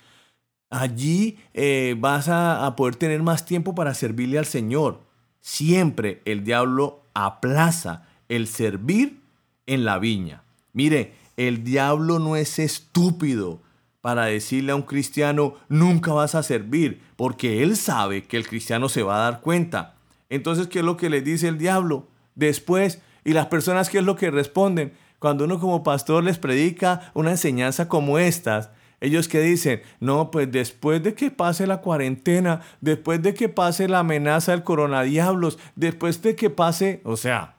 allí 0.70 1.38
eh, 1.54 1.94
vas 1.96 2.28
a, 2.28 2.66
a 2.66 2.74
poder 2.74 2.96
tener 2.96 3.22
más 3.22 3.46
tiempo 3.46 3.72
para 3.72 3.94
servirle 3.94 4.40
al 4.40 4.46
Señor. 4.46 5.02
Siempre 5.40 6.20
el 6.24 6.42
diablo 6.42 7.04
aplaza 7.14 8.08
el 8.28 8.48
servir 8.48 9.20
en 9.66 9.84
la 9.84 10.00
viña. 10.00 10.42
Mire, 10.72 11.12
el 11.36 11.62
diablo 11.62 12.18
no 12.18 12.34
es 12.34 12.58
estúpido 12.58 13.60
para 14.00 14.24
decirle 14.24 14.72
a 14.72 14.76
un 14.76 14.82
cristiano, 14.82 15.54
nunca 15.68 16.12
vas 16.12 16.34
a 16.34 16.42
servir, 16.42 17.02
porque 17.14 17.62
él 17.62 17.76
sabe 17.76 18.24
que 18.24 18.36
el 18.36 18.48
cristiano 18.48 18.88
se 18.88 19.04
va 19.04 19.14
a 19.14 19.30
dar 19.30 19.40
cuenta. 19.42 19.94
Entonces, 20.28 20.66
¿qué 20.66 20.80
es 20.80 20.84
lo 20.84 20.96
que 20.96 21.08
le 21.08 21.20
dice 21.20 21.46
el 21.46 21.56
diablo? 21.56 22.08
Después, 22.34 23.00
¿y 23.24 23.32
las 23.32 23.46
personas 23.46 23.90
qué 23.90 23.98
es 23.98 24.04
lo 24.04 24.16
que 24.16 24.32
responden? 24.32 24.92
Cuando 25.18 25.44
uno 25.44 25.58
como 25.58 25.82
pastor 25.82 26.24
les 26.24 26.38
predica 26.38 27.10
una 27.14 27.30
enseñanza 27.30 27.88
como 27.88 28.18
estas, 28.18 28.70
ellos 29.00 29.28
que 29.28 29.40
dicen, 29.40 29.82
no, 30.00 30.30
pues 30.30 30.50
después 30.50 31.02
de 31.02 31.14
que 31.14 31.30
pase 31.30 31.66
la 31.66 31.80
cuarentena, 31.80 32.62
después 32.80 33.22
de 33.22 33.34
que 33.34 33.48
pase 33.48 33.88
la 33.88 34.00
amenaza 34.00 34.52
del 34.52 34.64
coronadiablos, 34.64 35.58
después 35.74 36.22
de 36.22 36.34
que 36.34 36.50
pase, 36.50 37.00
o 37.04 37.16
sea, 37.16 37.56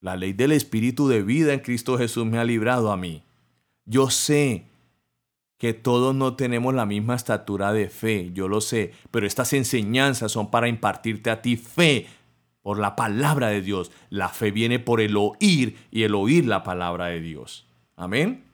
La 0.00 0.16
ley 0.16 0.32
del 0.32 0.52
Espíritu 0.52 1.08
de 1.08 1.22
vida 1.22 1.52
en 1.52 1.60
Cristo 1.60 1.98
Jesús 1.98 2.24
me 2.24 2.38
ha 2.38 2.44
librado 2.44 2.92
a 2.92 2.96
mí. 2.96 3.24
Yo 3.84 4.10
sé 4.10 4.66
que 5.58 5.74
todos 5.74 6.14
no 6.14 6.36
tenemos 6.36 6.72
la 6.72 6.86
misma 6.86 7.16
estatura 7.16 7.72
de 7.72 7.88
fe, 7.88 8.30
yo 8.32 8.46
lo 8.46 8.60
sé, 8.60 8.92
pero 9.10 9.26
estas 9.26 9.52
enseñanzas 9.52 10.30
son 10.30 10.52
para 10.52 10.68
impartirte 10.68 11.30
a 11.30 11.42
ti 11.42 11.56
fe 11.56 12.06
por 12.68 12.78
la 12.78 12.96
palabra 12.96 13.48
de 13.48 13.62
Dios. 13.62 13.90
La 14.10 14.28
fe 14.28 14.50
viene 14.50 14.78
por 14.78 15.00
el 15.00 15.16
oír 15.16 15.78
y 15.90 16.02
el 16.02 16.14
oír 16.14 16.44
la 16.44 16.64
palabra 16.64 17.06
de 17.06 17.18
Dios. 17.18 17.66
Amén. 17.96 18.44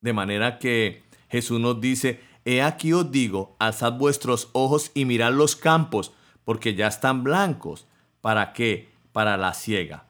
De 0.00 0.12
manera 0.12 0.58
que 0.58 1.04
Jesús 1.28 1.60
nos 1.60 1.80
dice, 1.80 2.18
he 2.44 2.60
aquí 2.60 2.92
os 2.92 3.12
digo, 3.12 3.54
alzad 3.60 3.92
vuestros 3.92 4.50
ojos 4.50 4.90
y 4.94 5.04
mirad 5.04 5.32
los 5.32 5.54
campos, 5.54 6.12
porque 6.42 6.74
ya 6.74 6.88
están 6.88 7.22
blancos. 7.22 7.86
¿Para 8.20 8.52
qué? 8.52 8.88
Para 9.12 9.36
la 9.36 9.54
ciega. 9.54 10.06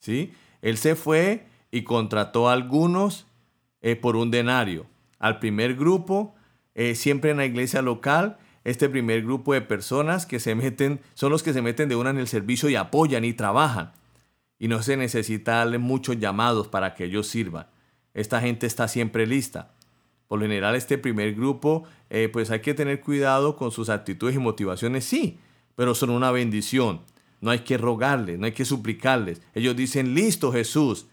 ¿Sí? 0.00 0.32
Él 0.60 0.76
se 0.76 0.96
fue 0.96 1.46
y 1.70 1.82
contrató 1.82 2.48
a 2.48 2.54
algunos 2.54 3.24
eh, 3.82 3.94
por 3.94 4.16
un 4.16 4.32
denario 4.32 4.86
al 5.20 5.38
primer 5.38 5.76
grupo, 5.76 6.34
eh, 6.74 6.96
siempre 6.96 7.30
en 7.30 7.36
la 7.36 7.46
iglesia 7.46 7.82
local, 7.82 8.38
este 8.64 8.88
primer 8.88 9.22
grupo 9.22 9.52
de 9.52 9.60
personas 9.60 10.24
que 10.26 10.40
se 10.40 10.54
meten, 10.54 11.00
son 11.12 11.30
los 11.30 11.42
que 11.42 11.52
se 11.52 11.62
meten 11.62 11.88
de 11.88 11.96
una 11.96 12.10
en 12.10 12.18
el 12.18 12.28
servicio 12.28 12.70
y 12.70 12.76
apoyan 12.76 13.24
y 13.24 13.34
trabajan. 13.34 13.92
Y 14.58 14.68
no 14.68 14.82
se 14.82 14.96
necesita 14.96 15.56
darle 15.56 15.78
muchos 15.78 16.18
llamados 16.18 16.68
para 16.68 16.94
que 16.94 17.04
ellos 17.04 17.28
sirvan. 17.28 17.66
Esta 18.14 18.40
gente 18.40 18.66
está 18.66 18.88
siempre 18.88 19.26
lista. 19.26 19.74
Por 20.28 20.38
lo 20.38 20.46
general, 20.46 20.74
este 20.74 20.96
primer 20.96 21.34
grupo, 21.34 21.84
eh, 22.08 22.30
pues 22.32 22.50
hay 22.50 22.60
que 22.60 22.72
tener 22.72 23.00
cuidado 23.00 23.56
con 23.56 23.70
sus 23.70 23.90
actitudes 23.90 24.34
y 24.34 24.38
motivaciones, 24.38 25.04
sí, 25.04 25.38
pero 25.76 25.94
son 25.94 26.10
una 26.10 26.30
bendición. 26.30 27.02
No 27.40 27.50
hay 27.50 27.58
que 27.60 27.76
rogarles, 27.76 28.38
no 28.38 28.46
hay 28.46 28.52
que 28.52 28.64
suplicarles. 28.64 29.42
Ellos 29.52 29.76
dicen, 29.76 30.14
listo 30.14 30.50
Jesús, 30.50 31.06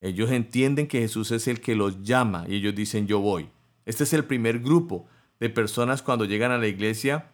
ellos 0.00 0.30
entienden 0.32 0.88
que 0.88 1.00
Jesús 1.00 1.30
es 1.30 1.46
el 1.46 1.60
que 1.60 1.76
los 1.76 2.02
llama 2.02 2.44
y 2.48 2.56
ellos 2.56 2.74
dicen 2.74 3.06
yo 3.06 3.20
voy. 3.20 3.48
Este 3.86 4.02
es 4.04 4.12
el 4.12 4.24
primer 4.24 4.58
grupo 4.58 5.06
de 5.40 5.50
personas 5.50 6.02
cuando 6.02 6.24
llegan 6.24 6.50
a 6.52 6.58
la 6.58 6.66
iglesia, 6.66 7.30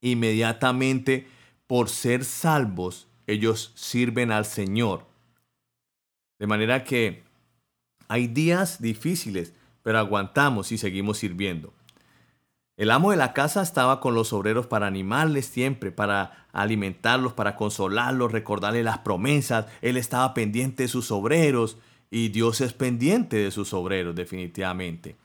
inmediatamente 0.00 1.28
por 1.66 1.88
ser 1.88 2.24
salvos, 2.24 3.08
ellos 3.26 3.72
sirven 3.74 4.32
al 4.32 4.44
Señor. 4.44 5.06
De 6.38 6.46
manera 6.46 6.84
que 6.84 7.22
hay 8.08 8.26
días 8.26 8.82
difíciles, 8.82 9.52
pero 9.82 9.98
aguantamos 9.98 10.72
y 10.72 10.78
seguimos 10.78 11.18
sirviendo. 11.18 11.72
El 12.76 12.90
amo 12.90 13.10
de 13.10 13.18
la 13.18 13.34
casa 13.34 13.62
estaba 13.62 14.00
con 14.00 14.14
los 14.14 14.32
obreros 14.32 14.66
para 14.66 14.86
animarles 14.86 15.46
siempre, 15.46 15.92
para 15.92 16.46
alimentarlos, 16.52 17.34
para 17.34 17.54
consolarlos, 17.54 18.32
recordarles 18.32 18.84
las 18.84 18.98
promesas. 18.98 19.66
Él 19.82 19.98
estaba 19.98 20.32
pendiente 20.32 20.84
de 20.84 20.88
sus 20.88 21.10
obreros 21.10 21.76
y 22.10 22.30
Dios 22.30 22.62
es 22.62 22.72
pendiente 22.72 23.36
de 23.36 23.50
sus 23.50 23.74
obreros, 23.74 24.14
definitivamente. 24.14 25.16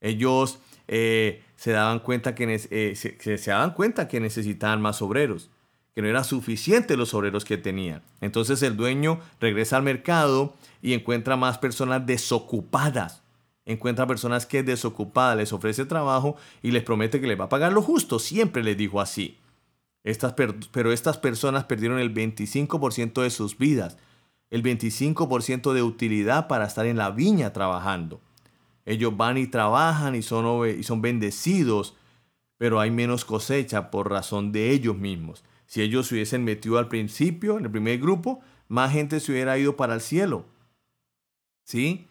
Ellos 0.00 0.60
eh, 0.94 1.42
se 1.56 1.72
daban 1.72 2.00
cuenta 2.00 2.34
que, 2.34 2.60
eh, 2.70 2.94
se, 2.94 3.50
daban 3.50 3.72
cuenta 3.72 4.08
que 4.08 4.20
necesitaban 4.20 4.82
más 4.82 5.00
obreros, 5.00 5.48
que 5.94 6.02
no 6.02 6.08
eran 6.08 6.24
suficientes 6.24 6.98
los 6.98 7.14
obreros 7.14 7.46
que 7.46 7.56
tenían. 7.56 8.02
Entonces 8.20 8.62
el 8.62 8.76
dueño 8.76 9.18
regresa 9.40 9.78
al 9.78 9.84
mercado 9.84 10.54
y 10.82 10.92
encuentra 10.92 11.38
más 11.38 11.56
personas 11.56 12.04
desocupadas. 12.04 13.22
Encuentra 13.64 14.06
personas 14.06 14.44
que 14.44 14.62
desocupadas, 14.62 15.38
les 15.38 15.54
ofrece 15.54 15.86
trabajo 15.86 16.36
y 16.60 16.72
les 16.72 16.82
promete 16.82 17.22
que 17.22 17.26
les 17.26 17.40
va 17.40 17.44
a 17.44 17.48
pagar 17.48 17.72
lo 17.72 17.80
justo. 17.80 18.18
Siempre 18.18 18.62
les 18.62 18.76
dijo 18.76 19.00
así. 19.00 19.38
Estas, 20.04 20.34
pero 20.34 20.92
estas 20.92 21.16
personas 21.16 21.64
perdieron 21.64 22.00
el 22.00 22.12
25% 22.12 23.22
de 23.22 23.30
sus 23.30 23.56
vidas 23.56 23.96
el 24.52 24.62
25% 24.62 25.72
de 25.72 25.82
utilidad 25.82 26.46
para 26.46 26.66
estar 26.66 26.84
en 26.84 26.98
la 26.98 27.10
viña 27.10 27.54
trabajando. 27.54 28.20
Ellos 28.84 29.16
van 29.16 29.38
y 29.38 29.46
trabajan 29.46 30.14
y 30.14 30.22
son, 30.22 30.68
y 30.68 30.82
son 30.82 31.02
bendecidos, 31.02 31.96
pero 32.58 32.80
hay 32.80 32.90
menos 32.90 33.24
cosecha 33.24 33.90
por 33.90 34.10
razón 34.10 34.52
de 34.52 34.70
ellos 34.70 34.96
mismos. 34.96 35.44
Si 35.66 35.82
ellos 35.82 36.06
se 36.06 36.14
hubiesen 36.14 36.44
metido 36.44 36.78
al 36.78 36.88
principio, 36.88 37.58
en 37.58 37.64
el 37.64 37.70
primer 37.70 37.98
grupo, 37.98 38.40
más 38.68 38.92
gente 38.92 39.20
se 39.20 39.32
hubiera 39.32 39.58
ido 39.58 39.76
para 39.76 39.94
el 39.94 40.00
cielo. 40.00 40.44
¿Sí? 41.64 42.06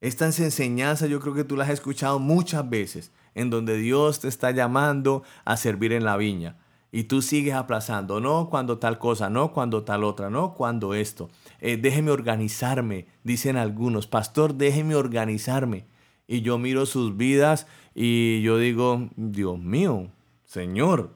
Estas 0.00 0.38
enseñanzas 0.40 1.08
yo 1.08 1.20
creo 1.20 1.34
que 1.34 1.44
tú 1.44 1.56
las 1.56 1.68
has 1.68 1.74
escuchado 1.74 2.18
muchas 2.18 2.68
veces, 2.68 3.12
en 3.34 3.50
donde 3.50 3.76
Dios 3.76 4.20
te 4.20 4.28
está 4.28 4.50
llamando 4.50 5.22
a 5.44 5.56
servir 5.56 5.92
en 5.92 6.04
la 6.04 6.16
viña. 6.16 6.56
Y 6.92 7.04
tú 7.04 7.22
sigues 7.22 7.54
aplazando, 7.54 8.20
no 8.20 8.48
cuando 8.48 8.78
tal 8.78 8.98
cosa, 8.98 9.28
no 9.30 9.52
cuando 9.52 9.84
tal 9.84 10.04
otra, 10.04 10.30
no 10.30 10.54
cuando 10.54 10.94
esto. 10.94 11.30
Eh, 11.60 11.76
déjeme 11.76 12.10
organizarme, 12.10 13.06
dicen 13.24 13.56
algunos, 13.56 14.06
pastor, 14.06 14.54
déjeme 14.54 14.94
organizarme. 14.94 15.86
Y 16.26 16.42
yo 16.42 16.58
miro 16.58 16.86
sus 16.86 17.16
vidas 17.16 17.66
y 17.94 18.42
yo 18.42 18.58
digo, 18.58 19.08
Dios 19.16 19.58
mío, 19.58 20.10
Señor, 20.44 21.14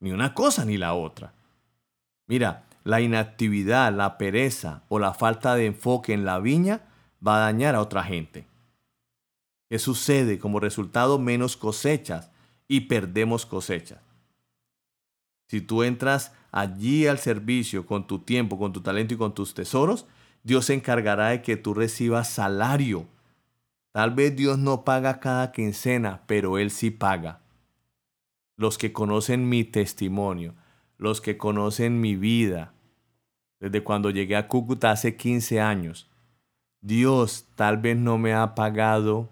ni 0.00 0.12
una 0.12 0.34
cosa 0.34 0.64
ni 0.64 0.76
la 0.76 0.94
otra. 0.94 1.34
Mira, 2.26 2.66
la 2.84 3.00
inactividad, 3.00 3.92
la 3.92 4.18
pereza 4.18 4.84
o 4.88 4.98
la 4.98 5.12
falta 5.12 5.54
de 5.54 5.66
enfoque 5.66 6.12
en 6.12 6.24
la 6.24 6.38
viña 6.38 6.82
va 7.26 7.36
a 7.36 7.40
dañar 7.40 7.74
a 7.74 7.80
otra 7.80 8.04
gente. 8.04 8.46
¿Qué 9.68 9.78
sucede? 9.78 10.38
Como 10.38 10.60
resultado, 10.60 11.18
menos 11.18 11.56
cosechas 11.56 12.30
y 12.68 12.82
perdemos 12.82 13.46
cosechas. 13.46 14.00
Si 15.48 15.60
tú 15.60 15.82
entras 15.82 16.32
allí 16.50 17.06
al 17.06 17.18
servicio 17.18 17.86
con 17.86 18.06
tu 18.06 18.20
tiempo, 18.20 18.58
con 18.58 18.72
tu 18.72 18.80
talento 18.80 19.14
y 19.14 19.16
con 19.16 19.34
tus 19.34 19.54
tesoros, 19.54 20.06
Dios 20.42 20.66
se 20.66 20.74
encargará 20.74 21.28
de 21.28 21.42
que 21.42 21.56
tú 21.56 21.74
recibas 21.74 22.30
salario. 22.30 23.06
Tal 23.96 24.10
vez 24.10 24.36
Dios 24.36 24.58
no 24.58 24.84
paga 24.84 25.20
cada 25.20 25.52
quincena, 25.52 26.20
pero 26.26 26.58
Él 26.58 26.70
sí 26.70 26.90
paga. 26.90 27.40
Los 28.58 28.76
que 28.76 28.92
conocen 28.92 29.48
mi 29.48 29.64
testimonio, 29.64 30.54
los 30.98 31.22
que 31.22 31.38
conocen 31.38 31.98
mi 31.98 32.14
vida, 32.14 32.74
desde 33.58 33.82
cuando 33.82 34.10
llegué 34.10 34.36
a 34.36 34.48
Cúcuta 34.48 34.90
hace 34.90 35.16
15 35.16 35.62
años, 35.62 36.10
Dios 36.82 37.46
tal 37.54 37.78
vez 37.78 37.96
no 37.96 38.18
me 38.18 38.34
ha 38.34 38.54
pagado 38.54 39.30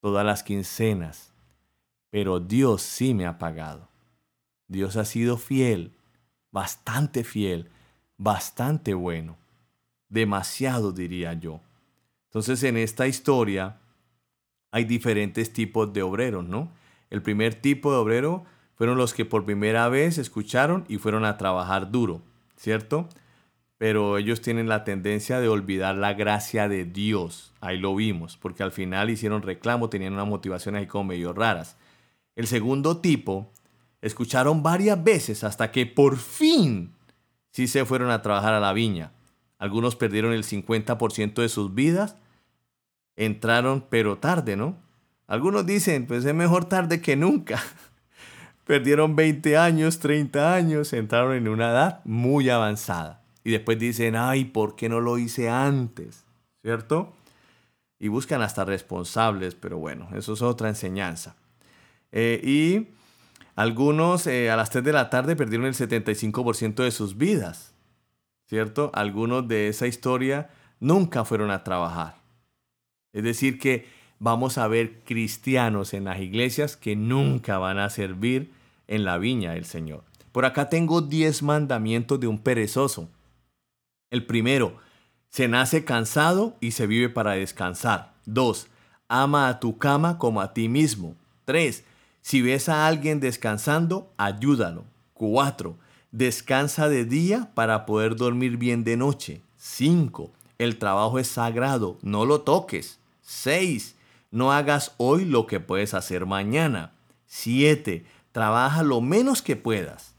todas 0.00 0.24
las 0.24 0.44
quincenas, 0.44 1.32
pero 2.10 2.38
Dios 2.38 2.82
sí 2.82 3.14
me 3.14 3.26
ha 3.26 3.36
pagado. 3.36 3.88
Dios 4.68 4.96
ha 4.96 5.04
sido 5.04 5.38
fiel, 5.38 5.90
bastante 6.52 7.24
fiel, 7.24 7.68
bastante 8.16 8.94
bueno, 8.94 9.36
demasiado 10.08 10.92
diría 10.92 11.32
yo. 11.32 11.60
Entonces 12.34 12.62
en 12.64 12.76
esta 12.76 13.06
historia 13.06 13.78
hay 14.72 14.84
diferentes 14.84 15.52
tipos 15.52 15.92
de 15.92 16.02
obreros, 16.02 16.44
¿no? 16.44 16.70
El 17.08 17.22
primer 17.22 17.54
tipo 17.54 17.92
de 17.92 17.98
obrero 17.98 18.44
fueron 18.74 18.98
los 18.98 19.14
que 19.14 19.24
por 19.24 19.44
primera 19.44 19.88
vez 19.88 20.18
escucharon 20.18 20.84
y 20.88 20.98
fueron 20.98 21.24
a 21.24 21.38
trabajar 21.38 21.92
duro, 21.92 22.22
¿cierto? 22.56 23.08
Pero 23.78 24.18
ellos 24.18 24.40
tienen 24.40 24.68
la 24.68 24.82
tendencia 24.82 25.40
de 25.40 25.48
olvidar 25.48 25.94
la 25.94 26.14
gracia 26.14 26.68
de 26.68 26.84
Dios. 26.84 27.52
Ahí 27.60 27.78
lo 27.78 27.94
vimos, 27.94 28.36
porque 28.36 28.64
al 28.64 28.72
final 28.72 29.10
hicieron 29.10 29.42
reclamo, 29.42 29.88
tenían 29.88 30.14
unas 30.14 30.26
motivaciones 30.26 30.80
ahí 30.80 30.86
como 30.86 31.04
medio 31.04 31.32
raras. 31.32 31.76
El 32.34 32.48
segundo 32.48 32.98
tipo 32.98 33.52
Escucharon 34.04 34.62
varias 34.62 35.02
veces 35.02 35.44
hasta 35.44 35.72
que 35.72 35.86
por 35.86 36.18
fin 36.18 36.92
sí 37.52 37.66
se 37.66 37.86
fueron 37.86 38.10
a 38.10 38.20
trabajar 38.20 38.52
a 38.52 38.60
la 38.60 38.74
viña. 38.74 39.12
Algunos 39.56 39.96
perdieron 39.96 40.34
el 40.34 40.44
50% 40.44 41.40
de 41.40 41.48
sus 41.48 41.74
vidas. 41.74 42.14
Entraron 43.16 43.84
pero 43.88 44.18
tarde, 44.18 44.56
¿no? 44.56 44.76
Algunos 45.26 45.64
dicen, 45.66 46.06
pues 46.06 46.24
es 46.24 46.34
mejor 46.34 46.66
tarde 46.66 47.00
que 47.00 47.16
nunca. 47.16 47.62
Perdieron 48.66 49.16
20 49.16 49.56
años, 49.56 49.98
30 49.98 50.54
años, 50.54 50.92
entraron 50.92 51.34
en 51.34 51.48
una 51.48 51.70
edad 51.70 52.00
muy 52.04 52.48
avanzada. 52.50 53.22
Y 53.42 53.50
después 53.50 53.78
dicen, 53.78 54.16
ay, 54.16 54.46
¿por 54.46 54.74
qué 54.74 54.88
no 54.88 55.00
lo 55.00 55.18
hice 55.18 55.50
antes? 55.50 56.24
¿Cierto? 56.62 57.14
Y 57.98 58.08
buscan 58.08 58.42
hasta 58.42 58.64
responsables, 58.64 59.54
pero 59.54 59.78
bueno, 59.78 60.08
eso 60.14 60.32
es 60.32 60.42
otra 60.42 60.68
enseñanza. 60.68 61.36
Eh, 62.10 62.40
y 62.42 62.88
algunos 63.54 64.26
eh, 64.26 64.50
a 64.50 64.56
las 64.56 64.70
3 64.70 64.82
de 64.84 64.92
la 64.92 65.10
tarde 65.10 65.36
perdieron 65.36 65.66
el 65.66 65.74
75% 65.74 66.82
de 66.82 66.90
sus 66.90 67.16
vidas, 67.16 67.74
¿cierto? 68.48 68.90
Algunos 68.94 69.46
de 69.46 69.68
esa 69.68 69.86
historia 69.86 70.50
nunca 70.80 71.24
fueron 71.24 71.50
a 71.50 71.64
trabajar. 71.64 72.23
Es 73.14 73.22
decir, 73.22 73.58
que 73.58 73.86
vamos 74.18 74.58
a 74.58 74.68
ver 74.68 75.00
cristianos 75.04 75.94
en 75.94 76.04
las 76.04 76.20
iglesias 76.20 76.76
que 76.76 76.96
nunca 76.96 77.58
van 77.58 77.78
a 77.78 77.88
servir 77.88 78.52
en 78.88 79.04
la 79.04 79.16
viña 79.16 79.52
del 79.52 79.64
Señor. 79.64 80.04
Por 80.32 80.44
acá 80.44 80.68
tengo 80.68 81.00
10 81.00 81.42
mandamientos 81.42 82.20
de 82.20 82.26
un 82.26 82.38
perezoso. 82.38 83.08
El 84.10 84.26
primero, 84.26 84.76
se 85.30 85.48
nace 85.48 85.84
cansado 85.84 86.56
y 86.60 86.72
se 86.72 86.86
vive 86.86 87.08
para 87.08 87.32
descansar. 87.32 88.14
2. 88.26 88.68
Ama 89.08 89.48
a 89.48 89.60
tu 89.60 89.78
cama 89.78 90.18
como 90.18 90.40
a 90.40 90.52
ti 90.52 90.68
mismo. 90.68 91.16
3. 91.44 91.84
Si 92.20 92.42
ves 92.42 92.68
a 92.68 92.86
alguien 92.86 93.20
descansando, 93.20 94.12
ayúdalo. 94.16 94.84
4. 95.14 95.76
Descansa 96.10 96.88
de 96.88 97.04
día 97.04 97.50
para 97.54 97.86
poder 97.86 98.16
dormir 98.16 98.56
bien 98.56 98.84
de 98.84 98.96
noche. 98.96 99.42
5. 99.56 100.30
El 100.58 100.78
trabajo 100.78 101.18
es 101.18 101.28
sagrado, 101.28 101.98
no 102.02 102.24
lo 102.24 102.42
toques. 102.42 103.00
6. 103.24 103.96
No 104.30 104.52
hagas 104.52 104.94
hoy 104.98 105.24
lo 105.24 105.46
que 105.46 105.60
puedes 105.60 105.94
hacer 105.94 106.26
mañana. 106.26 106.92
7. 107.26 108.04
Trabaja 108.32 108.82
lo 108.82 109.00
menos 109.00 109.42
que 109.42 109.56
puedas. 109.56 110.14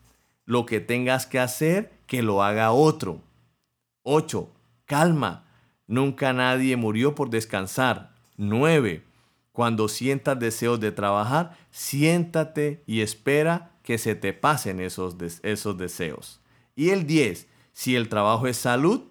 Lo 0.46 0.66
que 0.66 0.80
tengas 0.80 1.26
que 1.26 1.40
hacer, 1.40 1.94
que 2.08 2.22
lo 2.22 2.44
haga 2.44 2.72
otro. 2.72 3.22
8. 4.04 4.50
Calma. 4.86 5.46
Nunca 5.88 6.34
nadie 6.34 6.76
murió 6.76 7.16
por 7.16 7.30
descansar. 7.30 8.14
9. 8.38 9.04
Cuando 9.52 9.88
sientas 9.88 10.38
deseos 10.38 10.80
de 10.80 10.92
trabajar, 10.92 11.58
siéntate 11.72 12.84
y 12.86 13.02
espera 13.02 13.72
que 13.84 13.98
se 13.98 14.16
te 14.16 14.34
pasen 14.34 14.80
esos, 14.80 15.16
esos 15.44 15.78
deseos. 15.78 16.42
Y 16.76 16.90
el 16.90 17.08
10, 17.08 17.48
si 17.72 17.96
el 17.96 18.10
trabajo 18.10 18.48
es 18.48 18.58
salud, 18.58 19.04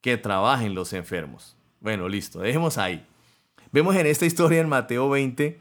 que 0.00 0.16
trabajen 0.16 0.74
los 0.74 0.92
enfermos. 0.92 1.56
Bueno, 1.80 2.08
listo, 2.08 2.40
dejemos 2.40 2.78
ahí. 2.78 3.06
Vemos 3.74 3.96
en 3.96 4.06
esta 4.06 4.24
historia 4.24 4.60
en 4.60 4.68
Mateo 4.68 5.10
20 5.10 5.58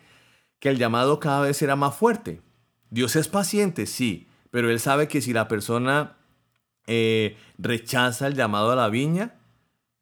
que 0.60 0.70
el 0.70 0.78
llamado 0.78 1.20
cada 1.20 1.42
vez 1.42 1.58
será 1.58 1.76
más 1.76 1.96
fuerte. 1.96 2.42
Dios 2.92 3.16
es 3.16 3.28
paciente, 3.28 3.88
sí, 3.88 4.28
pero 4.52 4.70
Él 4.70 4.80
sabe 4.80 5.08
que 5.08 5.20
si 5.20 5.34
la 5.34 5.48
persona 5.48 6.16
eh, 6.86 7.36
rechaza 7.58 8.28
el 8.28 8.36
llamado 8.36 8.70
a 8.70 8.76
la 8.76 8.90
viña, 8.90 9.34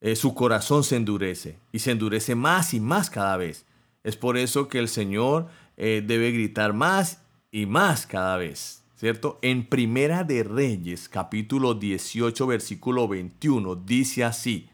eh, 0.02 0.18
su 0.18 0.34
corazón 0.34 0.84
se 0.84 0.98
endurece 0.98 1.58
y 1.72 1.80
se 1.80 1.92
endurece 1.92 2.36
más 2.36 2.74
y 2.74 2.82
más 2.82 3.10
cada 3.10 3.38
vez. 3.38 3.66
Es 4.04 4.18
por 4.18 4.38
eso 4.38 4.68
que 4.68 4.80
el 4.80 4.90
Señor 4.90 5.48
eh, 5.78 6.04
debe 6.06 6.34
gritar 6.34 6.74
más 6.74 7.24
y 7.50 7.66
más 7.66 8.08
cada 8.08 8.36
vez, 8.36 8.84
¿cierto? 8.94 9.40
En 9.42 9.66
Primera 9.66 10.26
de 10.26 10.44
Reyes, 10.44 11.08
capítulo 11.08 11.76
18, 11.76 12.46
versículo 12.46 13.08
21, 13.08 13.78
dice 13.78 14.26
así, 14.26 14.70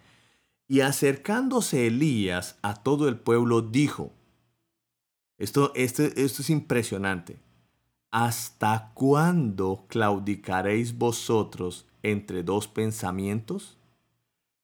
y 0.67 0.81
acercándose 0.81 1.87
Elías 1.87 2.57
a 2.61 2.75
todo 2.75 3.07
el 3.07 3.17
pueblo, 3.17 3.61
dijo, 3.61 4.11
esto, 5.37 5.71
esto, 5.75 6.03
esto 6.03 6.41
es 6.41 6.49
impresionante, 6.49 7.37
¿hasta 8.11 8.91
cuándo 8.93 9.85
claudicaréis 9.87 10.97
vosotros 10.97 11.85
entre 12.03 12.43
dos 12.43 12.67
pensamientos? 12.67 13.77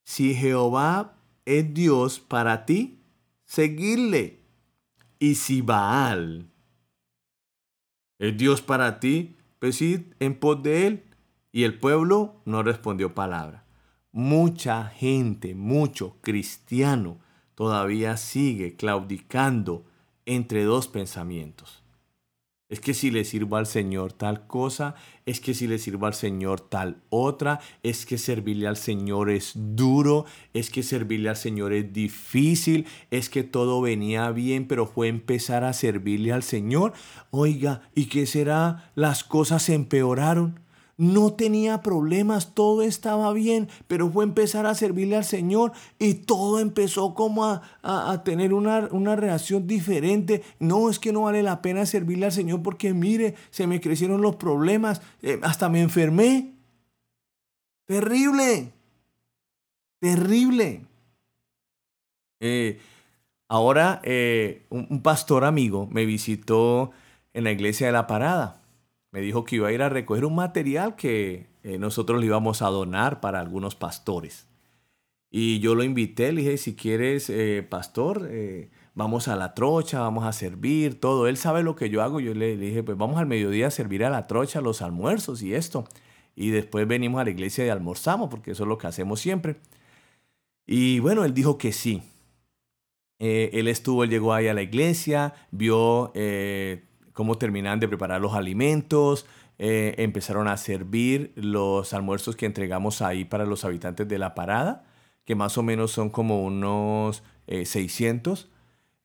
Si 0.03 0.33
Jehová 0.33 1.15
es 1.45 1.73
Dios 1.73 2.19
para 2.19 2.65
ti, 2.65 2.99
seguidle. 3.45 4.39
Y 5.19 5.35
si 5.35 5.61
Baal 5.61 6.49
¿Es 8.19 8.37
Dios 8.37 8.61
para 8.61 8.99
ti? 8.99 9.35
Pues 9.59 9.81
en 9.81 10.39
pos 10.39 10.61
de 10.63 10.87
él. 10.87 11.03
Y 11.51 11.63
el 11.63 11.77
pueblo 11.77 12.41
no 12.45 12.63
respondió 12.63 13.13
palabra. 13.13 13.62
Mucha 14.15 14.85
gente, 14.85 15.55
mucho 15.55 16.17
cristiano, 16.21 17.17
todavía 17.55 18.15
sigue 18.15 18.75
claudicando 18.75 19.85
entre 20.27 20.65
dos 20.65 20.87
pensamientos. 20.87 21.83
Es 22.69 22.79
que 22.79 22.93
si 22.93 23.09
le 23.09 23.25
sirvo 23.25 23.57
al 23.57 23.65
Señor 23.65 24.13
tal 24.13 24.45
cosa, 24.45 24.93
es 25.25 25.39
que 25.39 25.55
si 25.55 25.65
le 25.65 25.79
sirvo 25.79 26.05
al 26.05 26.13
Señor 26.13 26.61
tal 26.61 27.01
otra, 27.09 27.59
es 27.81 28.05
que 28.05 28.19
servirle 28.19 28.67
al 28.67 28.77
Señor 28.77 29.31
es 29.31 29.53
duro, 29.55 30.25
es 30.53 30.69
que 30.69 30.83
servirle 30.83 31.29
al 31.29 31.35
Señor 31.35 31.73
es 31.73 31.91
difícil, 31.91 32.85
es 33.09 33.29
que 33.29 33.41
todo 33.43 33.81
venía 33.81 34.29
bien, 34.29 34.67
pero 34.67 34.85
fue 34.85 35.07
empezar 35.07 35.63
a 35.63 35.73
servirle 35.73 36.33
al 36.33 36.43
Señor. 36.43 36.93
Oiga, 37.31 37.81
¿y 37.95 38.05
qué 38.05 38.27
será? 38.27 38.91
Las 38.93 39.23
cosas 39.23 39.69
empeoraron 39.69 40.59
no 40.97 41.33
tenía 41.33 41.81
problemas, 41.81 42.53
todo 42.53 42.83
estaba 42.83 43.33
bien, 43.33 43.67
pero 43.87 44.09
fue 44.11 44.23
empezar 44.23 44.65
a 44.65 44.75
servirle 44.75 45.15
al 45.15 45.25
Señor 45.25 45.71
y 45.97 46.13
todo 46.13 46.59
empezó 46.59 47.15
como 47.15 47.45
a, 47.45 48.21
tener 48.23 48.53
una, 48.53 48.87
una, 48.91 49.15
reacción 49.15 49.65
diferente. 49.65 50.43
No, 50.59 50.89
es 50.89 50.99
que 50.99 51.11
no 51.11 51.23
vale 51.23 51.41
la 51.41 51.61
pena 51.61 51.85
servirle 51.85 52.27
al 52.27 52.31
Señor 52.31 52.61
porque 52.61 52.93
mire, 52.93 53.35
se 53.49 53.65
me 53.65 53.81
crecieron 53.81 54.21
los 54.21 54.35
problemas, 54.35 55.01
eh, 55.21 55.39
hasta 55.41 55.69
me 55.69 55.81
enfermé. 55.81 56.53
Terrible, 57.85 58.71
terrible. 59.99 60.85
Eh, 62.39 62.79
ahora, 63.47 63.99
eh, 64.03 64.65
un 64.69 65.01
pastor 65.01 65.43
amigo 65.43 65.87
me 65.87 66.05
visitó 66.05 66.91
en 67.33 67.45
la 67.45 67.51
iglesia 67.51 67.87
de 67.87 67.93
la 67.93 68.05
parada 68.05 68.62
me 69.13 69.21
dijo 69.21 69.45
que 69.45 69.57
iba 69.57 69.67
a 69.67 69.71
ir 69.71 69.83
a 69.83 69.89
recoger 69.89 70.25
un 70.25 70.33
material 70.33 70.95
que 70.95 71.45
eh, 71.61 71.77
nosotros 71.77 72.19
le 72.19 72.25
íbamos 72.25 72.63
a 72.63 72.69
donar 72.69 73.21
para 73.21 73.39
algunos 73.39 73.75
pastores. 73.75 74.47
Y 75.29 75.59
yo 75.59 75.75
lo 75.75 75.83
invité, 75.83 76.31
le 76.31 76.41
dije, 76.41 76.57
si 76.57 76.75
quieres, 76.75 77.29
eh, 77.29 77.65
pastor, 77.67 78.27
eh, 78.31 78.71
vamos 78.95 79.27
a 79.27 79.35
la 79.35 79.53
trocha, 79.53 79.99
vamos 79.99 80.25
a 80.25 80.33
servir, 80.33 80.99
todo. 80.99 81.27
Él 81.27 81.37
sabe 81.37 81.61
lo 81.61 81.75
que 81.75 81.91
yo 81.91 82.01
hago. 82.01 82.19
Yo 82.19 82.33
le, 82.33 82.57
dije, 82.57 82.81
pues 82.81 82.97
vamos 82.97 83.19
al 83.19 83.27
mediodía 83.27 83.67
a 83.67 83.71
servir 83.71 84.03
a 84.03 84.09
la 84.09 84.25
trocha, 84.25 84.61
los 84.61 84.81
almuerzos 84.81 85.43
y 85.43 85.53
esto. 85.53 85.87
Y 86.35 86.49
después 86.49 86.87
venimos 86.87 87.21
a 87.21 87.25
la 87.25 87.29
iglesia 87.29 87.67
y 87.67 87.69
almorzamos, 87.69 88.31
porque 88.31 88.51
eso 88.51 88.63
es 88.63 88.69
lo 88.69 88.79
que 88.79 88.87
hacemos 88.87 89.19
siempre. 89.19 89.57
Y 90.65 90.97
bueno, 90.99 91.23
él 91.23 91.35
dijo 91.35 91.59
que 91.59 91.71
sí. 91.71 92.01
él 93.19 93.67
estuvo, 93.67 94.03
él 94.03 94.09
llegó 94.09 94.33
ahí 94.33 94.47
a 94.47 94.55
la 94.55 94.63
iglesia, 94.63 95.35
vio 95.51 96.11
cómo 97.13 97.37
terminan 97.37 97.79
de 97.79 97.87
preparar 97.87 98.19
los 98.21 98.33
alimentos, 98.33 99.25
eh, 99.59 99.95
empezaron 99.99 100.47
a 100.47 100.57
servir 100.57 101.31
los 101.35 101.93
almuerzos 101.93 102.35
que 102.35 102.45
entregamos 102.45 103.01
ahí 103.01 103.23
para 103.23 103.45
los 103.45 103.65
habitantes 103.65 104.07
de 104.07 104.17
la 104.17 104.33
parada, 104.33 104.83
que 105.25 105.35
más 105.35 105.57
o 105.57 105.63
menos 105.63 105.91
son 105.91 106.09
como 106.09 106.43
unos 106.43 107.23
600. 107.47 108.43
Eh, 108.43 108.47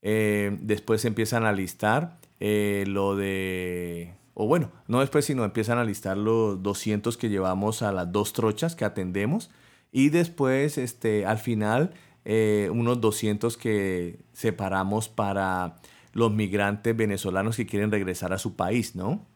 eh, 0.00 0.58
después 0.60 1.04
empiezan 1.04 1.44
a 1.44 1.52
listar 1.52 2.18
lo 2.40 3.16
de, 3.16 4.14
o 4.34 4.46
bueno, 4.46 4.70
no 4.86 5.00
después, 5.00 5.24
sino 5.24 5.44
empiezan 5.44 5.78
a 5.78 5.84
listar 5.84 6.16
los 6.16 6.62
200 6.62 7.16
que 7.16 7.28
llevamos 7.28 7.82
a 7.82 7.92
las 7.92 8.10
dos 8.10 8.32
trochas 8.32 8.74
que 8.74 8.84
atendemos. 8.84 9.50
Y 9.92 10.10
después, 10.10 10.78
este, 10.78 11.26
al 11.26 11.38
final, 11.38 11.92
unos 12.24 13.00
200 13.00 13.56
que 13.56 14.20
separamos 14.32 15.08
para 15.08 15.76
los 16.18 16.32
migrantes 16.32 16.96
venezolanos 16.96 17.56
que 17.56 17.66
quieren 17.66 17.90
regresar 17.90 18.32
a 18.32 18.38
su 18.38 18.56
país, 18.56 18.94
¿no? 18.94 19.26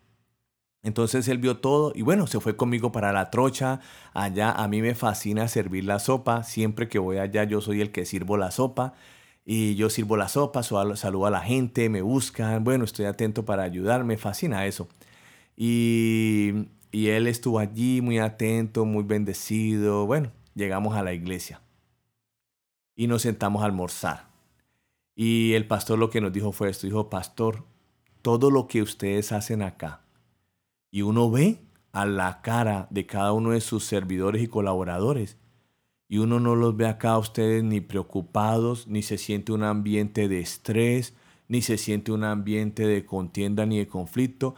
Entonces 0.82 1.28
él 1.28 1.38
vio 1.38 1.58
todo 1.58 1.92
y 1.94 2.02
bueno, 2.02 2.26
se 2.26 2.40
fue 2.40 2.56
conmigo 2.56 2.90
para 2.90 3.12
la 3.12 3.30
trocha. 3.30 3.80
Allá 4.14 4.50
a 4.50 4.66
mí 4.68 4.82
me 4.82 4.94
fascina 4.94 5.46
servir 5.48 5.84
la 5.84 6.00
sopa. 6.00 6.42
Siempre 6.42 6.88
que 6.88 6.98
voy 6.98 7.18
allá 7.18 7.44
yo 7.44 7.60
soy 7.60 7.80
el 7.80 7.92
que 7.92 8.04
sirvo 8.04 8.36
la 8.36 8.50
sopa. 8.50 8.94
Y 9.44 9.74
yo 9.76 9.90
sirvo 9.90 10.16
la 10.16 10.28
sopa, 10.28 10.62
saludo 10.62 11.26
a 11.26 11.30
la 11.30 11.40
gente, 11.40 11.88
me 11.88 12.02
buscan. 12.02 12.64
Bueno, 12.64 12.84
estoy 12.84 13.06
atento 13.06 13.44
para 13.44 13.64
ayudar, 13.64 14.04
me 14.04 14.16
fascina 14.16 14.66
eso. 14.66 14.88
Y, 15.56 16.68
y 16.92 17.08
él 17.08 17.26
estuvo 17.26 17.58
allí 17.58 18.00
muy 18.00 18.18
atento, 18.18 18.84
muy 18.84 19.04
bendecido. 19.04 20.06
Bueno, 20.06 20.30
llegamos 20.54 20.96
a 20.96 21.02
la 21.02 21.12
iglesia 21.12 21.60
y 22.96 23.06
nos 23.06 23.22
sentamos 23.22 23.62
a 23.62 23.66
almorzar. 23.66 24.31
Y 25.14 25.52
el 25.52 25.66
pastor 25.66 25.98
lo 25.98 26.10
que 26.10 26.20
nos 26.20 26.32
dijo 26.32 26.52
fue 26.52 26.70
esto, 26.70 26.86
dijo, 26.86 27.10
pastor, 27.10 27.64
todo 28.22 28.50
lo 28.50 28.66
que 28.66 28.82
ustedes 28.82 29.32
hacen 29.32 29.62
acá, 29.62 30.02
y 30.90 31.02
uno 31.02 31.30
ve 31.30 31.60
a 31.92 32.06
la 32.06 32.40
cara 32.42 32.86
de 32.90 33.06
cada 33.06 33.32
uno 33.32 33.50
de 33.50 33.60
sus 33.60 33.84
servidores 33.84 34.42
y 34.42 34.48
colaboradores, 34.48 35.36
y 36.08 36.18
uno 36.18 36.40
no 36.40 36.54
los 36.56 36.76
ve 36.76 36.86
acá 36.86 37.12
a 37.12 37.18
ustedes 37.18 37.64
ni 37.64 37.80
preocupados, 37.80 38.86
ni 38.86 39.02
se 39.02 39.16
siente 39.16 39.52
un 39.52 39.62
ambiente 39.62 40.28
de 40.28 40.40
estrés, 40.40 41.14
ni 41.48 41.62
se 41.62 41.78
siente 41.78 42.12
un 42.12 42.24
ambiente 42.24 42.86
de 42.86 43.06
contienda 43.06 43.64
ni 43.64 43.78
de 43.78 43.86
conflicto. 43.86 44.54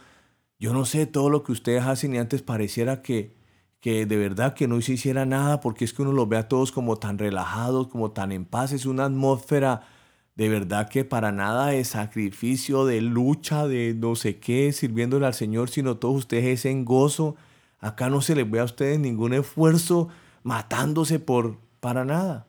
Yo 0.59 0.73
no 0.73 0.83
sé 0.83 1.05
todo 1.05 1.29
lo 1.29 1.43
que 1.43 1.53
ustedes 1.53 1.83
hacen 1.83 2.13
y 2.13 2.17
antes 2.17 2.41
pareciera 2.41 3.01
que, 3.01 3.35
que 3.79 4.05
de 4.05 4.17
verdad 4.17 4.53
que 4.53 4.67
no 4.67 4.81
se 4.81 4.93
hiciera 4.93 5.25
nada 5.25 5.61
porque 5.61 5.85
es 5.85 5.93
que 5.93 6.01
uno 6.01 6.11
los 6.11 6.27
ve 6.27 6.35
a 6.37 6.49
todos 6.49 6.73
como 6.73 6.97
tan 6.97 7.17
relajados, 7.17 7.87
como 7.87 8.11
tan 8.11 8.33
en 8.33 8.43
paz, 8.43 8.73
es 8.73 8.85
una 8.85 9.05
atmósfera 9.05 9.87
de 10.35 10.49
verdad 10.49 10.89
que 10.89 11.05
para 11.05 11.31
nada 11.31 11.67
de 11.67 11.83
sacrificio, 11.85 12.85
de 12.85 13.01
lucha, 13.01 13.67
de 13.67 13.93
no 13.93 14.15
sé 14.15 14.37
qué, 14.37 14.73
sirviéndole 14.73 15.25
al 15.25 15.33
Señor, 15.33 15.69
sino 15.69 15.97
todos 15.97 16.15
ustedes 16.17 16.45
es 16.59 16.65
en 16.65 16.83
gozo. 16.83 17.35
Acá 17.79 18.09
no 18.09 18.21
se 18.21 18.35
les 18.35 18.49
ve 18.49 18.59
a 18.59 18.65
ustedes 18.65 18.99
ningún 18.99 19.33
esfuerzo 19.33 20.09
matándose 20.43 21.19
por 21.19 21.57
para 21.79 22.03
nada. 22.03 22.47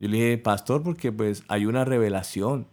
Yo 0.00 0.08
le 0.08 0.16
dije, 0.16 0.38
pastor, 0.38 0.82
porque 0.82 1.12
pues 1.12 1.44
hay 1.48 1.66
una 1.66 1.84
revelación 1.84 2.66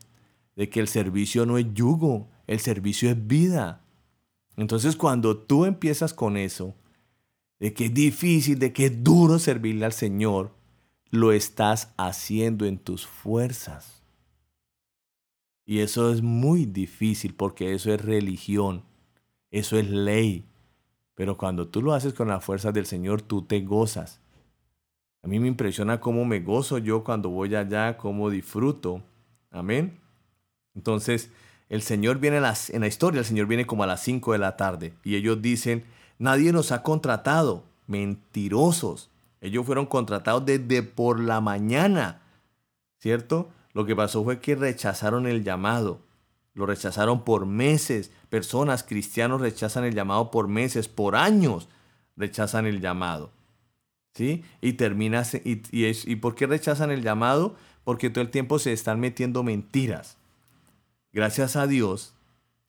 de 0.56 0.70
que 0.70 0.80
el 0.80 0.88
servicio 0.88 1.46
no 1.46 1.58
es 1.58 1.68
yugo, 1.74 2.28
el 2.48 2.60
servicio 2.60 3.12
es 3.12 3.28
vida. 3.28 3.82
Entonces 4.58 4.96
cuando 4.96 5.38
tú 5.38 5.66
empiezas 5.66 6.14
con 6.14 6.38
eso, 6.38 6.76
de 7.60 7.74
que 7.74 7.86
es 7.86 7.94
difícil, 7.94 8.60
de 8.60 8.74
que 8.74 8.88
es 8.88 9.04
duro 9.04 9.38
servirle 9.40 9.86
al 9.86 9.94
Señor, 9.94 10.52
lo 11.12 11.32
estás 11.32 11.94
haciendo 11.98 12.66
en 12.66 12.80
tus 12.80 13.06
fuerzas. 13.06 14.03
Y 15.66 15.80
eso 15.80 16.12
es 16.12 16.22
muy 16.22 16.66
difícil 16.66 17.34
porque 17.34 17.74
eso 17.74 17.94
es 17.94 18.04
religión, 18.04 18.84
eso 19.52 19.78
es 19.78 19.90
ley. 19.90 20.46
Pero 21.16 21.38
cuando 21.38 21.68
tú 21.68 21.82
lo 21.82 21.94
haces 21.94 22.14
con 22.14 22.28
las 22.28 22.44
fuerzas 22.44 22.74
del 22.74 22.86
Señor, 22.86 23.22
tú 23.22 23.44
te 23.44 23.62
gozas. 23.62 24.20
A 25.22 25.28
mí 25.28 25.40
me 25.40 25.48
impresiona 25.48 26.02
cómo 26.02 26.26
me 26.26 26.42
gozo 26.42 26.80
yo 26.80 27.04
cuando 27.04 27.30
voy 27.30 27.56
allá, 27.56 27.98
cómo 27.98 28.30
disfruto. 28.30 29.02
Amén. 29.52 30.00
Entonces, 30.76 31.30
el 31.70 31.82
Señor 31.82 32.20
viene 32.20 32.42
las, 32.42 32.70
en 32.70 32.82
la 32.82 32.88
historia, 32.88 33.20
el 33.20 33.26
Señor 33.26 33.48
viene 33.48 33.66
como 33.66 33.84
a 33.84 33.88
las 33.88 34.04
5 34.04 34.34
de 34.34 34.38
la 34.40 34.58
tarde 34.58 34.94
y 35.04 35.16
ellos 35.16 35.42
dicen, 35.42 35.86
nadie 36.20 36.52
nos 36.52 36.72
ha 36.72 36.84
contratado. 36.84 37.64
Mentirosos. 37.88 39.10
Ellos 39.42 39.66
fueron 39.66 39.86
contratados 39.86 40.46
desde 40.46 40.84
por 40.84 41.20
la 41.20 41.42
mañana. 41.42 42.22
¿Cierto? 43.00 43.50
Lo 43.74 43.86
que 43.86 43.96
pasó 43.96 44.24
fue 44.24 44.40
que 44.40 44.56
rechazaron 44.56 45.28
el 45.28 45.44
llamado. 45.44 46.02
Lo 46.54 46.66
rechazaron 46.66 47.24
por 47.24 47.46
meses. 47.46 48.12
Personas, 48.30 48.84
cristianos 48.84 49.42
rechazan 49.42 49.84
el 49.84 49.96
llamado 49.96 50.32
por 50.32 50.48
meses, 50.48 50.88
por 50.88 51.16
años 51.16 51.70
rechazan 52.16 52.66
el 52.66 52.82
llamado. 52.82 53.32
¿Sí? 54.14 54.44
Y 54.62 54.74
termina, 54.74 55.24
y, 55.44 55.64
y, 55.72 55.92
¿y 56.06 56.16
por 56.18 56.36
qué 56.36 56.46
rechazan 56.46 56.92
el 56.92 57.02
llamado? 57.02 57.56
Porque 57.84 58.12
todo 58.12 58.22
el 58.22 58.30
tiempo 58.30 58.60
se 58.60 58.72
están 58.72 59.00
metiendo 59.00 59.42
mentiras. 59.42 60.18
Gracias 61.12 61.56
a 61.56 61.66
Dios, 61.66 62.14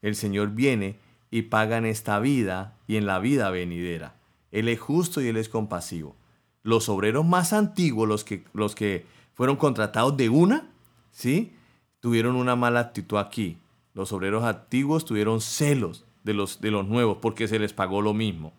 el 0.00 0.16
Señor 0.16 0.50
viene 0.50 0.98
y 1.30 1.42
paga 1.42 1.76
en 1.76 1.86
esta 1.86 2.18
vida 2.18 2.78
y 2.86 2.96
en 2.96 3.06
la 3.06 3.18
vida 3.18 3.50
venidera. 3.50 4.16
Él 4.52 4.68
es 4.68 4.80
justo 4.80 5.20
y 5.20 5.28
Él 5.28 5.36
es 5.36 5.48
compasivo. 5.48 6.16
Los 6.62 6.88
obreros 6.88 7.26
más 7.26 7.52
antiguos, 7.52 8.08
los 8.08 8.24
que, 8.24 8.44
los 8.54 8.74
que 8.74 9.04
fueron 9.34 9.56
contratados 9.56 10.16
de 10.16 10.28
una, 10.28 10.70
¿sí? 11.14 11.54
Tuvieron 12.00 12.36
una 12.36 12.56
mala 12.56 12.80
actitud 12.80 13.16
aquí. 13.16 13.56
Los 13.94 14.12
obreros 14.12 14.44
antiguos 14.44 15.06
tuvieron 15.06 15.40
celos 15.40 16.04
de 16.24 16.34
los, 16.34 16.60
de 16.60 16.70
los 16.70 16.86
nuevos 16.86 17.18
porque 17.22 17.48
se 17.48 17.58
les 17.58 17.72
pagó 17.72 18.02
lo 18.02 18.12
mismo. 18.12 18.52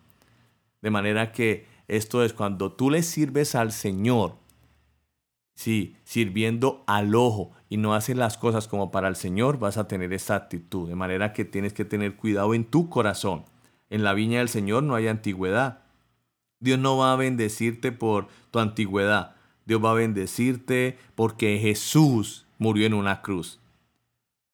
De 0.81 0.89
manera 0.89 1.31
que 1.31 1.67
esto 1.87 2.23
es 2.23 2.33
cuando 2.33 2.71
tú 2.71 2.89
le 2.89 3.03
sirves 3.03 3.53
al 3.53 3.71
Señor, 3.71 4.37
sí, 5.53 5.95
sirviendo 6.03 6.83
al 6.87 7.13
ojo 7.13 7.51
y 7.69 7.77
no 7.77 7.93
haces 7.93 8.15
las 8.15 8.37
cosas 8.37 8.67
como 8.67 8.89
para 8.89 9.09
el 9.09 9.15
Señor, 9.15 9.59
vas 9.59 9.77
a 9.77 9.87
tener 9.87 10.13
esta 10.13 10.35
actitud. 10.35 10.87
De 10.87 10.95
manera 10.95 11.33
que 11.33 11.45
tienes 11.45 11.73
que 11.73 11.85
tener 11.85 12.15
cuidado 12.15 12.53
en 12.53 12.65
tu 12.65 12.89
corazón. 12.89 13.45
En 13.89 14.03
la 14.03 14.13
viña 14.13 14.39
del 14.39 14.49
Señor 14.49 14.83
no 14.83 14.95
hay 14.95 15.07
antigüedad. 15.07 15.83
Dios 16.59 16.79
no 16.79 16.97
va 16.97 17.13
a 17.13 17.17
bendecirte 17.17 17.91
por 17.91 18.27
tu 18.49 18.59
antigüedad. 18.59 19.35
Dios 19.65 19.83
va 19.83 19.91
a 19.91 19.95
bendecirte 19.95 20.97
porque 21.15 21.59
Jesús 21.59 22.44
murió 22.57 22.85
en 22.85 22.93
una 22.93 23.21
cruz. 23.21 23.59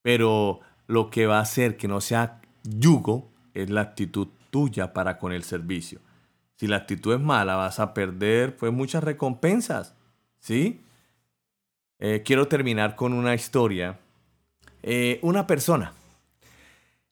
Pero 0.01 0.61
lo 0.87 1.09
que 1.09 1.27
va 1.27 1.37
a 1.37 1.41
hacer 1.41 1.77
que 1.77 1.87
no 1.87 2.01
sea 2.01 2.41
yugo 2.63 3.29
es 3.53 3.69
la 3.69 3.81
actitud 3.81 4.27
tuya 4.49 4.93
para 4.93 5.17
con 5.17 5.31
el 5.31 5.43
servicio. 5.43 5.99
Si 6.55 6.67
la 6.67 6.77
actitud 6.77 7.13
es 7.13 7.19
mala, 7.19 7.55
vas 7.55 7.79
a 7.79 7.93
perder 7.93 8.55
pues 8.55 8.71
muchas 8.71 9.03
recompensas. 9.03 9.95
¿Sí? 10.39 10.81
Eh, 11.99 12.23
quiero 12.25 12.47
terminar 12.47 12.95
con 12.95 13.13
una 13.13 13.33
historia. 13.35 13.99
Eh, 14.83 15.19
una 15.21 15.45
persona, 15.45 15.93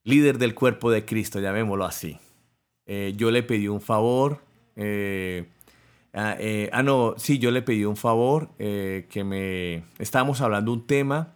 líder 0.04 0.40
del 0.40 0.56
cuerpo 0.56 0.90
de 0.90 1.06
Cristo, 1.06 1.40
llamémoslo 1.40 1.86
así. 1.86 2.18
Eh, 2.88 3.14
yo 3.16 3.30
le 3.30 3.44
pedí 3.44 3.68
un 3.68 3.82
favor 3.82 4.42
ah, 6.14 6.36
eh, 6.40 6.70
ah, 6.74 6.84
no, 6.84 7.16
sí, 7.18 7.40
yo 7.40 7.52
le 7.52 7.62
pedí 7.62 7.86
un 7.86 7.98
favor, 7.98 8.50
eh, 8.60 9.08
que 9.10 9.24
me... 9.24 9.84
Estábamos 10.00 10.42
hablando 10.42 10.72
un 10.74 10.86
tema 10.88 11.36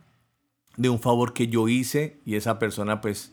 de 0.77 0.89
un 0.89 0.99
favor 0.99 1.33
que 1.33 1.47
yo 1.47 1.67
hice 1.67 2.19
y 2.25 2.35
esa 2.35 2.59
persona 2.59 3.01
pues 3.01 3.31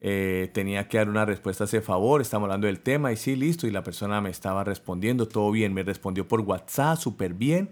tenía 0.00 0.88
que 0.88 0.96
dar 0.96 1.10
una 1.10 1.26
respuesta 1.26 1.64
a 1.64 1.66
ese 1.66 1.82
favor, 1.82 2.22
estamos 2.22 2.46
hablando 2.46 2.66
del 2.66 2.80
tema 2.80 3.12
y 3.12 3.16
sí, 3.16 3.36
listo, 3.36 3.66
y 3.66 3.70
la 3.70 3.82
persona 3.84 4.22
me 4.22 4.30
estaba 4.30 4.64
respondiendo, 4.64 5.28
todo 5.28 5.50
bien, 5.50 5.74
me 5.74 5.82
respondió 5.82 6.26
por 6.26 6.40
WhatsApp, 6.40 6.96
súper 6.96 7.34
bien. 7.34 7.68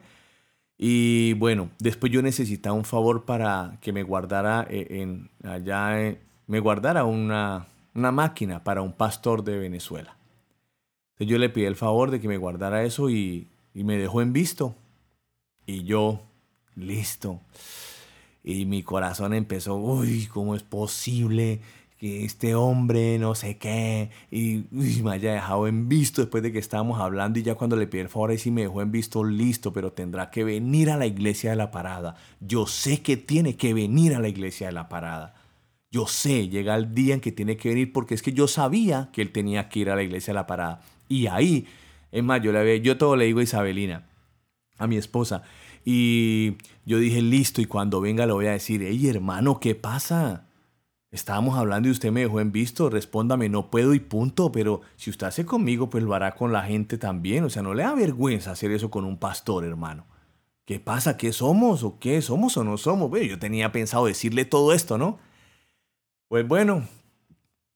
Y 0.77 1.33
bueno, 1.33 1.71
después 1.79 2.13
yo 2.13 2.21
necesitaba 2.21 2.77
un 2.77 2.85
favor 2.85 3.25
para 3.25 3.79
que 3.81 3.95
me 3.95 4.03
guardara 4.03 4.67
en, 4.69 5.31
allá, 5.43 6.19
me 6.47 6.61
guardara 6.61 7.05
una, 7.05 7.67
una 7.95 8.13
máquina 8.13 8.63
para 8.63 8.83
un 8.83 8.93
pastor 8.93 9.43
de 9.43 9.59
Venezuela. 9.59 10.18
Entonces 11.19 11.33
yo 11.33 11.39
le 11.39 11.49
pedí 11.49 11.64
el 11.64 11.75
favor 11.75 12.12
de 12.12 12.21
que 12.21 12.29
me 12.29 12.37
guardara 12.37 12.85
eso 12.85 13.11
y, 13.11 13.49
me 13.75 13.97
dejó 13.99 14.23
en 14.23 14.33
visto. 14.33 14.77
Y 15.66 15.83
yo, 15.83 16.21
listo. 16.77 17.41
Y 18.45 18.66
mi 18.66 18.85
corazón 18.85 19.35
empezó, 19.35 19.75
uy, 19.75 20.27
¿cómo 20.27 20.55
es 20.55 20.62
posible 20.62 21.61
que 21.99 22.25
este 22.25 22.55
hombre 22.55 23.19
no 23.19 23.35
sé 23.35 23.59
qué 23.59 24.11
y 24.31 24.66
me 25.03 25.11
haya 25.11 25.33
dejado 25.33 25.66
en 25.66 25.89
visto 25.89 26.23
después 26.23 26.45
de 26.45 26.53
que 26.53 26.61
estábamos 26.61 27.01
hablando 27.01 27.41
y 27.41 27.43
ya 27.43 27.57
cuando 27.57 27.75
le 27.75 27.89
pedí 27.89 28.03
el 28.03 28.09
favor 28.09 28.31
ahí 28.31 28.39
sí 28.39 28.53
me 28.53 28.62
dejó 28.62 28.83
en 28.83 28.93
visto 28.93 29.25
listo, 29.25 29.73
pero 29.73 29.93
tendrá 29.93 30.31
que 30.31 30.45
venir 30.45 30.91
a 30.91 30.97
la 30.97 31.07
iglesia 31.07 31.51
de 31.51 31.57
la 31.57 31.73
parada. 31.73 32.14
Yo 32.39 32.69
sé 32.69 33.03
que 33.03 33.16
tiene 33.16 33.57
que 33.57 33.75
venir 33.75 34.14
a 34.14 34.21
la 34.21 34.29
iglesia 34.29 34.69
de 34.69 34.75
la 34.75 34.89
parada. 34.89 35.35
Yo 35.91 36.07
sé, 36.07 36.49
llega 36.49 36.77
el 36.77 36.95
día 36.95 37.14
en 37.14 37.21
que 37.21 37.33
tiene 37.33 37.57
que 37.57 37.71
venir 37.71 37.93
porque 37.93 38.14
es 38.14 38.23
que 38.23 38.33
yo 38.33 38.47
sabía 38.47 39.09
que 39.12 39.21
él 39.21 39.33
tenía 39.33 39.69
que 39.69 39.81
ir 39.81 39.91
a 39.91 39.97
la 39.97 40.05
iglesia 40.05 40.33
de 40.33 40.37
la 40.37 40.47
parada. 40.47 40.83
Y 41.09 41.27
ahí, 41.27 41.67
es 42.13 42.23
más, 42.23 42.43
yo, 42.43 42.53
le, 42.53 42.81
yo 42.81 42.99
todo 42.99 43.17
le 43.17 43.27
digo 43.27 43.41
a 43.41 43.45
Isabelina, 43.45 44.07
a 44.77 44.87
mi 44.87 44.97
esposa. 44.97 45.43
Y 45.85 46.57
yo 46.85 46.99
dije, 46.99 47.23
listo, 47.23 47.61
y 47.61 47.67
cuando 47.67 48.01
venga 48.01 48.27
le 48.27 48.33
voy 48.33 48.47
a 48.47 48.53
decir, 48.53 48.83
hey 48.83 49.09
hermano, 49.09 49.61
¿qué 49.61 49.75
pasa? 49.75 50.49
Estábamos 51.11 51.57
hablando 51.57 51.89
y 51.89 51.93
usted 51.93 52.13
me 52.13 52.21
dejó 52.21 52.41
en 52.41 52.53
visto, 52.53 52.91
respóndame, 52.91 53.49
no 53.49 53.71
puedo 53.71 53.95
y 53.95 54.01
punto, 54.01 54.53
pero 54.53 54.83
si 54.97 55.09
usted 55.09 55.29
hace 55.29 55.47
conmigo, 55.47 55.89
pues 55.89 56.05
lo 56.05 56.13
hará 56.15 56.35
con 56.35 56.53
la 56.53 56.65
gente 56.65 56.99
también. 56.99 57.45
O 57.45 57.51
sea, 57.51 57.63
no 57.63 57.73
le 57.73 57.83
da 57.83 57.95
vergüenza 57.95 58.51
hacer 58.51 58.71
eso 58.73 58.91
con 58.91 59.07
un 59.07 59.17
pastor, 59.17 59.65
hermano. 59.65 60.05
¿Qué 60.67 60.81
pasa? 60.81 61.17
¿Qué 61.17 61.33
somos? 61.33 61.83
¿O 61.83 61.99
qué? 61.99 62.21
¿Somos 62.21 62.59
o 62.59 62.65
no 62.65 62.77
somos? 62.77 63.09
Bueno, 63.09 63.25
yo 63.25 63.39
tenía 63.39 63.73
pensado 63.73 64.05
decirle 64.05 64.45
todo 64.45 64.75
esto, 64.75 64.99
¿no? 64.99 65.19
Pues 66.29 66.47
bueno, 66.47 66.87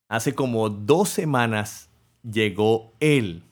hace 0.08 0.34
como 0.34 0.68
dos 0.68 1.08
semanas 1.08 1.88
llegó 2.22 2.92
él 3.00 3.44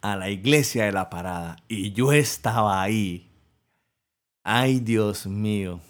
a 0.00 0.16
la 0.16 0.30
iglesia 0.30 0.84
de 0.84 0.92
la 0.92 1.10
parada 1.10 1.56
y 1.68 1.92
yo 1.92 2.12
estaba 2.12 2.82
ahí. 2.82 3.30
Ay, 4.42 4.80
Dios 4.80 5.26
mío. 5.26 5.80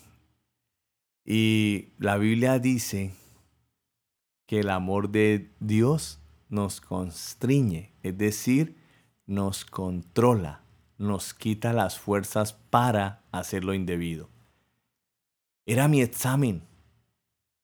Y 1.24 1.88
la 1.98 2.16
Biblia 2.16 2.58
dice 2.58 3.12
que 4.46 4.60
el 4.60 4.70
amor 4.70 5.10
de 5.10 5.50
Dios 5.60 6.20
nos 6.48 6.80
constriñe, 6.80 7.92
es 8.02 8.16
decir, 8.16 8.76
nos 9.26 9.64
controla, 9.64 10.62
nos 10.98 11.34
quita 11.34 11.72
las 11.72 11.98
fuerzas 11.98 12.52
para 12.52 13.24
hacer 13.32 13.64
lo 13.64 13.74
indebido. 13.74 14.30
Era 15.66 15.88
mi 15.88 16.00
examen. 16.00 16.62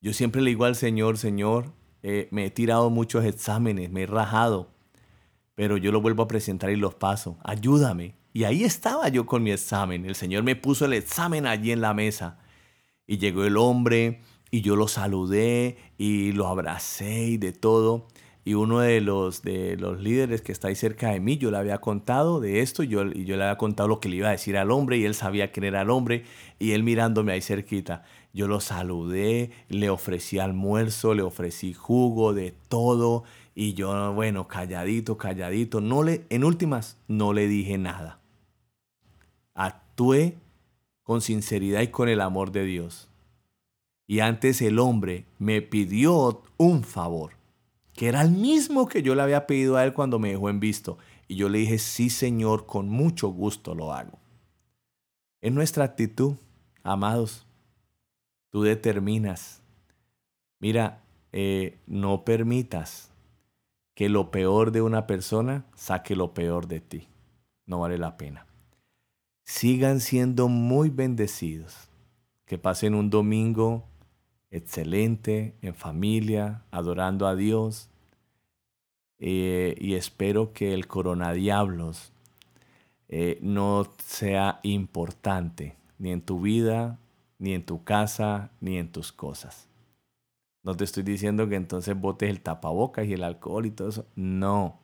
Yo 0.01 0.13
siempre 0.13 0.43
le 0.43 0.51
digo 0.51 0.65
al 0.65 0.75
Señor, 0.75 1.17
Señor, 1.17 1.73
eh, 2.03 2.29
me 2.31 2.47
he 2.47 2.51
tirado 2.51 2.91
muchos 2.91 3.25
exámenes, 3.25 3.91
me 3.91 4.03
he 4.03 4.07
rajado, 4.07 4.71
pero 5.55 5.77
yo 5.77 5.93
lo 5.93 6.01
vuelvo 6.01 6.25
a 6.25 6.29
presentar 6.29 6.71
y 6.71 6.77
los 6.77 6.95
paso. 6.95 7.39
Ayúdame. 7.45 8.17
Y 8.33 8.45
ahí 8.45 8.65
estaba 8.65 9.09
yo 9.09 9.27
con 9.27 9.43
mi 9.43 9.53
examen. 9.53 10.07
El 10.07 10.15
Señor 10.15 10.43
me 10.43 10.57
puso 10.57 10.87
el 10.87 10.95
examen 10.95 11.47
allí 11.47 11.71
en 11.71 11.81
la 11.81 11.95
mesa. 11.95 12.39
Y 13.07 13.19
llegó 13.19 13.45
el 13.45 13.57
hombre 13.57 14.23
y 14.51 14.63
yo 14.63 14.77
lo 14.77 14.89
saludé 14.89 15.77
y 15.99 16.33
lo 16.33 16.47
abracé 16.49 17.25
y 17.25 17.37
de 17.37 17.53
todo. 17.53 18.09
Y 18.45 18.55
uno 18.55 18.81
de 18.81 19.01
los, 19.01 19.43
de 19.43 19.77
los 19.77 20.01
líderes 20.01 20.43
que 20.43 20.51
está 20.51 20.69
ahí 20.69 20.75
cerca 20.75 21.11
de 21.11 21.21
mí, 21.21 21.37
yo 21.37 21.51
le 21.51 21.59
había 21.59 21.79
contado 21.79 22.41
de 22.41 22.61
esto 22.61 22.83
y 22.83 22.89
yo, 22.89 23.05
y 23.05 23.25
yo 23.25 23.37
le 23.37 23.45
había 23.45 23.57
contado 23.57 23.89
lo 23.89 24.01
que 24.01 24.09
le 24.09 24.17
iba 24.17 24.29
a 24.29 24.33
decir 24.33 24.57
al 24.57 24.73
hombre 24.73 24.97
y 24.97 25.05
él 25.05 25.15
sabía 25.15 25.53
quién 25.53 25.65
era 25.65 25.83
el 25.83 25.91
hombre 25.91 26.25
y 26.59 26.73
él 26.73 26.83
mirándome 26.83 27.33
ahí 27.33 27.41
cerquita. 27.41 28.03
Yo 28.33 28.49
lo 28.49 28.61
saludé, 28.61 29.51
le 29.69 29.91
ofrecí 29.91 30.39
almuerzo, 30.39 31.15
le 31.15 31.23
ofrecí 31.23 31.75
jugo, 31.75 32.33
de 32.33 32.55
todo. 32.69 33.25
Y 33.55 33.75
yo, 33.75 34.13
bueno, 34.15 34.49
calladito, 34.49 35.19
calladito. 35.19 35.81
No 35.81 36.03
le, 36.03 36.25
en 36.31 36.45
últimas, 36.45 36.97
no 37.09 37.35
le 37.35 37.47
dije 37.47 37.77
nada. 37.77 38.21
Actué 39.55 40.39
con 41.03 41.21
sinceridad 41.21 41.83
y 41.83 41.89
con 41.89 42.09
el 42.09 42.23
amor 42.23 42.53
de 42.53 42.65
Dios. 42.65 43.11
Y 44.07 44.21
antes 44.21 44.63
el 44.63 44.79
hombre 44.79 45.27
me 45.39 45.61
pidió 45.61 46.43
un 46.57 46.85
favor, 46.85 47.33
que 47.95 48.09
era 48.09 48.23
el 48.23 48.31
mismo 48.31 48.89
que 48.89 49.03
yo 49.03 49.15
le 49.15 49.23
había 49.23 49.47
pedido 49.47 49.77
a 49.77 49.85
él 49.85 49.93
cuando 49.93 50.19
me 50.19 50.31
dejó 50.31 50.49
en 50.49 50.61
visto. 50.61 50.97
Y 51.29 51.37
yo 51.37 51.49
le 51.51 51.59
dije, 51.59 51.79
sí 51.79 52.09
Señor, 52.09 52.65
con 52.67 52.89
mucho 52.89 53.29
gusto 53.29 53.75
lo 53.75 53.93
hago. 53.93 54.19
Es 55.43 55.53
nuestra 55.53 55.85
actitud, 55.85 56.35
amados. 56.83 57.47
Tú 58.53 58.63
determinas. 58.63 59.63
Mira, 60.61 61.01
eh, 61.33 61.79
no 61.87 62.25
permitas 62.25 63.11
que 63.95 64.11
lo 64.11 64.31
peor 64.31 64.73
de 64.73 64.83
una 64.83 65.07
persona 65.07 65.65
saque 65.75 66.15
lo 66.15 66.35
peor 66.35 66.69
de 66.69 66.81
ti. 66.81 67.09
No 67.67 67.81
vale 67.81 67.97
la 67.99 68.19
pena. 68.19 68.47
Sigan 69.45 70.01
siendo 70.01 70.49
muy 70.49 70.91
bendecidos. 70.91 71.89
Que 72.45 72.59
pasen 72.59 72.95
un 72.95 73.09
domingo 73.09 73.85
excelente 74.51 75.55
en 75.63 75.75
familia, 75.75 76.63
adorando 76.71 77.27
a 77.27 77.35
Dios. 77.35 77.89
eh, 79.19 79.77
y 79.81 79.95
espero 79.95 80.53
que 80.53 80.75
el 80.75 80.87
coronadiablos 80.87 82.13
eh, 83.09 83.39
no 83.41 83.87
sea 84.05 84.61
importante 84.63 85.77
ni 85.99 86.11
en 86.13 86.23
tu 86.23 86.41
vida, 86.41 86.99
ni 87.43 87.55
en 87.55 87.67
tu 87.67 87.83
casa, 87.83 88.53
ni 88.61 88.79
en 88.79 88.93
tus 88.93 89.11
cosas. 89.11 89.69
No 90.63 90.77
te 90.77 90.85
estoy 90.85 91.03
diciendo 91.03 91.49
que 91.49 91.57
entonces 91.57 92.01
botes 92.01 92.31
el 92.31 92.41
tapabocas 92.41 93.05
y 93.09 93.15
el 93.15 93.25
alcohol 93.25 93.67
y 93.67 93.73
todo 93.73 93.89
eso. 93.89 94.07
No. 94.15 94.79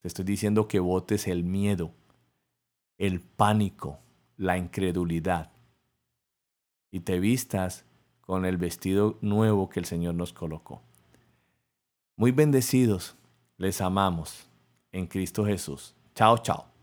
Te 0.00 0.08
estoy 0.08 0.24
diciendo 0.24 0.66
que 0.66 0.80
botes 0.80 1.28
el 1.28 1.44
miedo, 1.44 1.92
el 2.96 3.20
pánico, 3.20 3.98
la 4.38 4.56
incredulidad. 4.56 5.52
Y 6.90 7.00
te 7.00 7.20
vistas 7.20 7.84
con 8.22 8.46
el 8.46 8.56
vestido 8.56 9.18
nuevo 9.20 9.68
que 9.68 9.80
el 9.80 9.84
Señor 9.84 10.14
nos 10.14 10.32
colocó. 10.32 10.80
Muy 12.16 12.32
bendecidos, 12.32 13.14
les 13.58 13.82
amamos 13.82 14.48
en 14.90 15.06
Cristo 15.06 15.44
Jesús. 15.44 15.94
Chao, 16.14 16.38
chao. 16.38 16.77